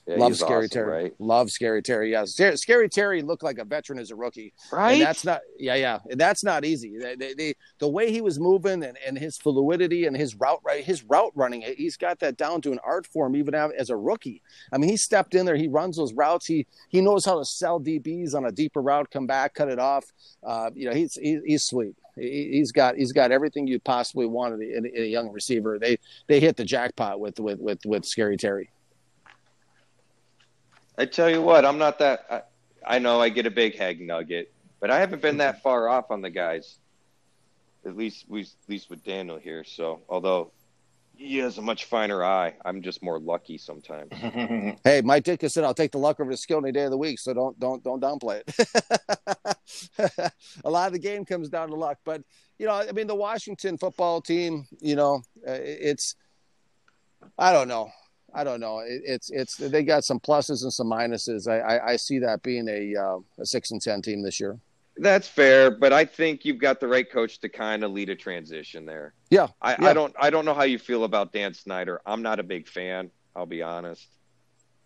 [0.07, 1.03] Yeah, Love Scary awesome, Terry.
[1.03, 1.14] right?
[1.18, 2.11] Love Scary Terry.
[2.11, 4.53] Yeah, Scary, Terry looked like a veteran as a rookie.
[4.72, 4.94] Right.
[4.94, 5.41] And that's not.
[5.57, 5.99] Yeah, yeah.
[6.10, 6.95] And that's not easy.
[6.99, 10.61] They, they, they, the way he was moving and, and his fluidity and his route
[10.64, 13.98] right, his route running, he's got that down to an art form even as a
[13.98, 14.44] rookie.
[14.72, 15.56] I mean, he stepped in there.
[15.56, 16.45] He runs those routes.
[16.45, 19.80] He he knows how to sell DBs on a deeper route, come back, cut it
[19.80, 20.06] off.
[20.44, 21.95] Uh, you know, he's he, he's sweet.
[22.15, 25.80] He, has got he's got everything you possibly wanted in, in a young receiver.
[25.80, 28.69] They they hit the jackpot with with with with Scary Terry.
[30.97, 32.26] I tell you what, I'm not that.
[32.30, 35.89] I, I know I get a big hag nugget, but I haven't been that far
[35.89, 36.77] off on the guys.
[37.85, 39.63] At least we, at least with Daniel here.
[39.63, 40.51] So, although
[41.17, 42.53] He has a much finer eye.
[42.65, 44.11] I'm just more lucky sometimes.
[44.84, 46.97] Hey, Mike Ditka said, "I'll take the luck over the skill any day of the
[46.97, 50.31] week." So don't don't don't downplay it.
[50.65, 52.22] a lot of the game comes down to luck, but
[52.59, 56.15] you know, I mean, the Washington football team, you know, uh, it's
[57.38, 57.89] I don't know,
[58.36, 58.80] I don't know.
[58.80, 61.48] It, it's it's they got some pluses and some minuses.
[61.48, 64.60] I I, I see that being a uh, a six and ten team this year.
[64.98, 68.16] That's fair, but I think you've got the right coach to kind of lead a
[68.16, 69.14] transition there.
[69.30, 69.90] Yeah, I, yeah.
[69.90, 72.02] I don't I don't know how you feel about Dan Snyder.
[72.06, 73.12] I'm not a big fan.
[73.36, 74.07] I'll be honest.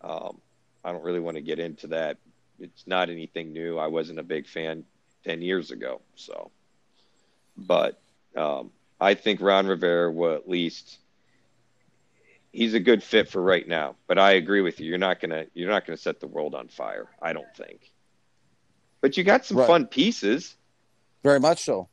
[0.02, 0.40] Um,
[0.84, 2.18] I don't really want to get into that.
[2.60, 3.78] It's not anything new.
[3.78, 4.84] I wasn't a big fan
[5.24, 6.02] ten years ago.
[6.16, 6.52] So,
[7.58, 8.02] but
[8.36, 10.98] um, I think Ron Rivera will at least
[12.52, 13.96] he's a good fit for right now.
[14.08, 14.88] But I agree with you.
[14.88, 17.08] You're not gonna you're not gonna set the world on fire.
[17.22, 17.92] I don't think.
[19.02, 19.68] But you got some Right.
[19.68, 20.56] fun pieces.
[21.24, 21.88] Very much so.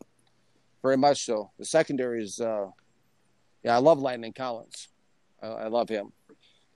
[0.82, 1.50] Very much so.
[1.58, 2.66] The secondary is, uh,
[3.62, 4.88] yeah, I love Landon Collins.
[5.42, 6.12] I, I love him.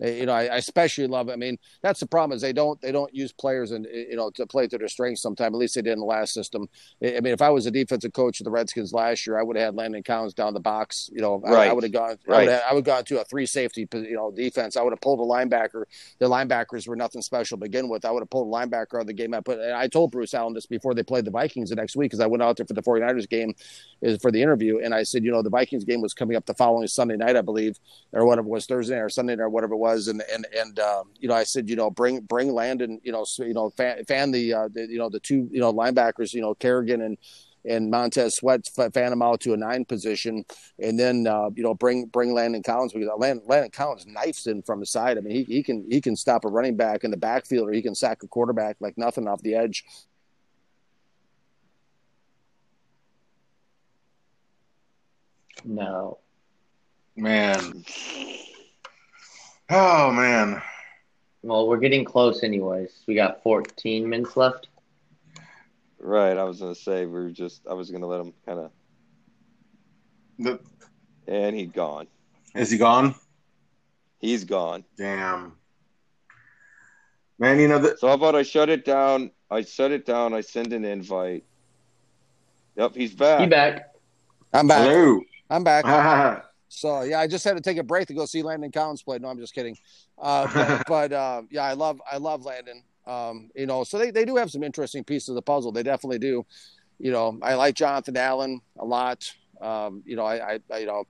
[0.03, 1.29] Eh, You know, I, I especially love.
[1.29, 4.31] I mean, that's the problem is they don't they don't use players and you know
[4.31, 5.23] to play to their strengths.
[5.23, 6.69] Sometimes, at least they did in the last system.
[7.03, 9.57] I mean, if I was a defensive coach of the Redskins last year, I would
[9.57, 11.11] have had Landon Collins down the box.
[11.13, 12.19] You know, I, I would have gone.
[12.29, 12.39] I Right.
[12.47, 14.77] would have, I would have gone to a three safety you know defense.
[14.77, 15.85] I would have pulled a linebacker.
[16.19, 18.05] The linebackers were nothing special to begin with.
[18.05, 19.35] I would have pulled a linebacker out of the game.
[19.35, 19.59] I put.
[19.59, 22.21] And I told Bruce Allen this before they played the Vikings the next week because
[22.21, 23.55] I went out there for the 49ers game
[24.01, 26.47] is for the interview, and I said, you know, the Vikings game was coming up
[26.47, 27.79] the following Sunday night, I believe,
[28.13, 30.79] or whatever it was Thursday or Sunday night or whatever it was, and and and
[30.79, 33.71] um, you know, I said, you know, bring bring Landon, you know, so, you know,
[33.71, 37.03] fan, fan the, uh, the you know the two you know linebackers, you know, Kerrigan
[37.03, 37.19] and
[37.65, 40.45] and Montez Sweat fan him out to a nine position,
[40.79, 44.63] and then uh, you know bring bring Landon Collins because Landon, Landon Collins knifes in
[44.63, 45.19] from the side.
[45.19, 47.73] I mean, he, he can he can stop a running back in the backfield or
[47.73, 49.85] he can sack a quarterback like nothing off the edge.
[55.65, 56.19] No.
[57.17, 57.85] man.
[59.71, 60.61] Oh man.
[61.43, 62.91] Well, we're getting close, anyways.
[63.07, 64.69] We got 14 minutes left.
[65.99, 66.37] Right.
[66.37, 67.67] I was gonna say we were just.
[67.69, 68.71] I was gonna let him kind of,
[70.39, 70.61] The,
[71.29, 72.09] and he's gone.
[72.55, 73.15] is he gone?
[74.19, 74.85] He's gone.
[74.99, 75.53] Damn.
[77.39, 79.31] Man, you know that So how about I shut it down?
[79.51, 80.35] I shut it down.
[80.35, 81.45] I send an invite.
[82.77, 83.41] Yep, he's back.
[83.41, 83.93] He back.
[84.53, 84.89] I'm back.
[84.89, 85.21] hello.
[85.49, 86.45] I'm back.
[86.71, 89.19] So yeah, I just had to take a break to go see Landon Collins play.
[89.19, 89.77] No, I'm just kidding.
[90.17, 92.83] Uh, but but uh, yeah, I love I love Landon.
[93.07, 95.73] Um, you know, so they, they do have some interesting pieces of the puzzle.
[95.73, 96.47] They definitely do.
[96.99, 99.33] You know, I like Jonathan Allen a lot.
[99.61, 101.05] Um, you know, I, I, I you know,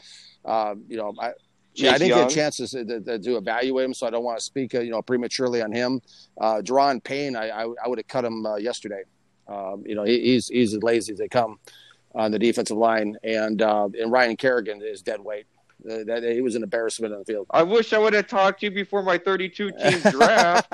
[0.44, 1.32] um, you know, I.
[1.74, 2.26] Yeah, I didn't Young.
[2.26, 4.90] get chances to, to, to evaluate him, so I don't want to speak, uh, you
[4.90, 6.00] know, prematurely on him.
[6.38, 9.02] Uh, Da'Ron Payne, I, I, I would have cut him uh, yesterday.
[9.46, 11.60] Um, you know, he, he's he's as lazy as they come
[12.14, 15.46] on the defensive line, and uh, and Ryan Kerrigan is dead weight.
[15.88, 17.46] Uh, that he was an embarrassment on the field.
[17.50, 20.70] I wish I would have talked to you before my 32 team draft.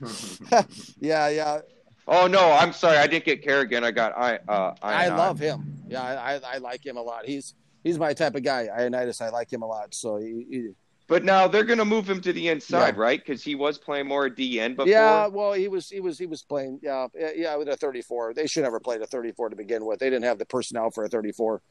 [0.98, 1.60] yeah, yeah,
[2.08, 2.96] oh no, I'm sorry.
[2.96, 3.84] I didn't get Kerrigan.
[3.84, 4.38] I got I.
[4.48, 5.16] Uh, I Ioannidis.
[5.18, 5.84] love him.
[5.88, 7.26] Yeah, I, I, I like him a lot.
[7.26, 7.54] He's
[7.84, 8.66] he's my type of guy.
[8.66, 9.94] Ioannidis, I like him a lot.
[9.94, 10.68] So he, he,
[11.08, 13.00] But now they're gonna move him to the inside, Yeah.
[13.00, 13.18] right?
[13.24, 14.88] Because he was playing more at DN before.
[14.88, 16.80] yeah, well, he was he was he was playing.
[16.82, 18.34] Yeah, yeah, with a 34.
[18.34, 20.00] They should never played a 34 to begin with.
[20.00, 21.62] They didn't have the personnel for a 34.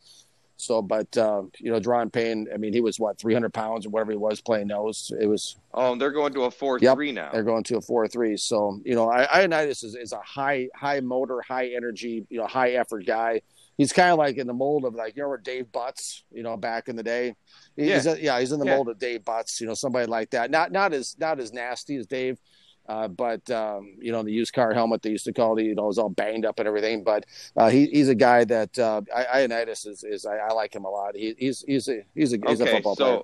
[0.58, 2.48] So, but uh, you know, Da'Ron Payne.
[2.54, 5.12] I mean, he was what 300 pounds or whatever he was playing nose.
[5.20, 6.96] It was Oh, they're going to a four Yep.
[6.96, 7.30] three now.
[7.34, 8.38] they're going to a four three.
[8.38, 12.48] So you know, I, Ioannidis is, is a high high motor, high energy, you know,
[12.48, 13.42] high effort guy.
[13.78, 16.44] He's kind of like in the mold of like you know where Dave Butz, you
[16.44, 17.36] know, back in the day.
[17.76, 18.76] He's yeah, yeah he's in the Yeah.
[18.76, 20.52] mold of Dave Butz, you know, somebody like that.
[20.52, 22.40] Not not as not as nasty as Dave.
[22.88, 25.74] Uh, but um, you know the used car helmet they used to call it, you
[25.76, 27.04] know, is all banged up and everything.
[27.04, 27.26] But
[27.58, 30.86] uh, he, he's a guy that uh, I, Ioannidis is, is I, I like him
[30.86, 31.16] a lot.
[31.16, 33.22] He, he's he's a he's a he's a okay, football so player.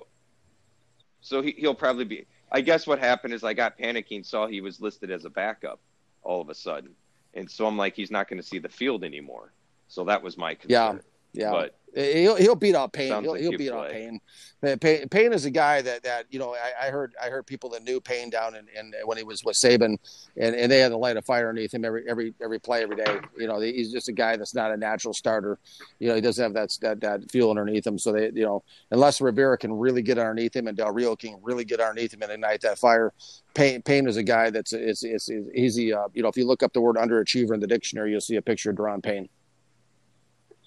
[1.20, 2.26] so he, he'll probably be.
[2.50, 5.80] I guess what happened is I got panicking, saw he was listed as a backup
[6.22, 6.94] all of a sudden,
[7.34, 9.52] and so I'm like, he's not going to see the field anymore.
[9.92, 11.02] So that was my concern.
[11.34, 11.50] Yeah, yeah.
[11.50, 13.10] But He'll he'll beat out Payne.
[13.10, 13.92] Sounds He'll, like he'll beat out play.
[13.92, 14.20] Payne.
[14.62, 15.08] Man, Payne.
[15.10, 17.82] Payne is a guy that that you know I, I heard I heard people that
[17.82, 19.98] knew Payne down in, in when he was with Saban,
[20.38, 22.96] and, and they had the light of fire underneath him every every every play every
[22.96, 23.18] day.
[23.36, 25.58] You know he's just a guy that's not a natural starter.
[25.98, 27.98] You know he doesn't have that that that fuel underneath him.
[27.98, 31.36] So they you know unless Rivera can really get underneath him and Del Rio can
[31.42, 33.12] really get underneath him and ignite that fire.
[33.52, 35.92] Payne, Payne is a guy that's it's it's, it's easy.
[35.92, 38.36] Uh, you know if you look up the word underachiever in the dictionary, you'll see
[38.36, 39.28] a picture of Da'Ron Payne.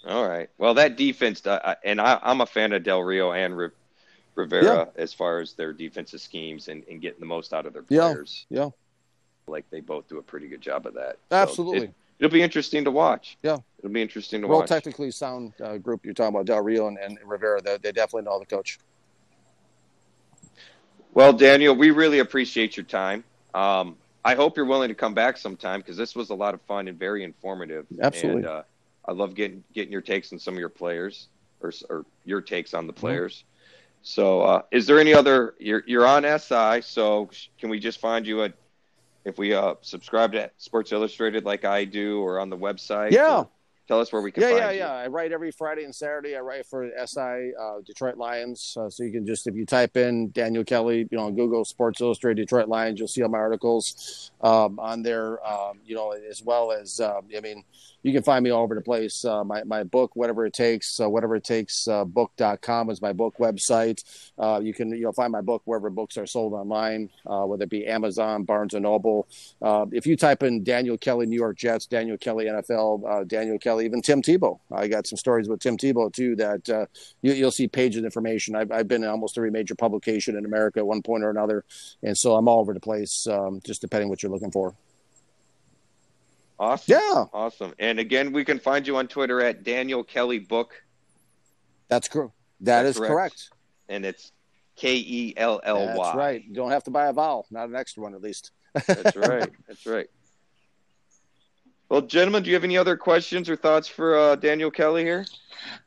[0.05, 3.57] All right, well that defense, uh, and I, I'm a fan of Del Rio and
[3.57, 3.69] Ri-
[4.35, 7.83] Rivera as far as their defensive schemes and, and getting the most out of their
[7.83, 8.45] players.
[8.49, 8.63] yeah.
[8.65, 8.69] yeah.
[9.47, 11.17] like they both do a pretty good job of that.
[11.29, 11.87] So Absolutely.
[11.87, 13.37] it, it'll be interesting to watch.
[13.43, 13.57] Yeah.
[13.79, 14.69] it'll be interesting to real watch.
[14.69, 17.61] technically sound uh, group you're talking about Del Rio and, and Rivera.
[17.61, 18.79] They, they definitely know the coach.
[21.13, 23.23] Well, Daniel, we really appreciate your time.
[23.53, 23.95] Um,
[24.25, 26.89] I hope you're willing to come back sometime because this was a lot of fun
[26.89, 27.85] and very informative.
[28.01, 28.41] Absolutely.
[28.41, 28.63] And, uh,
[29.07, 31.27] I love getting getting your takes on some of your players
[31.61, 33.43] or, or your takes on the players.
[34.01, 35.55] So, uh, is there any other?
[35.59, 37.29] You're you're on SI, so
[37.59, 38.53] can we just find you at
[39.25, 43.11] if we uh, subscribe to Sports Illustrated like I do, or on the website?
[43.11, 43.45] Yeah.
[43.87, 44.41] Tell us where we can.
[44.41, 44.77] Yeah, find yeah, you.
[44.79, 44.91] yeah.
[44.93, 46.35] I write every Friday and Saturday.
[46.35, 48.75] I write for SI uh, Detroit Lions.
[48.79, 52.01] Uh, so you can just, if you type in Daniel Kelly, you know, Google Sports
[52.01, 55.45] Illustrated Detroit Lions, you'll see all my articles um, on there.
[55.45, 57.63] Um, you know, as well as, um, I mean,
[58.05, 59.25] you can find me all over the place.
[59.25, 63.11] Uh, my, my book, whatever it takes, uh, whatever it takes, uh, book.com is my
[63.11, 64.03] book website.
[64.37, 67.63] Uh, you can, you know, find my book wherever books are sold online, uh, whether
[67.63, 69.27] it be Amazon, Barnes and Noble.
[69.59, 73.57] Uh, if you type in Daniel Kelly, New York Jets, Daniel Kelly, NFL, uh, Daniel
[73.57, 74.59] Kelly, even Tim Tebow.
[74.71, 76.87] I got some stories with Tim Tebow too that
[77.23, 78.55] you, you'll see pages of information.
[78.55, 81.65] I've, I've been in almost every major publication in America at one point or another.
[82.03, 84.75] And so I'm all over the place, um, just depending what you're looking for.
[86.59, 86.93] Awesome.
[86.97, 87.25] Yeah.
[87.33, 87.73] Awesome.
[87.79, 90.73] And again, we can find you on Twitter at Daniel Kelly Book,
[91.89, 92.31] That's correct.
[92.61, 93.11] That That's is correct.
[93.11, 93.49] correct.
[93.89, 94.31] and it's
[94.77, 95.95] K E L L Y.
[95.95, 96.43] That's right.
[96.45, 98.51] You don't have to buy a vowel, not an extra one at least.
[98.87, 99.49] That's right.
[99.67, 100.07] That's right.
[101.89, 105.25] Well, gentlemen, do you have any other questions or thoughts for uh, Daniel Kelly here?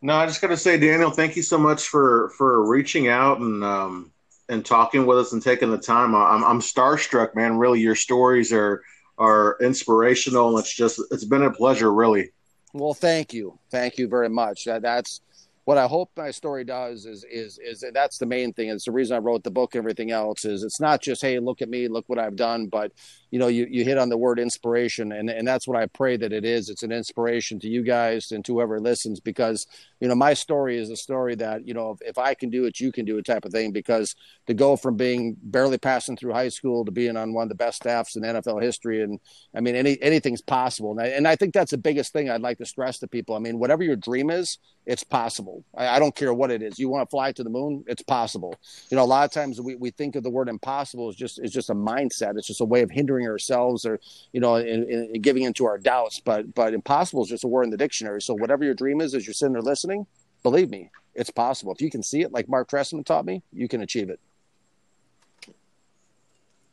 [0.01, 3.41] No, I just got to say, Daniel, thank you so much for for reaching out
[3.41, 4.13] and um,
[4.49, 6.15] and talking with us and taking the time.
[6.15, 7.57] I'm I'm starstruck, man.
[7.59, 8.83] Really, your stories are
[9.19, 10.59] are inspirational.
[10.59, 12.31] It's just it's been a pleasure, really.
[12.73, 14.65] Well, thank you, thank you very much.
[14.65, 15.21] That, that's
[15.69, 17.05] what I hope my story does.
[17.05, 18.71] Is is is that's the main thing.
[18.71, 19.77] It's the reason I wrote the book.
[19.77, 22.91] Everything else is it's not just hey, look at me, look what I've done, but
[23.31, 26.17] you know, you, you hit on the word inspiration, and and that's what I pray
[26.17, 26.71] that it is.
[26.71, 29.67] It's an inspiration to you guys and to whoever listens, because
[30.01, 32.65] you know my story is a story that you know if, if I can do
[32.65, 33.71] it, you can do it type of thing.
[33.71, 34.17] Because
[34.47, 37.55] to go from being barely passing through high school to being on one of the
[37.55, 39.21] best staffs in NFL history, and
[39.55, 42.41] I mean any anything's possible, and I, and I think that's the biggest thing I'd
[42.41, 43.35] like to stress to people.
[43.35, 44.57] I mean, whatever your dream is,
[44.89, 45.63] it's possible.
[45.77, 46.79] I, I don't care what it is.
[46.79, 48.59] You want to fly to the moon, it's possible.
[48.91, 51.39] You know, a lot of times we, we think of the word impossible as just
[51.39, 52.39] it's just a mindset.
[52.39, 54.01] It's just a way of hindering ourselves or
[54.33, 56.21] you know, in, in giving into our doubts.
[56.21, 58.23] But but impossible is just a word in the dictionary.
[58.23, 60.07] So whatever your dream is, as you're sitting there listening,
[60.43, 61.73] believe me, it's possible.
[61.73, 64.21] If you can see it, like Mark Trestman taught me, you can achieve it.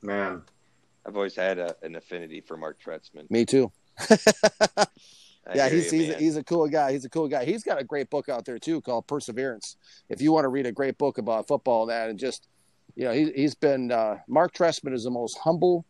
[0.02, 0.42] Man,
[1.06, 3.30] I've always had a, an affinity for Mark Trestman.
[3.30, 3.74] Me too.
[5.48, 6.20] I yeah, he's you, he's, man.
[6.20, 6.92] he's a cool guy.
[6.92, 7.46] He's a cool guy.
[7.46, 9.78] He's got a great book out there too called Perseverance.
[10.10, 12.48] If you want to read a great book about football and that, and just
[12.96, 15.86] you know, he, he's been uh, Mark Trestman is the most humble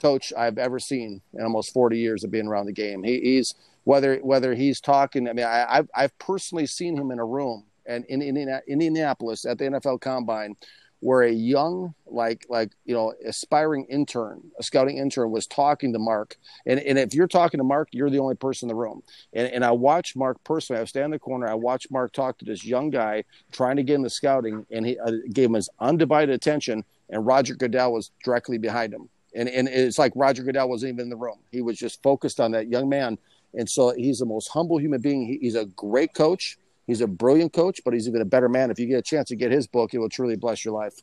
[0.00, 3.02] coach I've ever seen in almost 40 years of being around the game.
[3.02, 3.54] He, he's
[3.84, 5.28] whether whether he's talking.
[5.28, 8.60] I mean, I, I've I've personally seen him in a room and in, in, in
[8.66, 10.56] Indianapolis at the NFL Combine
[11.00, 15.98] where a young like like you know aspiring intern a scouting intern was talking to
[15.98, 16.36] mark.
[16.64, 19.02] And, and if you're talking to mark you're the only person in the room.
[19.32, 20.78] And, and i watched mark personally.
[20.78, 21.48] I was standing in the corner.
[21.48, 24.98] I watched mark talk to this young guy trying to get into scouting and he
[24.98, 29.08] uh, gave him his undivided attention and roger goodell was directly behind him.
[29.34, 31.38] And, and it's like roger goodell wasn't even in the room.
[31.50, 33.18] He was just focused on that young man.
[33.54, 35.26] And so he's the most humble human being.
[35.26, 38.70] He, he's a great coach He's a brilliant coach, but he's even a better man.
[38.70, 40.94] If you get a chance to get his book, it will truly bless your life.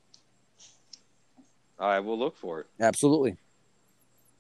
[1.78, 2.68] I will look for it.
[2.80, 3.36] Absolutely.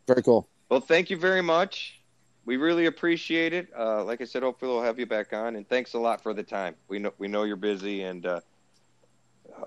[0.07, 0.47] Very cool.
[0.69, 1.99] Well, thank you very much.
[2.45, 3.67] We really appreciate it.
[3.77, 6.33] Uh, like I said, hopefully we'll have you back on, and thanks a lot for
[6.33, 6.75] the time.
[6.87, 8.41] We know we know you're busy, and uh,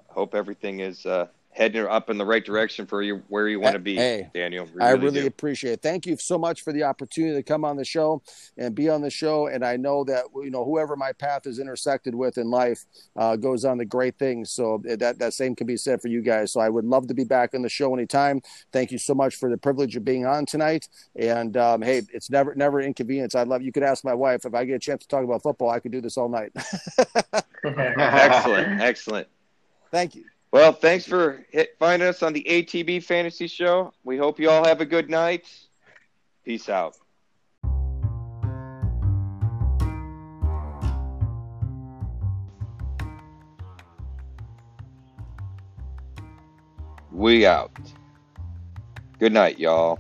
[0.09, 3.73] hope everything is uh, heading up in the right direction for you where you want
[3.73, 4.69] to be, Hey, Daniel.
[4.75, 5.27] We I really do.
[5.27, 5.83] appreciate it.
[5.83, 8.23] Thank you so much for the opportunity to come on the show
[8.59, 9.47] and be on the show.
[9.47, 12.85] And I know that you know whoever my path is intersected with in life
[13.17, 14.51] uh, goes on to great things.
[14.51, 16.53] So that that same can be said for you guys.
[16.53, 18.43] So I would love to be back on the show anytime.
[18.71, 20.89] Thank you so much for the privilege of being on tonight.
[21.17, 23.35] And um, hey, it's never never inconvenience.
[23.35, 23.63] I love.
[23.63, 25.71] You could ask my wife if I get a chance to talk about football.
[25.71, 26.53] I could do this all night.
[27.65, 29.29] excellent, excellent.
[29.91, 30.25] Thank you.
[30.57, 33.93] Well, thanks for hit, finding us on the ATB Fantasy Show.
[34.05, 35.47] We hope you all have a good night.
[36.47, 36.97] Peace out.
[47.13, 47.79] We out.
[49.19, 49.99] Good night, y'all.